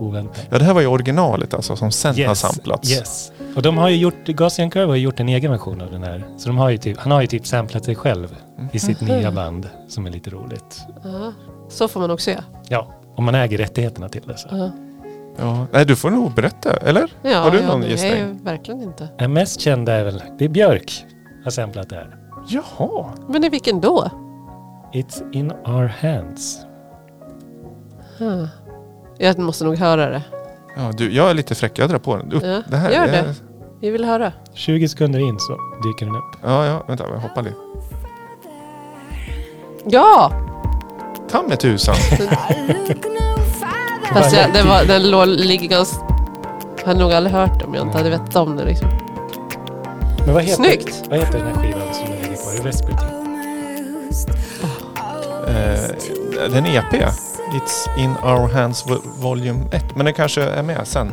oväntat. 0.00 0.46
Ja, 0.50 0.58
det 0.58 0.64
här 0.64 0.74
var 0.74 0.80
ju 0.80 0.86
originalet 0.86 1.54
alltså 1.54 1.76
som 1.76 1.90
sen 1.90 2.26
har 2.26 2.34
samplats. 2.34 2.90
Yes. 2.92 3.32
Och 3.56 3.62
de 3.62 3.78
har 3.78 3.88
ju 3.88 3.96
gjort, 3.96 4.26
Gaussian 4.26 4.70
Curve 4.70 4.86
har 4.86 4.94
ju 4.94 5.02
gjort 5.02 5.20
en 5.20 5.28
egen 5.28 5.50
version 5.50 5.80
av 5.80 5.90
den 5.90 6.02
här. 6.02 6.24
Så 6.38 6.48
de 6.48 6.58
har 6.58 6.70
ju 6.70 6.78
typ, 6.78 6.98
han 6.98 7.12
har 7.12 7.20
ju 7.20 7.26
typ 7.26 7.46
samplat 7.46 7.84
sig 7.84 7.94
själv 7.94 8.36
i 8.72 8.78
sitt 8.78 9.00
Mhm. 9.00 9.16
nya 9.16 9.30
band 9.32 9.68
som 9.88 10.06
är 10.06 10.10
lite 10.10 10.30
roligt. 10.30 10.80
Ja. 11.04 11.32
Så 11.68 11.88
får 11.88 12.00
man 12.00 12.10
också 12.10 12.30
göra. 12.30 12.44
Ja, 12.68 12.88
om 13.16 13.24
man 13.24 13.34
äger 13.34 13.58
rättigheterna 13.58 14.08
till 14.08 14.22
det 14.26 14.36
så. 14.38 14.48
Ja, 14.50 14.70
Ja. 15.38 15.66
Nej, 15.72 15.84
du 15.86 15.96
får 15.96 16.10
nog 16.10 16.34
berätta, 16.34 16.76
eller? 16.76 17.12
ja, 17.22 17.38
Har 17.38 17.50
du 17.50 17.60
ja, 17.60 17.66
någon 17.66 17.80
det 17.80 17.86
är 17.86 17.90
gissning? 17.90 18.12
ju 18.16 18.32
verkligen 18.42 18.82
inte. 18.82 19.08
Den 19.18 19.32
mest 19.32 19.60
kända 19.60 19.92
är 19.92 20.04
väl, 20.04 20.22
det 20.38 20.44
är 20.44 20.48
Björk 20.48 21.06
har 21.44 21.50
samplat 21.50 21.88
det 21.88 21.96
här. 21.96 22.16
Jaha. 22.48 23.06
Men 23.28 23.44
i 23.44 23.48
vilken 23.48 23.80
då? 23.80 24.10
It's 24.92 25.32
in 25.32 25.52
our 25.52 25.92
hands. 26.00 26.58
Ja. 28.18 28.48
Jag 29.18 29.38
måste 29.38 29.64
nog 29.64 29.76
höra 29.76 30.10
det. 30.10 30.22
Ja, 30.76 30.92
du, 30.96 31.12
jag 31.14 31.30
är 31.30 31.34
lite 31.34 31.54
fräck, 31.54 31.78
jag 31.78 31.88
drar 31.90 31.98
på 31.98 32.16
den. 32.16 32.32
Upp, 32.32 32.42
Ja, 32.44 32.62
det 32.68 32.76
här 32.76 32.90
gör 32.90 33.02
är- 33.04 33.22
det. 33.22 33.34
Vi 33.80 33.90
vill 33.90 34.04
höra. 34.04 34.32
20 34.54 34.88
sekunder 34.88 35.18
in 35.18 35.38
så 35.38 35.52
dyker 35.84 36.06
den 36.06 36.16
upp. 36.16 36.36
Ja, 36.42 36.66
ja, 36.66 36.84
vänta, 36.88 37.04
jag 37.08 37.18
hoppar 37.20 37.42
lite. 37.42 37.56
Ja! 39.84 40.32
Ta 41.30 41.42
med 41.42 41.60
tusan. 41.60 41.94
Fast 44.12 44.32
jag, 44.36 44.52
den, 44.52 44.68
var, 44.68 44.84
den 44.84 45.10
låg, 45.10 45.26
ligger 45.28 45.68
ganska... 45.68 45.96
Jag 46.78 46.86
hade 46.86 47.00
nog 47.00 47.12
aldrig 47.12 47.34
hört 47.36 47.62
om 47.62 47.74
jag 47.74 47.86
inte 47.86 47.98
hade 47.98 48.10
vetat 48.10 48.36
om 48.36 48.56
det. 48.56 48.64
Liksom. 48.64 48.88
Men 50.24 50.34
vad 50.34 50.42
heter, 50.42 50.56
Snyggt! 50.56 51.02
Vad 51.10 51.18
heter 51.18 51.38
den 51.38 51.46
här 51.46 51.54
skivan 51.62 51.94
som 51.94 52.04
du 52.06 52.12
lägger 52.22 52.36
på? 52.36 52.50
Är 52.50 52.56
det 52.56 52.62
Vespertine? 52.62 53.14
Eh, 55.48 56.50
den 56.52 56.66
EP. 56.66 56.92
It's 57.52 57.98
in 57.98 58.10
our 58.22 58.48
hands 58.52 58.86
vo- 58.86 59.02
volume 59.18 59.64
1. 59.72 59.84
Men 59.96 60.04
den 60.04 60.14
kanske 60.14 60.42
är 60.42 60.62
med 60.62 60.86
sen. 60.86 61.12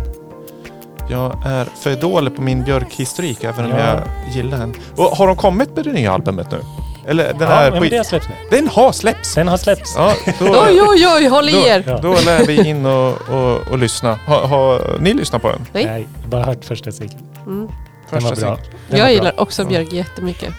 Jag 1.10 1.38
är 1.46 1.66
för 1.66 1.96
dålig 1.96 2.36
på 2.36 2.42
min 2.42 2.64
Björk-historik 2.64 3.44
även 3.44 3.66
om 3.66 3.72
Ja. 3.72 3.78
jag 3.78 4.02
gillar 4.36 4.58
den. 4.58 4.74
Och 4.96 5.04
har 5.06 5.28
de 5.28 5.36
kommit 5.36 5.76
med 5.76 5.86
det 5.86 5.92
nya 5.92 6.12
albumet 6.12 6.52
nu? 6.52 6.60
Eller 7.08 7.24
den 7.34 7.36
Ja, 7.42 7.48
här 7.48 7.72
men 7.72 7.82
skit... 7.82 7.92
det 7.92 7.98
har 7.98 8.04
släppts 8.04 8.28
nu. 8.30 8.36
Den 8.58 8.68
har 8.68 8.92
släppts! 8.92 9.36
Den 9.36 9.48
har 9.48 9.58
släppts. 9.58 9.94
Ja, 9.98 10.14
då, 10.40 10.46
Oj, 10.46 10.82
oj, 10.82 11.08
oj, 11.16 11.28
håll 11.28 11.50
i 11.50 11.68
er! 11.68 11.84
Ja. 11.88 11.98
då 11.98 12.14
lär 12.26 12.46
vi 12.46 12.68
in 12.68 12.86
och, 12.86 13.22
och, 13.30 13.68
och 13.72 13.78
lyssna. 13.78 14.20
Har 14.28 14.48
har 14.48 14.98
ni 15.00 15.14
lyssnat 15.14 15.42
på 15.42 15.50
den? 15.52 15.66
Nej. 15.74 15.86
Nej, 15.86 16.08
bara 16.30 16.44
hört 16.46 16.66
första 16.66 16.92
singeln. 16.92 17.20
Mm. 17.46 17.68
Den 18.10 18.24
var 18.24 18.30
Första 18.30 18.46
bra. 18.46 18.56
Den 18.56 18.66
var 18.90 18.98
Jag 18.98 19.06
bra. 19.06 19.10
gillar 19.12 19.40
också 19.40 19.66
Björk 19.66 19.94
jättemycket. 19.94 20.54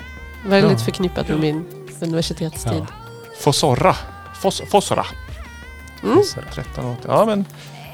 Väldigt 0.47 0.79
Ja. 0.79 0.85
förknippat 0.85 1.29
med 1.29 1.39
min 1.41 1.65
universitetstid. 2.01 2.73
Ja. 2.75 2.87
Fossorra. 3.41 3.97
Fos, 4.41 4.63
Fossora. 4.71 5.07
Mm. 6.03 6.23
Så. 6.23 6.41
13 6.55 6.85
år. 6.85 6.97
Ja 7.07 7.25
men 7.25 7.45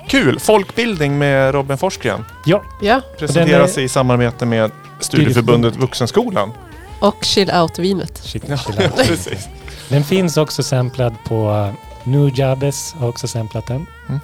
kul! 0.08 0.38
Folkbildning 0.40 1.18
med 1.18 1.54
Robin 1.54 1.78
Forsgren. 1.78 2.24
Ja, 2.46 2.62
Ja, 2.82 3.00
Presenteras 3.18 3.78
är- 3.78 3.82
i 3.82 3.88
samarbete 3.88 4.46
med 4.46 4.70
Studieförbundet 5.00 5.76
Vuxenskolan. 5.76 6.52
Och 7.02 7.24
Chill 7.24 7.50
Out-vinet. 7.50 8.22
Ja, 8.24 8.56
chill 8.56 8.82
out. 8.82 8.96
precis. 9.08 9.48
Den 9.88 10.04
finns 10.04 10.36
också 10.36 10.62
samplad 10.62 11.14
på 11.24 11.72
Nujabes 12.04 12.92
har 12.92 13.08
också 13.08 13.28
samplat 13.28 13.66
den. 13.66 13.86
Mm. 14.08 14.20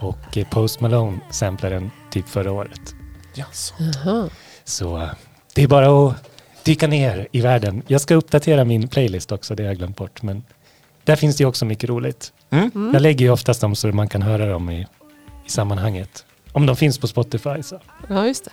Och 0.00 0.36
eh, 0.36 0.48
Post 0.48 0.80
Malone 0.80 1.18
samplade 1.30 1.74
den 1.74 1.90
typ 2.10 2.28
förra 2.28 2.52
året. 2.52 2.94
Jaså. 3.34 3.74
Jaha. 3.78 4.30
Så 4.64 4.96
eh, 4.96 5.08
det 5.54 5.62
är 5.62 5.68
bara 5.68 6.08
att 6.08 6.16
dyka 6.62 6.86
ner 6.86 7.28
i 7.32 7.40
världen. 7.40 7.82
Jag 7.86 8.00
ska 8.00 8.14
uppdatera 8.14 8.64
min 8.64 8.88
playlist 8.88 9.32
också, 9.32 9.54
det 9.54 9.62
har 9.62 9.68
jag 9.68 9.78
glömt 9.78 9.96
bort. 9.96 10.22
Men 10.22 10.44
där 11.04 11.16
finns 11.16 11.36
det 11.36 11.44
också 11.44 11.64
mycket 11.64 11.90
roligt. 11.90 12.32
Mm. 12.50 12.90
Jag 12.92 13.02
lägger 13.02 13.24
ju 13.24 13.30
oftast 13.32 13.60
dem 13.60 13.74
så 13.74 13.88
man 13.88 14.08
kan 14.08 14.22
höra 14.22 14.46
dem 14.46 14.70
i, 14.70 14.86
i 15.46 15.50
sammanhanget. 15.50 16.24
Om 16.52 16.66
de 16.66 16.76
finns 16.76 16.98
på 16.98 17.08
Spotify 17.08 17.62
så. 17.62 17.80
Ja, 18.08 18.26
just 18.26 18.44
det. 18.44 18.50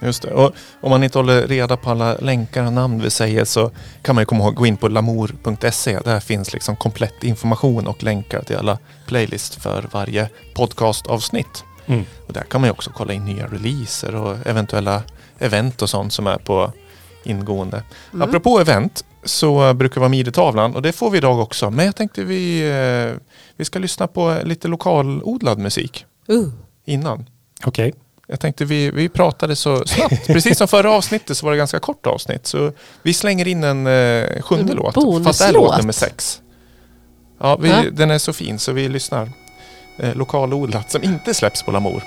Just 0.00 0.22
det. 0.22 0.30
Och 0.30 0.54
om 0.80 0.90
man 0.90 1.04
inte 1.04 1.18
håller 1.18 1.46
reda 1.46 1.76
på 1.76 1.90
alla 1.90 2.14
länkar 2.14 2.66
och 2.66 2.72
namn 2.72 3.02
vi 3.02 3.10
säger 3.10 3.44
så 3.44 3.70
kan 4.02 4.14
man 4.14 4.22
ju 4.22 4.26
komma 4.26 4.44
ihåg 4.44 4.54
gå 4.54 4.66
in 4.66 4.76
på 4.76 4.88
lamour.se. 4.88 5.98
Där 6.04 6.20
finns 6.20 6.52
liksom 6.52 6.76
komplett 6.76 7.24
information 7.24 7.86
och 7.86 8.02
länkar 8.02 8.42
till 8.42 8.56
alla 8.56 8.78
playlist 9.06 9.54
för 9.54 9.88
varje 9.92 10.28
podcastavsnitt. 10.54 11.64
Mm. 11.86 12.04
Och 12.26 12.32
där 12.32 12.42
kan 12.42 12.60
man 12.60 12.68
ju 12.68 12.72
också 12.72 12.90
kolla 12.94 13.12
in 13.12 13.24
nya 13.24 13.46
releaser 13.46 14.14
och 14.14 14.46
eventuella 14.46 15.02
event 15.38 15.82
och 15.82 15.90
sånt 15.90 16.12
som 16.12 16.26
är 16.26 16.38
på 16.38 16.72
ingående. 17.24 17.82
Mm. 18.12 18.28
Apropå 18.28 18.60
event 18.60 19.04
så 19.24 19.74
brukar 19.74 19.94
det 19.94 20.00
vara 20.00 20.08
midetavlan 20.08 20.74
och 20.74 20.82
det 20.82 20.92
får 20.92 21.10
vi 21.10 21.18
idag 21.18 21.40
också. 21.40 21.70
Men 21.70 21.86
jag 21.86 21.96
tänkte 21.96 22.24
vi, 22.24 22.60
eh, 22.60 23.16
vi 23.56 23.64
ska 23.64 23.78
lyssna 23.78 24.06
på 24.06 24.38
lite 24.44 24.68
lokalodlad 24.68 25.58
musik 25.58 26.06
Uh. 26.30 26.48
innan. 26.84 27.26
Okej. 27.64 27.94
Jag 28.30 28.40
tänkte 28.40 28.64
vi, 28.64 28.90
vi 28.90 29.08
pratade 29.08 29.56
så 29.56 29.86
snabbt. 29.86 30.26
Precis 30.26 30.58
som 30.58 30.68
förra 30.68 30.90
avsnittet 30.90 31.36
så 31.36 31.46
var 31.46 31.52
det 31.52 31.58
ganska 31.58 31.78
kort 31.80 32.06
avsnitt. 32.06 32.46
Så 32.46 32.72
vi 33.02 33.14
slänger 33.14 33.48
in 33.48 33.64
en 33.64 33.86
eh, 33.86 34.42
sjunde 34.42 34.72
En 34.72 34.76
låt. 34.78 35.24
Fast 35.24 35.38
det 35.40 35.44
är 35.46 35.52
låt 35.52 35.78
nummer 35.78 35.92
sex. 35.92 36.40
Ja, 37.40 37.56
vi, 37.56 37.68
Ja. 37.68 37.82
den 37.92 38.10
är 38.10 38.18
så 38.18 38.32
fin 38.32 38.58
så 38.58 38.72
vi 38.72 38.88
lyssnar. 38.88 39.30
Eh, 39.98 40.14
lokalodlat 40.14 40.90
som 40.90 41.02
inte 41.02 41.34
släpps 41.34 41.62
på 41.62 41.70
Lamour. 41.70 42.02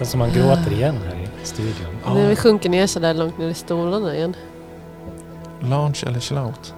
Nästan 0.00 0.06
som 0.06 0.18
man 0.18 0.32
gråter 0.32 0.72
igen 0.72 0.98
här 1.06 1.14
i 1.14 1.46
studion. 1.46 1.96
När 2.06 2.28
vi 2.28 2.36
sjunker 2.36 2.68
ner 2.68 2.86
så 2.86 2.98
där 2.98 3.14
långt 3.14 3.38
ner 3.38 3.48
i 3.48 3.54
stolarna 3.54 4.16
igen. 4.16 4.36
Launch 5.60 6.04
eller 6.06 6.20
chill 6.20 6.38
out. 6.38 6.74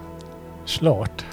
Schlart. 0.66 1.24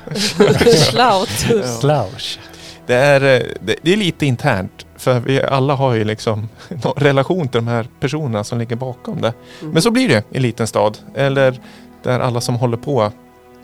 Slaut. 0.92 1.30
Slouch. 1.80 2.40
Det 2.86 2.96
är, 2.96 3.22
eh, 3.22 3.48
det, 3.62 3.76
det 3.82 3.94
är 3.94 3.98
lite 3.98 4.26
internt. 4.26 4.86
För 4.96 5.20
vi 5.20 5.44
alla 5.44 5.76
har 5.76 5.94
ju 5.94 6.04
liksom 6.04 6.50
relation 6.96 7.48
till 7.48 7.58
de 7.58 7.68
här 7.68 7.88
personerna 8.00 8.44
som 8.44 8.60
ligger 8.60 8.76
bakom 8.76 9.22
det. 9.22 9.34
Men 9.62 9.82
så 9.82 9.92
blir 9.92 10.10
det 10.10 10.24
i 10.32 10.38
en 10.38 10.42
liten 10.42 10.68
stad. 10.68 10.98
Eller 11.16 11.60
där 12.04 12.20
alla 12.20 12.42
som 12.42 12.56
håller 12.56 12.78
på. 12.78 13.12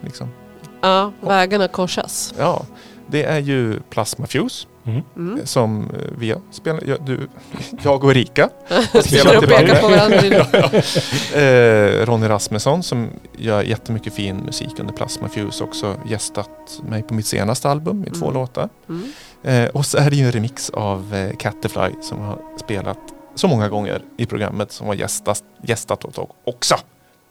Liksom. 0.00 0.28
Ja, 0.80 1.12
vägarna 1.20 1.68
korsas. 1.68 2.34
Ja, 2.38 2.62
det 3.06 3.24
är 3.24 3.38
ju 3.38 3.80
Plasma 3.90 4.26
Fuse. 4.26 4.66
Mm. 4.86 5.02
Mm. 5.16 5.46
Som 5.46 5.80
eh, 5.90 5.96
vi 6.18 6.30
har 6.30 6.40
spelat. 6.50 6.82
Jag, 6.86 7.04
du, 7.06 7.28
jag 7.82 8.04
och 8.04 8.10
Erika. 8.10 8.44
Och 8.68 9.04
pekar 9.48 9.80
på 9.80 9.88
varandra. 9.88 10.46
Eh, 11.42 12.06
Ronny 12.06 12.28
Rasmusson 12.28 12.82
som 12.82 13.08
gör 13.36 13.62
jättemycket 13.62 14.14
fin 14.14 14.36
musik 14.36 14.80
under 14.80 14.94
Plasma 14.94 15.28
Fuse. 15.28 15.64
Också 15.64 15.96
gästat 16.08 16.80
mig 16.88 17.02
på 17.02 17.14
mitt 17.14 17.26
senaste 17.26 17.68
album 17.70 18.04
i 18.06 18.10
två 18.10 18.24
Mm. 18.26 18.34
låtar. 18.34 18.68
Mm. 18.88 19.12
Eh, 19.42 19.68
och 19.70 19.86
så 19.86 19.98
är 19.98 20.10
det 20.10 20.16
ju 20.16 20.24
en 20.26 20.32
remix 20.32 20.70
av 20.70 21.14
eh, 21.14 21.36
Catterfly 21.36 21.90
som 22.02 22.18
har 22.20 22.38
spelat 22.56 22.98
så 23.34 23.48
många 23.48 23.68
gånger 23.68 24.02
i 24.16 24.26
programmet 24.26 24.72
som 24.72 24.86
har 24.86 24.94
gästat, 24.94 25.42
gästat 25.62 26.04
åt 26.04 26.30
också. 26.44 26.74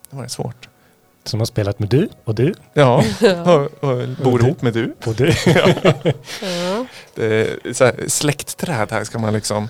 Det 0.10 0.16
var 0.16 0.24
det 0.24 0.30
svårt. 0.30 0.70
Som 1.24 1.40
har 1.40 1.46
spelat 1.46 1.80
med 1.80 1.90
du 1.90 2.10
och 2.24 2.36
du 2.36 2.54
Ja, 2.74 3.04
och, 3.46 3.84
och 3.90 4.08
bor 4.24 4.42
ihop 4.42 4.62
med 4.62 4.74
du. 4.74 4.96
och 5.06 5.14
du. 5.16 5.34
Ja. 6.42 6.86
Det 7.16 7.26
är 7.26 7.74
så 7.74 7.86
här, 7.86 7.94
släktträd 8.08 8.92
här 8.92 9.04
ska 9.04 9.20
man 9.20 9.34
liksom. 9.34 9.70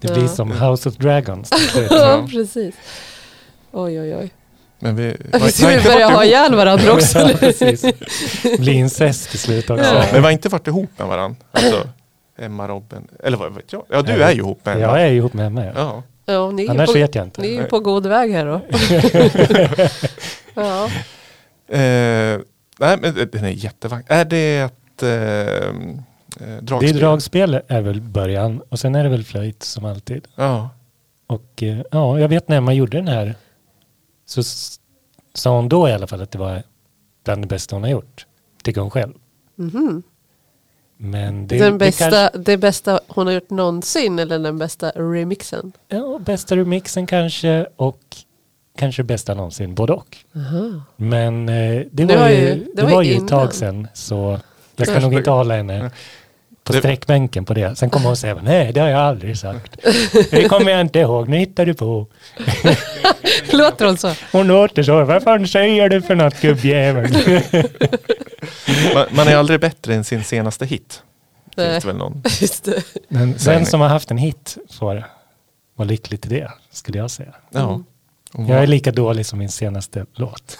Det 0.00 0.12
blir 0.12 0.22
Ja. 0.22 0.28
som 0.28 0.52
House 0.52 0.88
of 0.88 0.94
Dragons. 0.96 1.50
ja, 1.90 2.26
precis. 2.30 2.74
Oj, 3.72 4.00
oj, 4.00 4.16
oj. 4.16 4.30
Men 4.78 4.96
vi, 4.96 5.16
Vi 5.32 5.52
ska 5.52 5.66
vi 5.68 5.80
börja 5.82 6.08
ha 6.08 6.24
ihjäl 6.24 6.54
varandra 6.54 6.92
också. 6.92 7.18
Ja, 7.18 7.30
precis. 7.38 7.82
Blir 8.58 8.72
incest 8.72 9.30
till 9.30 9.38
slut 9.38 9.70
också. 9.70 9.84
Ja, 9.84 9.94
Ja. 9.94 10.04
men 10.12 10.14
vi 10.22 10.26
har 10.26 10.30
inte 10.30 10.48
varit 10.48 10.66
ihop 10.66 10.90
med 10.96 11.06
varandra. 11.08 11.36
Alltså, 11.52 11.88
Emma, 12.38 12.68
Robin. 12.68 13.08
Eller 13.24 13.36
vad 13.36 13.54
vet 13.54 13.72
jag? 13.72 13.84
Ja, 13.88 14.02
du 14.02 14.12
är 14.22 14.30
ju 14.30 14.36
ihop 14.38 14.64
med 14.66 14.74
Emma. 14.76 14.82
Jag 14.82 15.02
är 15.02 15.10
ihop 15.12 15.32
med 15.32 15.46
Emma. 15.46 15.64
Ja. 15.64 15.72
Ja. 15.76 16.02
Ja, 16.32 16.50
ni, 16.50 16.66
är 16.66 16.70
Annars 16.70 16.86
på, 16.86 16.92
vet 16.92 17.14
jag 17.14 17.24
inte. 17.26 17.40
ni 17.40 17.48
är 17.56 17.60
ju 17.62 17.64
på 17.64 17.80
god 17.80 18.06
väg 18.06 18.32
här 18.32 18.46
då. 18.46 18.60
ja. 20.54 20.84
Eh, 21.76 22.40
nej, 22.78 22.98
men 23.00 23.14
det- 23.14 23.32
den 23.32 23.44
är 23.44 23.48
jättevacker. 23.50 24.14
Är 24.14 24.24
det 24.24 24.58
ett 24.58 25.02
eh, 25.02 25.08
eh, 25.10 25.74
Det 26.38 26.60
dragspel? 26.60 26.96
är 26.96 27.00
dragspel 27.00 27.60
är 27.68 27.80
väl 27.80 28.00
början 28.00 28.62
och 28.68 28.78
sen 28.78 28.94
är 28.94 29.02
det 29.04 29.10
väl 29.10 29.24
flöjt 29.24 29.62
som 29.62 29.84
alltid. 29.84 30.28
Ja. 30.34 30.68
Och 31.26 31.62
eh, 31.62 31.78
ja, 31.90 32.18
jag 32.18 32.28
vet 32.28 32.48
när 32.48 32.56
Emma 32.56 32.72
gjorde 32.72 32.96
den 32.98 33.08
här 33.08 33.34
så 34.26 34.42
sa 35.34 35.56
hon 35.56 35.68
då 35.68 35.88
i 35.88 35.92
alla 35.92 36.06
fall 36.06 36.22
att 36.22 36.30
det 36.30 36.38
var 36.38 36.62
bland 37.24 37.42
det 37.42 37.46
bästa 37.48 37.76
hon 37.76 37.82
har 37.82 37.90
gjort. 37.90 38.26
Tycker 38.62 38.80
hon 38.80 38.90
själv. 38.90 39.12
Mhm. 39.54 40.02
Men 41.02 41.46
det, 41.46 41.58
den 41.58 41.72
det 41.72 41.78
bästa, 41.78 42.10
kanske- 42.10 42.38
det 42.38 42.56
bästa 42.56 43.00
hon 43.08 43.26
har 43.26 43.34
gjort 43.34 43.50
någonsin 43.50 44.18
eller 44.18 44.38
den 44.38 44.58
bästa 44.58 44.90
remixen? 44.90 45.72
ja, 45.88 46.18
bästa 46.24 46.56
remixen 46.56 47.06
kanske 47.06 47.66
och 47.76 47.98
kanske 48.78 49.02
bästa 49.02 49.34
någonsin, 49.34 49.74
både 49.74 49.92
och. 49.92 50.16
Aha. 50.36 50.82
Men 50.96 51.48
eh, 51.48 51.54
det 51.54 51.88
Det 51.90 52.04
var, 52.06 52.16
var 52.16 52.28
ju, 52.28 52.36
ju- 52.36 52.54
det 52.54 52.70
det 52.76 52.82
var 52.82 52.90
var 52.90 53.02
ju 53.02 53.16
ett 53.16 53.28
tag 53.28 53.54
sedan 53.54 53.88
så 53.94 54.38
jag 54.76 54.86
ska 54.88 55.00
nog 55.00 55.10
det- 55.12 55.16
inte 55.16 55.30
hålla 55.30 55.54
henne 55.56 55.90
på 56.72 56.78
sträckbänken 56.78 57.44
på 57.44 57.54
det. 57.54 57.76
Sen 57.76 57.90
kommer 57.90 58.06
hon 58.06 58.16
säga 58.16 58.38
nej 58.42 58.72
det 58.72 58.80
har 58.80 58.88
jag 58.88 59.00
aldrig 59.00 59.38
sagt. 59.38 59.76
Det 60.30 60.48
kommer 60.48 60.70
jag 60.70 60.80
inte 60.80 60.98
ihåg, 60.98 61.28
nu 61.28 61.36
hittar 61.36 61.66
du 61.66 61.74
på. 61.74 62.06
Låter 63.52 63.86
hon 63.86 63.96
så? 63.98 64.12
Hon 64.32 64.46
låter 64.46 64.82
så, 64.82 65.04
vad 65.04 65.22
fan 65.22 65.48
säger 65.48 65.88
du 65.88 66.02
för 66.02 66.14
något 66.14 66.40
gubbjävel? 66.40 67.12
Man, 68.94 69.06
man 69.10 69.28
är 69.28 69.36
aldrig 69.36 69.60
bättre 69.60 69.94
än 69.94 70.04
sin 70.04 70.24
senaste 70.24 70.66
hit. 70.66 71.02
Finns 71.56 71.82
det 71.82 71.86
väl 71.86 71.96
någon? 71.96 72.22
Just 72.40 72.64
det. 72.64 72.82
Men 73.08 73.34
den 73.44 73.66
som 73.66 73.80
har 73.80 73.88
haft 73.88 74.10
en 74.10 74.18
hit 74.18 74.56
får 74.78 75.04
vara 75.76 75.88
lycklig 75.88 76.20
till 76.20 76.30
det, 76.30 76.50
skulle 76.72 76.98
jag 76.98 77.10
säga. 77.10 77.34
Ja. 77.50 77.80
Mm. 78.34 78.50
Jag 78.50 78.62
är 78.62 78.66
lika 78.66 78.92
dålig 78.92 79.26
som 79.26 79.38
min 79.38 79.48
senaste 79.48 80.06
låt. 80.14 80.58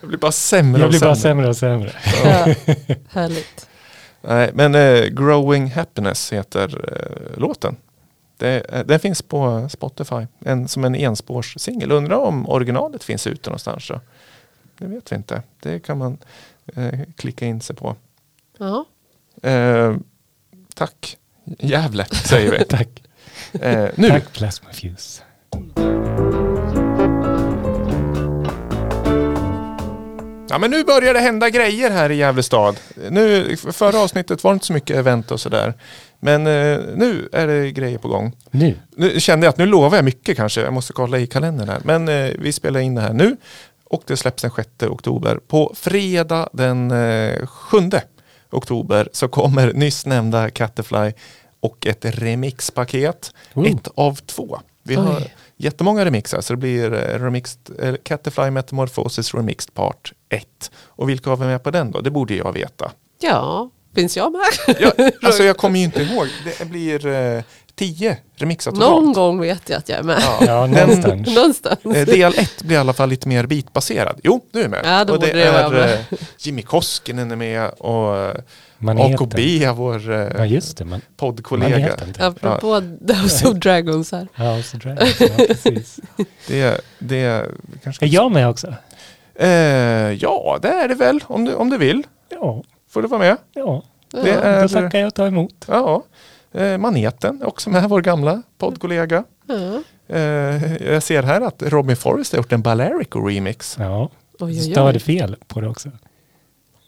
Jag 0.00 0.08
blir 0.08 0.18
bara 0.18 0.32
sämre 0.32 0.80
Jag 0.80 0.86
och 0.86 0.90
blir 0.90 1.00
bara 1.00 1.16
sämre. 1.16 1.54
sämre 1.54 1.82
och 1.82 1.92
sämre. 1.92 1.92
Ja. 2.24 2.54
Härligt. 3.10 3.66
Nej, 4.22 4.50
men 4.54 4.74
eh, 4.74 5.04
Growing 5.04 5.70
Happiness 5.70 6.32
heter 6.32 6.92
eh, 6.92 7.38
låten. 7.40 7.76
Det, 8.36 8.60
eh, 8.60 8.84
den 8.86 9.00
finns 9.00 9.22
på 9.22 9.68
Spotify 9.68 10.26
en, 10.40 10.68
som 10.68 10.84
en 10.84 10.94
enspårssingel. 10.94 11.92
Undrar 11.92 12.16
om 12.16 12.48
originalet 12.48 13.04
finns 13.04 13.26
ute 13.26 13.50
någonstans. 13.50 13.84
Så. 13.86 14.00
Det 14.78 14.86
vet 14.86 15.12
vi 15.12 15.16
inte. 15.16 15.42
Det 15.60 15.80
kan 15.80 15.98
man 15.98 16.18
eh, 16.76 17.00
klicka 17.16 17.46
in 17.46 17.60
sig 17.60 17.76
på. 17.76 17.96
Ja. 18.58 18.84
Eh, 19.42 19.96
tack 20.74 21.16
Gävle 21.58 22.04
säger 22.04 22.50
vi. 22.58 22.64
Tack. 22.68 23.02
Eh, 23.52 23.88
nu, 23.94 24.08
Tack 24.08 24.32
Plasma 24.32 24.72
Fuse. 24.72 25.22
Ja, 30.50 30.58
men 30.58 30.70
nu 30.70 30.84
börjar 30.84 31.14
det 31.14 31.20
hända 31.20 31.50
grejer 31.50 31.90
här 31.90 32.10
i 32.10 32.16
Gävle 32.16 32.42
stad. 32.42 32.80
Nu, 33.10 33.56
förra 33.56 33.98
avsnittet 33.98 34.44
var 34.44 34.50
det 34.50 34.54
inte 34.54 34.66
så 34.66 34.72
mycket 34.72 34.96
event 34.96 35.30
och 35.30 35.40
sådär. 35.40 35.74
Men 36.20 36.46
eh, 36.46 36.78
nu 36.94 37.28
är 37.32 37.46
det 37.46 37.70
grejer 37.70 37.98
på 37.98 38.08
gång. 38.08 38.36
Nu. 38.50 38.76
Nu 38.96 39.20
kände 39.20 39.46
jag 39.46 39.50
att 39.50 39.58
nu 39.58 39.66
lovar 39.66 39.98
jag 39.98 40.04
mycket 40.04 40.36
kanske. 40.36 40.60
Jag 40.60 40.72
måste 40.72 40.92
kolla 40.92 41.18
i 41.18 41.26
kalendern 41.26 41.68
här. 41.68 41.80
Men 41.84 42.08
eh, 42.08 42.30
vi 42.38 42.52
spelar 42.52 42.80
in 42.80 42.94
det 42.94 43.00
här 43.00 43.12
nu. 43.12 43.36
Och 43.84 44.02
det 44.06 44.16
släpps 44.16 44.42
den 44.42 44.50
6 44.50 44.68
oktober. 44.82 45.38
På 45.48 45.72
fredag 45.76 46.48
den 46.52 46.90
eh, 46.90 47.46
7 47.46 47.90
oktober 48.50 49.08
så 49.12 49.28
kommer 49.28 49.72
nyss 49.72 50.06
nämnda 50.06 50.50
Catterfly 50.50 51.12
och 51.60 51.86
ett 51.86 52.04
remixpaket. 52.04 53.34
Oh. 53.54 53.70
Ett 53.70 53.88
av 53.94 54.14
två. 54.14 54.60
Vi 54.82 54.96
Oj. 54.96 55.00
har 55.02 55.22
jättemånga 55.60 56.04
remixar 56.04 56.40
så 56.40 56.52
det 56.52 56.56
blir 56.56 56.92
eh, 56.92 57.22
remixed, 57.22 57.58
eh, 57.82 57.94
Catterfly 58.02 58.50
Metamorphosis 58.50 59.34
Remixed 59.34 59.74
Part 59.74 60.12
1. 60.28 60.70
Och 60.86 61.08
vilka 61.08 61.30
har 61.30 61.36
vi 61.36 61.46
med 61.46 61.62
på 61.62 61.70
den 61.70 61.90
då? 61.90 62.00
Det 62.00 62.10
borde 62.10 62.34
jag 62.34 62.52
veta. 62.52 62.92
ja, 63.20 63.70
finns 63.94 64.16
jag 64.16 64.32
med? 64.32 64.76
Ja, 64.80 64.92
alltså 65.22 65.42
jag 65.42 65.56
kommer 65.56 65.78
ju 65.78 65.84
inte 65.84 66.02
ihåg. 66.02 66.26
Det 66.58 66.64
blir 66.64 67.06
eh, 67.06 67.42
tio 67.74 68.16
remixar 68.36 68.70
totalt. 68.70 68.90
Någon 68.90 69.12
gång 69.12 69.40
vet 69.40 69.68
jag 69.68 69.78
att 69.78 69.88
jag 69.88 69.98
är 69.98 70.02
med. 70.02 70.22
Ja, 70.40 70.66
Den- 70.66 70.70
någonstans. 70.70 71.28
Någonstans. 71.34 71.78
Eh, 71.84 72.06
Del 72.06 72.34
1 72.38 72.62
blir 72.62 72.76
i 72.76 72.80
alla 72.80 72.92
fall 72.92 73.08
lite 73.08 73.28
mer 73.28 73.46
bitbaserad. 73.46 74.20
Jo, 74.24 74.44
du 74.52 74.60
är 74.62 74.68
med. 74.68 74.80
Ja, 74.84 75.04
då 75.04 75.12
och 75.14 75.20
det 75.20 75.32
det 75.32 75.42
är 75.42 75.70
med. 75.70 75.90
eh, 75.94 76.00
Jimmy 76.38 76.62
Koskinen 76.62 77.30
är 77.30 77.36
med 77.36 77.68
och 77.70 78.34
Maneten. 78.82 79.14
AKB, 79.14 79.66
vår 79.76 80.10
Ja 80.10 80.44
eh, 80.44 80.52
just 80.52 80.76
det, 80.78 80.84
man, 80.84 81.00
poddkollega. 81.16 81.78
maneten. 81.78 82.12
typ. 82.12 82.22
Apropå 82.22 82.82
House 83.22 83.48
of 83.48 83.54
Dragons 83.54 84.12
här. 84.12 84.28
House 84.34 84.76
of 84.76 84.82
Dragons, 84.82 85.20
ja 85.20 85.44
precis. 85.46 86.00
Det, 86.48 86.80
det 86.98 87.46
kanske 87.84 88.04
Är 88.04 88.08
jag 88.08 88.32
med 88.32 88.48
också? 88.48 88.74
Eh, 89.34 89.48
ja, 90.12 90.58
det 90.62 90.68
är 90.68 90.88
det 90.88 90.94
väl 90.94 91.20
om 91.26 91.44
du, 91.44 91.54
om 91.54 91.70
du 91.70 91.78
vill. 91.78 92.02
Ja, 92.28 92.62
Får 92.90 93.02
du 93.02 93.08
vara 93.08 93.20
med. 93.20 93.36
ja. 93.52 93.82
Det 94.10 94.28
Ja. 94.28 94.34
är, 94.40 94.62
Då 94.62 94.68
tackar 94.68 94.98
jag 94.98 95.06
och 95.06 95.14
tar 95.14 95.26
emot. 95.26 95.64
ja, 95.68 96.02
eh, 96.52 96.78
Maneten 96.78 97.42
är 97.42 97.48
också 97.48 97.70
med, 97.70 97.88
vår 97.88 98.00
gamla 98.00 98.42
poddkollega. 98.58 99.24
Ja. 99.46 99.82
Eh, 100.16 100.82
jag 100.92 101.02
ser 101.02 101.22
här 101.22 101.40
att 101.40 101.62
Robin 101.66 101.96
Forrest 101.96 102.32
har 102.32 102.36
gjort 102.38 102.52
en 102.52 102.62
Balerico 102.62 103.20
remix. 103.28 103.76
Ja, 103.78 104.10
Oj, 104.32 104.38
så 104.38 104.44
oj, 104.46 104.72
stavade 104.72 105.00
fel 105.00 105.36
på 105.46 105.60
det 105.60 105.68
också. 105.68 105.90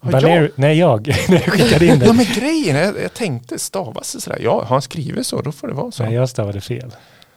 Har 0.02 0.12
Baler- 0.12 0.28
jag? 0.42 0.50
Nej, 0.54 0.78
jag. 0.78 1.06
När 1.28 1.34
jag 1.34 1.42
skickade 1.52 1.86
in 1.86 2.00
Ja 2.00 2.06
det. 2.06 2.12
men 2.12 2.24
grejen 2.34 2.76
är, 2.76 3.02
jag 3.02 3.14
tänkte 3.14 3.58
stavas 3.58 4.12
det 4.12 4.20
sådär. 4.20 4.38
Ja, 4.42 4.52
har 4.58 4.64
han 4.66 4.82
skrivit 4.82 5.26
så 5.26 5.40
då 5.40 5.52
får 5.52 5.68
det 5.68 5.74
vara 5.74 5.90
så. 5.90 6.02
Nej, 6.02 6.14
jag 6.14 6.28
stavade 6.28 6.60
fel. 6.60 6.90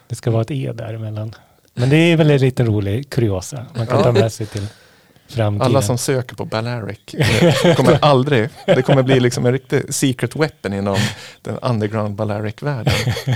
Det 0.07 0.15
ska 0.15 0.31
vara 0.31 0.41
ett 0.41 0.51
E 0.51 0.71
däremellan. 0.73 1.35
Men 1.73 1.89
det 1.89 1.95
är 1.97 2.17
väl 2.17 2.31
en 2.31 2.37
liten 2.37 2.65
rolig 2.65 3.09
kuriosa. 3.09 3.65
Man 3.75 3.87
kan 3.87 3.97
Ja. 3.97 4.03
ta 4.03 4.11
med 4.11 4.33
sig 4.33 4.45
till 4.45 4.67
framtiden. 5.27 5.61
Alla 5.67 5.81
som 5.81 5.97
söker 5.97 6.35
på 6.35 6.45
Balearic 6.45 7.13
eh, 7.13 7.75
kommer 7.75 7.99
aldrig, 8.01 8.49
det 8.65 8.81
kommer 8.81 9.03
bli 9.03 9.19
liksom 9.19 9.45
en 9.45 9.51
riktig 9.51 9.93
secret 9.93 10.35
weapon 10.35 10.73
inom 10.73 10.97
den 11.41 11.57
underground 11.59 12.15
Balearic-världen. 12.15 12.93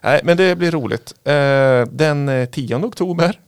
Nej, 0.00 0.20
men 0.24 0.36
det 0.36 0.56
blir 0.56 0.70
roligt. 0.70 1.14
Eh, 1.24 1.92
Den 1.92 2.28
eh, 2.28 2.46
10 2.48 2.76
oktober, 2.76 3.40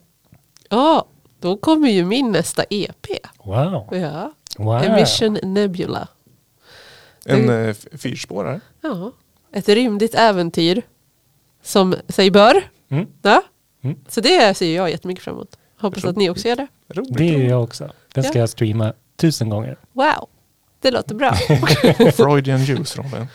Ja, 0.69 1.05
då 1.39 1.57
kommer 1.57 1.89
ju 1.89 2.05
min 2.05 2.31
nästa 2.31 2.63
EP. 2.69 3.07
Wow. 3.43 3.87
Ja. 3.91 4.31
Wow. 4.57 4.83
Emission 4.83 5.33
Nebula. 5.43 6.07
en 7.25 7.49
eh, 7.67 7.75
fyrspårare. 7.97 8.59
Ja. 8.81 9.11
Ett 9.53 9.69
rymdigt 9.69 10.15
äventyr. 10.15 10.81
Som 11.63 11.95
sig 12.07 12.31
bör. 12.31 12.63
Mm. 12.89 13.07
Ja. 13.21 13.41
Mm. 13.83 13.97
Så 14.07 14.21
det 14.21 14.57
ser 14.57 14.75
jag 14.75 14.89
jättemycket 14.89 15.23
fram 15.23 15.35
emot. 15.35 15.57
Hoppas 15.79 16.05
att 16.05 16.15
ni 16.15 16.29
också 16.29 16.47
gör 16.47 16.55
det. 16.55 16.67
Roligt. 16.89 17.17
Det 17.17 17.35
är 17.35 17.49
jag 17.49 17.63
också. 17.63 17.91
Den 18.13 18.23
ska 18.23 18.33
Ja. 18.33 18.39
jag 18.39 18.49
streama 18.49 18.93
tusen 19.17 19.49
gånger. 19.49 19.77
Wow, 19.93 20.27
det 20.81 20.91
låter 20.91 21.15
bra. 21.15 21.33
Freudian 22.11 22.63
juice 22.63 22.95
Robin. 22.97 23.27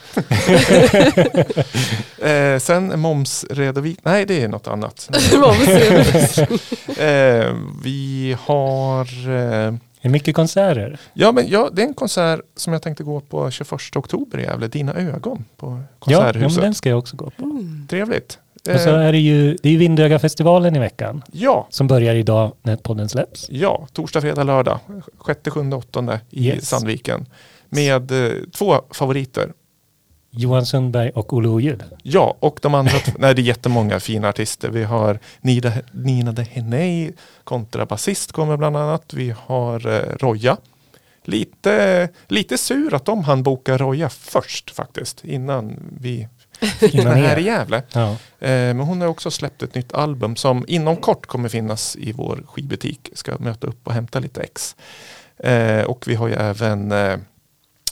eh, 2.31 2.59
sen 2.59 2.99
momsredovisning, 2.99 4.01
nej 4.05 4.25
det 4.25 4.41
är 4.43 4.47
något 4.47 4.67
annat. 4.67 5.09
Momsredovisning. 5.37 6.59
Eh, 7.07 7.55
vi 7.83 8.35
har 8.39 9.29
eh, 9.29 9.73
Det 10.01 10.07
är 10.07 10.11
mycket 10.11 10.35
konserter. 10.35 10.99
Ja, 11.13 11.31
men 11.31 11.47
ja, 11.49 11.69
det 11.73 11.81
är 11.81 11.87
en 11.87 11.93
konsert 11.93 12.39
som 12.55 12.73
jag 12.73 12.81
tänkte 12.81 13.03
gå 13.03 13.19
på 13.19 13.51
21 13.51 13.71
oktober 13.95 14.39
i 14.39 14.43
Gävle. 14.43 14.67
Dina 14.67 14.93
ögon 14.93 15.45
på 15.57 15.65
Ja, 15.67 15.71
ja, 15.73 15.79
men 15.79 16.23
Konserthuset. 16.23 16.61
den 16.61 16.73
ska 16.73 16.89
jag 16.89 16.99
också 16.99 17.15
gå 17.15 17.29
på. 17.29 17.43
Mm. 17.43 17.87
Trevligt. 17.89 18.39
Och 18.73 18.79
så 18.79 18.89
Eh, 18.89 18.95
är 19.05 19.11
det 19.11 19.17
ju, 19.19 19.57
det 19.63 19.69
är 19.69 19.73
ju 19.73 19.77
Vindöga-festivalen 19.77 20.75
i 20.75 20.79
veckan. 20.79 21.21
ja, 21.31 21.67
Som 21.69 21.87
börjar 21.87 22.15
idag 22.15 22.51
när 22.61 22.75
podden 22.75 23.09
släpps. 23.09 23.47
ja, 23.51 23.87
torsdag, 23.93 24.21
fredag, 24.21 24.43
lördag. 24.43 24.79
6, 25.25 25.39
7, 25.49 25.71
8 25.71 26.19
i 26.29 26.47
Yes. 26.47 26.69
Sandviken. 26.69 27.25
Med 27.69 28.11
eh, 28.11 28.31
två 28.53 28.75
favoriter. 28.91 29.51
Johan 30.31 30.65
Sundberg 30.65 31.09
och 31.09 31.33
Olle 31.33 31.47
Oljud. 31.47 31.83
Ja, 32.03 32.37
och 32.39 32.59
de 32.61 32.73
andra, 32.73 32.91
nej 33.17 33.35
det 33.35 33.41
är 33.41 33.43
jättemånga 33.43 33.99
fina 33.99 34.29
artister. 34.29 34.69
Vi 34.69 34.83
har 34.83 35.19
Nina, 35.41 35.71
Nina 35.91 36.31
de 36.31 36.43
Heney, 36.43 37.11
kontrabasist 37.43 38.31
kommer 38.31 38.57
bland 38.57 38.77
annat. 38.77 39.13
Vi 39.13 39.33
har 39.45 39.87
eh, 39.87 40.15
Roja. 40.19 40.57
Lite, 41.23 42.09
lite 42.27 42.57
sur 42.57 42.93
att 42.93 43.05
de 43.05 43.23
hann 43.23 43.43
boka 43.43 43.77
Roja 43.77 44.09
först 44.09 44.71
faktiskt, 44.71 45.25
innan 45.25 45.79
vi 45.99 46.27
Innan 46.81 47.17
här 47.17 47.39
i. 47.39 47.43
Gävle. 47.43 47.83
Ja. 47.93 48.09
Eh, 48.11 48.17
men 48.49 48.79
hon 48.79 49.01
har 49.01 49.07
också 49.07 49.31
släppt 49.31 49.63
ett 49.63 49.75
nytt 49.75 49.93
album 49.93 50.35
som 50.35 50.65
inom 50.67 50.95
kort 50.97 51.25
kommer 51.25 51.49
finnas 51.49 51.95
i 51.95 52.11
vår 52.11 52.43
skivbutik. 52.47 53.09
Ska 53.13 53.37
möta 53.37 53.67
upp 53.67 53.87
och 53.87 53.93
hämta 53.93 54.19
lite 54.19 54.41
ex. 54.41 54.75
Eh, 55.37 55.83
och 55.83 56.07
vi 56.07 56.15
har 56.15 56.27
ju 56.27 56.33
även 56.33 56.91
eh, 56.91 57.17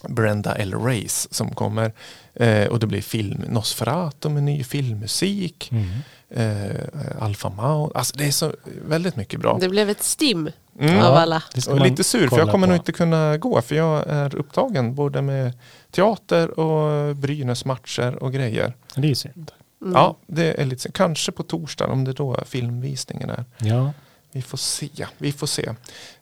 Brenda 0.07 0.55
L. 0.55 0.73
Race 0.73 1.27
som 1.31 1.49
kommer. 1.49 1.93
Eh, 2.35 2.67
och 2.67 2.79
det 2.79 2.87
blir 2.87 3.01
film 3.01 3.43
Nosferatu 3.47 4.29
med 4.29 4.43
ny 4.43 4.63
filmmusik. 4.63 5.71
Mm. 5.71 5.87
Eh, 6.29 6.75
Alpha 7.19 7.49
Mount. 7.49 7.97
Alltså 7.97 8.17
det 8.17 8.25
är 8.27 8.31
så 8.31 8.53
väldigt 8.87 9.15
mycket 9.15 9.39
bra. 9.39 9.57
Det 9.61 9.69
blev 9.69 9.89
ett 9.89 10.03
stim 10.03 10.49
Mm. 10.79 10.97
av 10.99 11.13
alla. 11.15 11.43
Ska 11.55 11.71
Och 11.73 11.79
lite 11.79 12.03
sur 12.03 12.27
för 12.27 12.37
jag 12.37 12.51
kommer 12.51 12.67
på. 12.67 12.71
nog 12.71 12.79
inte 12.79 12.91
kunna 12.91 13.37
gå 13.37 13.61
för 13.61 13.75
jag 13.75 14.07
är 14.07 14.35
upptagen 14.35 14.95
både 14.95 15.21
med 15.21 15.53
teater 15.91 16.59
och 16.59 17.15
Brynäs 17.15 17.65
matcher 17.65 18.23
och 18.23 18.33
grejer. 18.33 18.73
Det 18.95 19.01
är 19.01 19.05
ju 19.09 19.15
synd. 19.15 19.51
Mm. 19.81 19.93
Ja, 19.93 20.17
det 20.27 20.61
är 20.61 20.65
lite 20.65 20.81
synd. 20.81 20.95
Kanske 20.95 21.31
på 21.31 21.43
torsdag 21.43 21.87
om 21.87 22.03
det 22.03 22.13
då 22.13 22.37
filmvisningen 22.45 23.29
är. 23.29 23.45
Ja. 23.57 23.93
Vi 24.31 24.41
får 24.41 24.57
se. 24.57 24.89
Vi 25.17 25.31
får 25.31 25.47
se. 25.47 25.65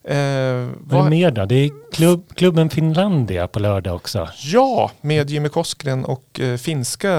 Eh, 0.04 0.70
Vad 0.80 1.00
är 1.00 1.04
det 1.04 1.10
mer 1.10 1.32
då? 1.32 1.46
Det 1.46 1.56
är 1.56 1.72
klubb, 1.94 2.36
klubben 2.36 2.70
Finlandia 2.70 3.48
på 3.48 3.60
lördag 3.60 3.96
också. 3.96 4.30
ja, 4.44 4.92
med 5.02 5.30
Jimmy 5.30 5.50
Koskren 5.50 6.06
och 6.06 6.40
eh, 6.40 6.58
finska 6.58 7.12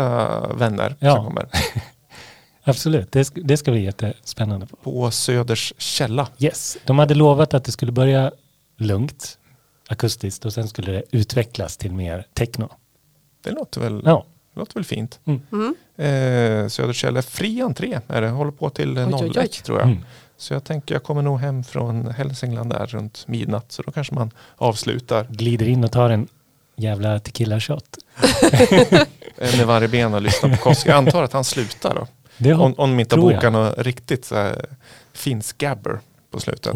vänner 0.55 0.97
Ja. 1.01 1.14
som 1.16 1.24
kommer. 1.24 1.49
Absolut, 2.64 3.12
det, 3.12 3.22
sk- 3.22 3.41
det 3.45 3.57
ska 3.57 3.70
bli 3.70 3.84
jättespännande. 3.84 4.66
På 4.82 5.11
Söders 5.11 5.72
källa. 5.78 6.28
Yes, 6.39 6.76
de 6.84 6.99
hade 6.99 7.14
lovat 7.14 7.55
att 7.55 7.64
det 7.64 7.72
skulle 7.72 7.93
börja 7.93 8.32
lugnt, 8.76 9.39
akustiskt 9.89 10.45
och 10.45 10.53
sen 10.53 10.68
skulle 10.68 10.93
det 10.93 11.03
utvecklas 11.11 11.76
till 11.76 11.93
mer 11.93 12.26
techno. 12.34 12.68
Det 13.45 13.51
låter 13.51 13.80
väl, 13.80 14.03
Ja, 14.05 14.24
låter 14.55 14.74
väl 14.74 14.84
fint. 14.84 15.20
Mm. 15.24 15.74
Eh, 15.97 16.68
Söders 16.68 16.97
källa, 16.97 17.22
fri 17.22 17.61
entré 17.62 18.01
är 18.09 18.20
det. 18.22 18.28
Håller 18.28 18.53
på 18.53 18.70
till 18.70 18.97
eh, 18.97 19.09
Oj, 19.09 19.14
oj, 19.14 19.28
01 19.30 19.36
oj. 19.36 19.49
tror 19.49 19.78
jag. 19.78 19.86
mm. 19.89 20.05
Så 20.39 20.55
jag 20.55 20.64
tänker 20.64 20.95
jag 20.95 21.03
kommer 21.03 21.22
nog 21.22 21.41
hem 21.41 21.64
från 21.64 22.07
Hälsingland 22.11 22.70
där 22.70 22.86
runt 22.86 23.28
midnatt. 23.28 23.72
Så 23.72 23.82
då 23.82 23.93
kanske 23.93 24.14
man 24.14 24.30
avslutar 24.57 25.26
glider 25.30 25.68
in 25.68 25.84
och 25.84 25.93
tar 25.93 26.11
en 26.11 26.28
jävla 26.76 27.18
tequila 27.18 27.61
shot. 27.61 27.99
eh, 29.39 29.57
med 29.57 29.66
varje 29.66 29.89
ben 29.89 30.14
och 30.14 30.22
lyssnar 30.22 30.51
på 30.51 30.57
Koskren. 30.57 30.95
Jag 30.95 30.99
antar 30.99 31.22
att 31.22 31.32
han 31.32 31.45
slutar 31.45 31.95
då. 31.95 32.07
Det 32.36 32.51
har, 32.51 32.64
Om, 32.64 32.74
om 32.76 32.91
de 32.91 33.01
inte 33.01 33.16
bokat 33.16 33.53
något 33.53 33.78
riktigt 33.78 34.24
så 34.24 34.34
här, 34.34 34.64
finsk 35.12 35.59
gabber 35.59 35.99
på 36.30 36.41
slutet. 36.41 36.74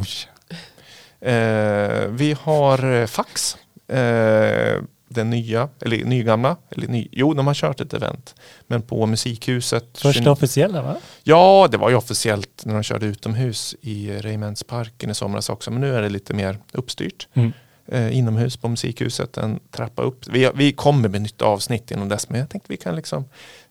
Eh, 1.21 2.07
vi 2.09 2.37
har 2.41 2.93
eh, 2.93 3.07
Fax. 3.07 3.57
Eh, 3.89 4.83
den 5.15 5.31
nya, 5.31 5.69
eller 5.81 6.05
nygamla, 6.05 6.57
eller 6.71 6.89
ny, 6.89 7.09
jo 7.13 7.35
de 7.35 7.47
har 7.47 7.55
kört 7.55 7.81
ett 7.81 7.95
event. 7.95 8.35
Men 8.67 8.83
på 8.83 9.07
Musikhuset. 9.07 9.85
Första 9.95 10.13
29 10.13 10.31
officiella 10.31 10.83
va? 10.83 10.97
Ja, 11.23 11.69
det 11.71 11.77
var 11.77 11.91
ju 11.91 11.97
officiellt 11.97 12.63
när 12.65 12.75
de 12.75 12.83
körde 12.83 13.07
utomhus 13.07 13.77
i 13.81 14.13
Regementsparken 14.13 15.11
i 15.11 15.15
somras 15.15 15.49
också. 15.49 15.71
Men 15.71 15.81
nu 15.81 15.95
är 15.97 16.03
det 16.03 16.09
lite 16.09 16.35
mer 16.35 16.59
uppstyrt. 16.73 17.29
Mm. 17.35 17.53
Eh, 17.87 18.19
inomhus 18.19 18.57
på 18.57 18.69
Musikhuset, 18.69 19.37
en 19.37 19.61
trappa 19.71 20.03
upp. 20.03 20.27
Vi, 20.29 20.51
vi 20.55 20.73
kommer 20.73 21.09
med 21.09 21.23
nytt 21.23 21.43
avsnitt 21.43 21.91
inom 21.91 22.09
dess. 22.09 22.29
Men 22.29 22.41
jag 22.41 22.49
tänkte 22.51 22.73
vi 22.73 22.77
kan 22.77 22.97
liksom 22.97 23.25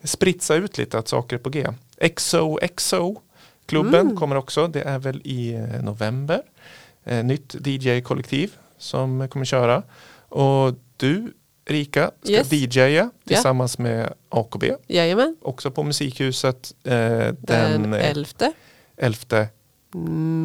spritsa 0.04 0.56
ut 0.56 0.78
lite 0.78 0.98
att 1.00 1.08
saker 1.08 1.36
är 1.36 1.40
på 1.40 1.50
G. 1.50 1.68
XOXO 2.16 3.18
klubben 3.66 4.02
Mm. 4.02 4.18
kommer 4.18 4.36
också. 4.36 4.68
Det 4.68 4.82
är 4.82 5.00
väl 5.00 5.22
i 5.24 5.54
eh, 5.54 5.84
november. 5.84 6.42
Eh, 7.04 7.24
nytt 7.24 7.56
DJ-kollektiv 7.68 8.52
som 8.78 9.28
kommer 9.30 9.46
köra. 9.46 9.84
Och 10.30 10.76
du 11.02 11.34
Erika 11.66 12.12
ska 12.24 12.32
Yes. 12.32 12.52
DJa 12.52 13.10
tillsammans 13.28 13.78
med 13.78 14.14
AKB. 14.30 14.64
Jajamän. 14.88 15.36
Också 15.42 15.72
på 15.72 15.84
Musikhuset 15.84 16.74
eh, 16.84 16.94
Den, 16.94 17.36
den 17.40 17.94
eh, 17.94 18.10
11 18.10 18.54
11 18.98 19.48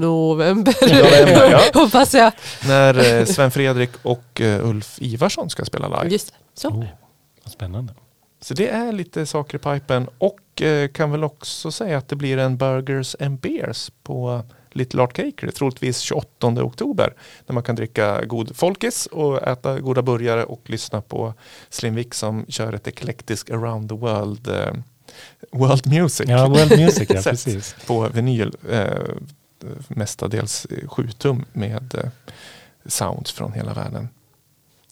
november. 0.00 0.74
November, 0.82 1.50
ja. 1.50 1.60
Hoppas 1.74 2.14
jag. 2.14 2.32
när 2.68 3.18
eh, 3.18 3.24
Sven 3.24 3.50
Fredrik 3.50 3.90
och 4.02 4.40
eh, 4.40 4.68
Ulf 4.68 4.96
Ivarsson 5.00 5.50
ska 5.50 5.64
spela 5.64 5.88
live. 6.02 6.12
Just 6.12 6.28
det. 6.28 6.34
Så. 6.54 6.68
Oh, 6.68 6.84
vad 7.44 7.52
spännande. 7.52 7.94
Så 8.40 8.54
det 8.54 8.68
är 8.68 8.92
lite 8.92 9.26
saker 9.26 9.58
i 9.58 9.60
pipen 9.60 10.08
och 10.18 10.62
eh, 10.62 10.88
kan 10.88 11.10
väl 11.10 11.24
också 11.24 11.70
säga 11.72 11.98
att 11.98 12.08
det 12.08 12.16
blir 12.16 12.38
en 12.38 12.56
Burgers 12.56 13.16
and 13.20 13.38
Beers 13.40 13.90
på 14.02 14.42
Little 14.76 15.02
Art 15.02 15.12
Cakery, 15.12 15.52
troligtvis 15.52 16.00
28 16.00 16.46
oktober. 16.64 17.14
Där 17.46 17.54
man 17.54 17.62
kan 17.62 17.76
dricka 17.76 18.24
god 18.24 18.56
folkis 18.56 19.06
och 19.06 19.48
äta 19.48 19.80
goda 19.80 20.02
burgare 20.02 20.44
och 20.44 20.70
lyssna 20.70 21.00
på 21.00 21.34
Slim 21.70 21.94
Vic 21.94 22.14
som 22.14 22.46
kör 22.48 22.72
ett 22.72 22.88
eklektisk 22.88 23.50
around 23.50 23.88
the 23.88 23.94
world 23.94 24.48
eh, 24.48 24.72
world 25.52 25.86
music. 25.86 26.28
Ja, 26.28 26.48
World 26.48 26.78
Music, 26.78 27.10
ja 27.10 27.22
precis. 27.24 27.76
på 27.86 28.08
vinyl. 28.08 28.56
Eh, 28.70 28.86
mestadels 29.88 30.66
7 30.88 31.10
tum 31.10 31.44
med 31.52 31.94
eh, 31.94 32.10
sounds 32.86 33.32
från 33.32 33.52
hela 33.52 33.74
världen. 33.74 34.08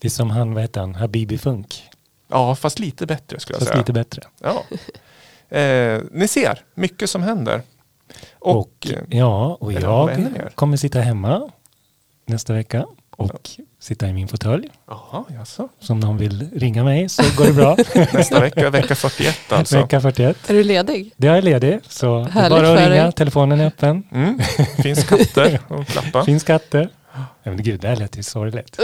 Det 0.00 0.08
är 0.08 0.10
som 0.10 0.30
han, 0.30 0.54
vad 0.54 0.62
heter 0.62 0.80
han, 0.80 0.94
Habibi 0.94 1.38
Funk. 1.38 1.82
Ja, 2.28 2.54
fast 2.54 2.78
lite 2.78 3.06
bättre 3.06 3.40
skulle 3.40 3.54
jag 3.54 3.60
Fast 3.60 3.68
säga. 3.68 3.78
lite 3.80 3.92
bättre. 3.92 4.22
Ja. 4.40 4.64
Eh, 5.58 6.02
ni 6.10 6.28
ser, 6.28 6.64
mycket 6.74 7.10
som 7.10 7.22
händer. 7.22 7.62
Och, 8.44 8.56
Och, 8.56 8.86
eh, 8.90 9.18
ja, 9.18 9.56
och 9.60 9.72
jag 9.72 10.10
kommer 10.54 10.76
sitta 10.76 11.00
hemma 11.00 11.50
nästa 12.26 12.52
vecka 12.52 12.86
och 13.16 13.50
sitta 13.80 14.08
i 14.08 14.12
min 14.12 14.28
fåtölj. 14.28 14.68
Så 15.80 15.92
om 15.92 16.00
någon 16.00 16.16
vill 16.16 16.50
ringa 16.56 16.84
mig 16.84 17.08
så 17.08 17.22
går 17.36 17.44
det 17.46 17.52
bra. 17.52 17.76
Nästa 18.12 18.40
vecka, 18.40 18.70
vecka 18.70 18.94
41 18.94 19.36
alltså. 19.48 19.80
Vecka 19.80 20.00
41. 20.00 20.50
Är 20.50 20.54
du 20.54 20.64
ledig? 20.64 21.12
Det 21.16 21.28
är 21.28 21.42
ledig, 21.42 21.80
så 21.88 22.28
det 22.34 22.40
är 22.40 22.50
bara 22.50 22.72
att 22.72 22.90
ringa. 22.90 23.12
Telefonen 23.12 23.60
är 23.60 23.66
öppen. 23.66 24.02
Mm. 24.12 24.38
Finns 24.82 25.04
katter 25.04 25.60
och 25.68 25.86
klappa. 25.88 26.24
Finns 26.24 26.44
katter. 26.44 26.88
Ja, 27.14 27.24
men 27.42 27.62
gud, 27.62 27.80
det 27.80 27.88
här 27.88 27.96
lät 27.96 28.18
ju 28.18 28.22
sorgligt. 28.22 28.78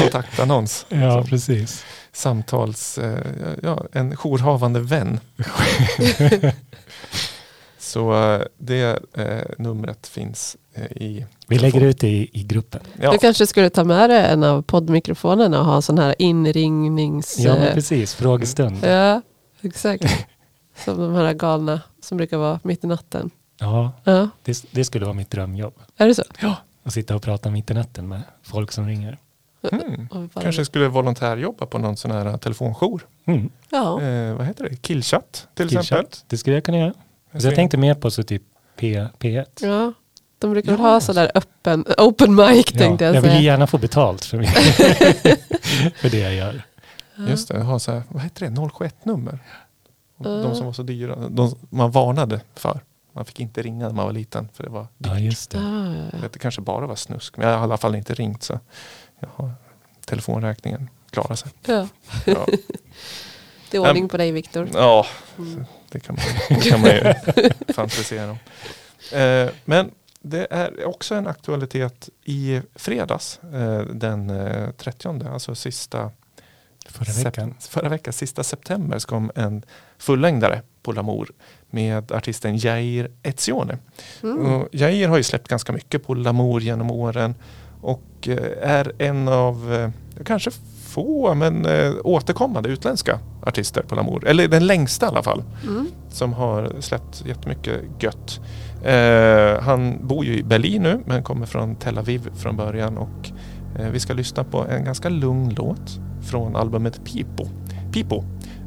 Kontaktannons. 0.00 0.86
Ja, 0.88 1.24
precis. 1.28 1.84
Samtals, 2.12 2.98
eh, 2.98 3.18
ja, 3.62 3.84
en 3.92 4.16
jourhavande 4.16 4.80
vän. 4.80 5.20
Så 7.86 8.12
eh, 8.34 8.42
det 8.58 8.98
eh, 9.14 9.42
numret 9.58 10.06
finns 10.06 10.56
eh, 10.74 10.84
i... 11.02 11.26
Vi 11.48 11.58
lägger 11.58 11.80
ut 11.80 12.00
det 12.00 12.08
i, 12.08 12.30
i 12.32 12.42
gruppen. 12.42 12.80
Ja, 13.00 13.12
Du 13.12 13.18
kanske 13.18 13.46
skulle 13.46 13.70
ta 13.70 13.84
med 13.84 14.10
dig 14.10 14.24
en 14.26 14.44
av 14.44 14.62
poddmikrofonerna 14.62 15.60
och 15.60 15.66
ha 15.66 15.82
sån 15.82 15.98
här 15.98 16.14
inringnings... 16.18 17.38
Ja, 17.38 17.54
men 17.58 17.74
precis. 17.74 18.14
Frågestund. 18.14 18.76
ja 18.84 19.22
exakt. 19.62 20.04
Som 20.84 20.98
de 20.98 21.14
här 21.14 21.32
galna 21.34 21.80
som 22.00 22.16
brukar 22.16 22.38
vara 22.38 22.60
mitt 22.62 22.84
i 22.84 22.86
natten. 22.86 23.30
Ja, 23.60 23.92
Ja, 24.04 24.28
det, 24.42 24.64
det 24.70 24.84
skulle 24.84 25.04
vara 25.04 25.14
mitt 25.14 25.30
drömjobb. 25.30 25.74
är 25.96 26.06
det 26.06 26.14
så? 26.14 26.22
Att 26.82 26.92
sitta 26.92 27.16
och 27.16 27.22
prata 27.22 27.50
mitt 27.50 27.70
i 27.70 27.74
natten 27.74 28.08
med 28.08 28.22
folk 28.42 28.72
som 28.72 28.86
ringer. 28.86 29.18
mm. 29.72 30.08
Bara- 30.34 30.42
Kanske 30.42 30.64
skulle 30.64 30.88
volontärjobba 30.88 31.66
på 31.66 31.78
någon 31.78 31.96
sån 31.96 32.10
här 32.10 32.38
telefonjour. 32.38 33.06
Mm. 33.26 33.50
Ja, 33.70 34.00
Eh, 34.02 34.34
vad 34.34 34.46
heter 34.46 34.64
det? 34.70 34.76
Killchatt 34.76 35.48
till 35.54 35.66
exempel. 35.66 35.84
Killchatt. 35.86 36.24
Det 36.28 36.38
skulle 36.38 36.56
jag 36.56 36.64
kunna 36.64 36.78
göra. 36.78 36.92
Så 37.38 37.46
jag 37.46 37.54
tänkte 37.54 37.76
mer 37.76 37.94
på 37.94 38.10
så 38.10 38.22
typ 38.22 38.42
P, 38.76 39.06
P1. 39.18 39.46
ja. 39.60 39.92
De 40.38 40.50
brukar 40.50 40.72
Ja. 40.72 40.78
ha 40.78 41.00
sådär 41.00 41.30
öppen, 41.34 41.84
open 41.98 42.34
mic 42.34 42.66
Ja, 42.72 42.78
tänkte 42.78 43.04
jag 43.04 43.14
jag 43.14 43.20
vill 43.22 43.30
säga. 43.30 43.42
gärna 43.42 43.66
få 43.66 43.78
betalt 43.78 44.24
för, 44.24 44.36
mig. 44.36 44.46
för 45.96 46.10
det 46.10 46.18
jag 46.18 46.34
gör. 46.34 46.62
Just 47.28 47.48
det, 47.48 47.62
ha 47.62 47.78
så 47.78 47.92
här, 47.92 48.02
vad 48.08 48.22
heter 48.22 48.46
det, 48.50 48.52
071-nummer. 48.60 49.38
De 50.18 50.42
Ja. 50.48 50.54
som 50.54 50.66
var 50.66 50.72
så 50.72 50.82
dyra, 50.82 51.16
de 51.28 51.54
man 51.70 51.90
varnade 51.90 52.40
för. 52.54 52.80
Man 53.12 53.24
fick 53.24 53.40
inte 53.40 53.62
ringa 53.62 53.86
när 53.86 53.94
man 53.94 54.04
var 54.06 54.12
liten 54.12 54.48
för 54.52 54.64
det 54.64 54.70
var 54.70 54.86
dyrt. 54.98 55.12
Ja, 55.12 55.18
just 55.18 55.50
det. 55.50 55.58
Ja, 55.58 55.64
ja, 55.86 55.94
Jag 55.94 56.04
ja. 56.12 56.18
vet, 56.22 56.32
Det 56.32 56.38
kanske 56.38 56.60
bara 56.60 56.86
var 56.86 56.96
snusk, 56.96 57.36
men 57.36 57.48
jag 57.48 57.54
har 57.54 57.60
i 57.60 57.64
alla 57.64 57.76
fall 57.76 57.94
inte 57.94 58.14
ringt 58.14 58.42
så 58.42 58.60
jag 59.20 59.28
har 59.36 59.50
telefonräkningen 60.06 60.90
klarar 61.10 61.34
sig. 61.34 61.50
Ja. 61.66 61.88
Ja, 62.26 62.46
Det 63.70 63.76
är 63.76 63.80
ordning 63.88 64.08
på 64.08 64.16
dig 64.16 64.32
Viktor. 64.32 64.68
ja 64.74 65.06
Mm. 65.38 65.64
Det 65.96 66.00
kan 66.06 66.16
man, 66.50 66.60
kan 66.60 66.80
man 66.80 66.90
ju 66.90 67.14
fantisera 67.74 68.30
om. 68.30 68.38
Eh, 69.18 69.48
men 69.64 69.90
det 70.20 70.46
är 70.50 70.84
också 70.86 71.14
en 71.14 71.26
aktualitet 71.26 72.08
i 72.24 72.60
fredags, 72.74 73.40
eh, 73.54 73.80
den 73.80 74.30
eh, 74.30 74.70
30, 74.70 75.08
alltså 75.32 75.54
sista 75.54 76.10
Förra 76.88 77.04
Sep- 77.12 77.24
veckan. 77.24 77.54
Förra 77.60 77.88
veckan, 77.88 78.12
sista 78.12 78.42
september, 78.44 78.98
så 78.98 79.08
kom 79.08 79.30
en 79.34 79.62
fullängdare 79.98 80.62
på 80.82 80.92
Lamour 80.92 81.30
med 81.70 82.12
artisten 82.12 82.56
Jair 82.58 83.10
Etzione. 83.22 83.78
Mm. 84.22 84.52
Och 84.52 84.68
Jair 84.72 85.08
har 85.08 85.16
ju 85.16 85.22
släppt 85.22 85.48
ganska 85.48 85.72
mycket 85.72 86.06
på 86.06 86.14
Lamour 86.14 86.60
genom 86.60 86.90
åren 86.90 87.34
och 87.80 88.28
eh, 88.28 88.70
är 88.70 88.92
en 88.98 89.28
av, 89.28 89.74
eh, 89.74 89.90
kanske 90.24 90.50
få, 90.86 91.34
men 91.34 91.66
eh, 91.66 91.92
återkommande 92.04 92.68
utländska 92.68 93.18
artister 93.46 93.82
på 93.82 93.94
Lamour. 93.94 94.26
Eller 94.26 94.48
den 94.48 94.66
längsta 94.66 95.06
i 95.06 95.08
alla 95.08 95.22
fall, 95.22 95.42
Mm. 95.64 95.86
som 96.08 96.32
har 96.32 96.72
släppt 96.80 97.24
jättemycket 97.26 97.80
gött. 98.02 98.40
Eh, 98.84 99.62
han 99.62 100.06
bor 100.06 100.24
ju 100.24 100.38
i 100.38 100.42
Berlin 100.42 100.82
nu, 100.82 101.00
men 101.06 101.22
kommer 101.22 101.46
från 101.46 101.76
Tel 101.76 101.98
Aviv 101.98 102.28
från 102.34 102.56
början 102.56 102.96
och 102.98 103.30
eh, 103.78 103.88
vi 103.88 104.00
ska 104.00 104.12
lyssna 104.14 104.44
på 104.44 104.64
en 104.66 104.84
ganska 104.84 105.08
lugn 105.08 105.54
låt 105.56 105.98
från 106.30 106.56
albumet 106.56 107.04
Pipo. 107.04 107.46
Pipo. 107.92 108.24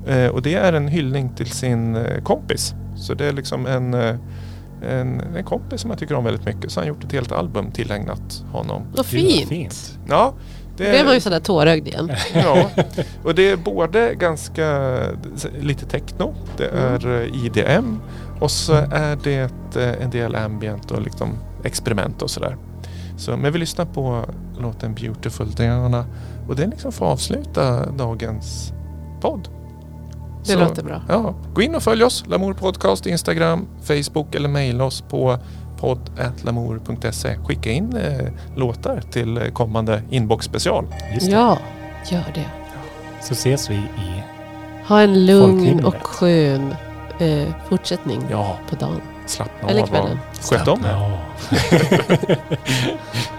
Eh, 0.08 0.28
och 0.28 0.42
det 0.42 0.54
är 0.56 0.74
en 0.74 0.88
hyllning 0.88 1.30
till 1.36 1.52
sin 1.52 1.96
eh, 1.96 2.22
kompis. 2.24 2.74
Så 2.98 3.14
det 3.14 3.26
är 3.26 3.32
liksom 3.34 3.66
en, 3.66 3.94
eh, 3.94 4.16
en, 4.90 5.20
en 5.36 5.44
kompis 5.44 5.82
som 5.82 5.90
jag 5.90 6.00
tycker 6.00 6.16
om 6.16 6.24
väldigt 6.24 6.46
mycket. 6.46 6.72
Så 6.72 6.80
han 6.80 6.88
har 6.90 6.96
gjort 6.96 7.04
ett 7.04 7.12
helt 7.12 7.32
album 7.32 7.72
tillägnat 7.72 8.44
honom. 8.52 8.82
Vad 8.96 9.06
fint. 9.06 10.00
Ja, 10.10 10.34
det 10.84 10.90
blev 10.90 11.06
man 11.06 11.14
ju 11.14 11.20
sådär 11.22 11.40
tårögd 11.40 11.88
igen. 11.88 12.12
Ja, 12.34 12.70
och 13.24 13.36
det 13.36 13.50
är 13.52 13.58
både 13.58 14.16
ganska 14.16 14.98
lite 15.62 15.86
techno, 15.86 16.34
det 16.58 16.66
Mm. 16.68 16.84
är 16.94 17.22
eh, 17.22 17.46
IDM 17.46 18.00
och 18.40 18.52
så 18.52 18.74
är 18.74 19.18
det 19.24 19.52
eh, 19.76 20.04
en 20.04 20.10
del 20.10 20.36
ambient 20.36 20.92
och 20.92 21.02
liksom 21.02 21.30
experiment 21.64 22.22
och 22.22 22.30
sådär. 22.30 22.58
Så, 23.18 23.38
men 23.38 23.54
vi 23.54 23.60
lyssnar 23.60 23.86
på 23.86 24.26
låten 24.60 24.94
Beautiful 24.96 25.52
Diana 25.52 26.06
och 26.48 26.56
den 26.56 26.70
liksom 26.70 26.92
får 26.92 27.06
avsluta 27.06 27.86
dagens 27.92 28.74
podd. 29.22 29.48
Det 30.46 30.52
Så, 30.52 30.60
låter 30.60 30.84
bra. 30.84 31.02
Ja, 31.10 31.36
gå 31.54 31.62
in 31.62 31.76
och 31.76 31.84
följ 31.84 32.04
oss, 32.04 32.24
Lamour 32.28 32.54
Podcast, 32.54 33.06
Instagram, 33.06 33.68
Facebook 33.84 34.36
eller 34.36 34.50
mejla 34.50 34.84
oss 34.84 35.02
på 35.10 35.38
podd.lamour.se. 35.80 37.38
Skicka 37.46 37.72
in 37.72 37.96
eh, 37.98 38.28
låtar 38.56 39.02
till 39.12 39.52
kommande 39.54 40.02
inbox 40.10 40.46
special. 40.46 40.86
Just 41.14 41.26
det. 41.26 41.32
Ja, 41.32 41.58
gör 42.10 42.24
det. 42.34 42.46
Så 43.22 43.34
ses 43.34 43.70
vi 43.70 43.76
i... 43.76 44.24
Ha 44.88 45.02
en 45.02 45.26
lugn 45.26 45.86
och 45.86 46.08
skön 46.08 46.76
eh, 47.20 47.48
fortsättning 47.70 48.22
Ja, 48.32 48.58
på 48.70 48.76
dagen. 48.76 49.02
slappna 49.26 49.70
Eller 49.70 49.80
av 49.82 49.84
och 49.84 49.90
kvällen. 49.90 50.20
sköt 50.42 50.68
om 50.68 50.86
er. 50.86 51.20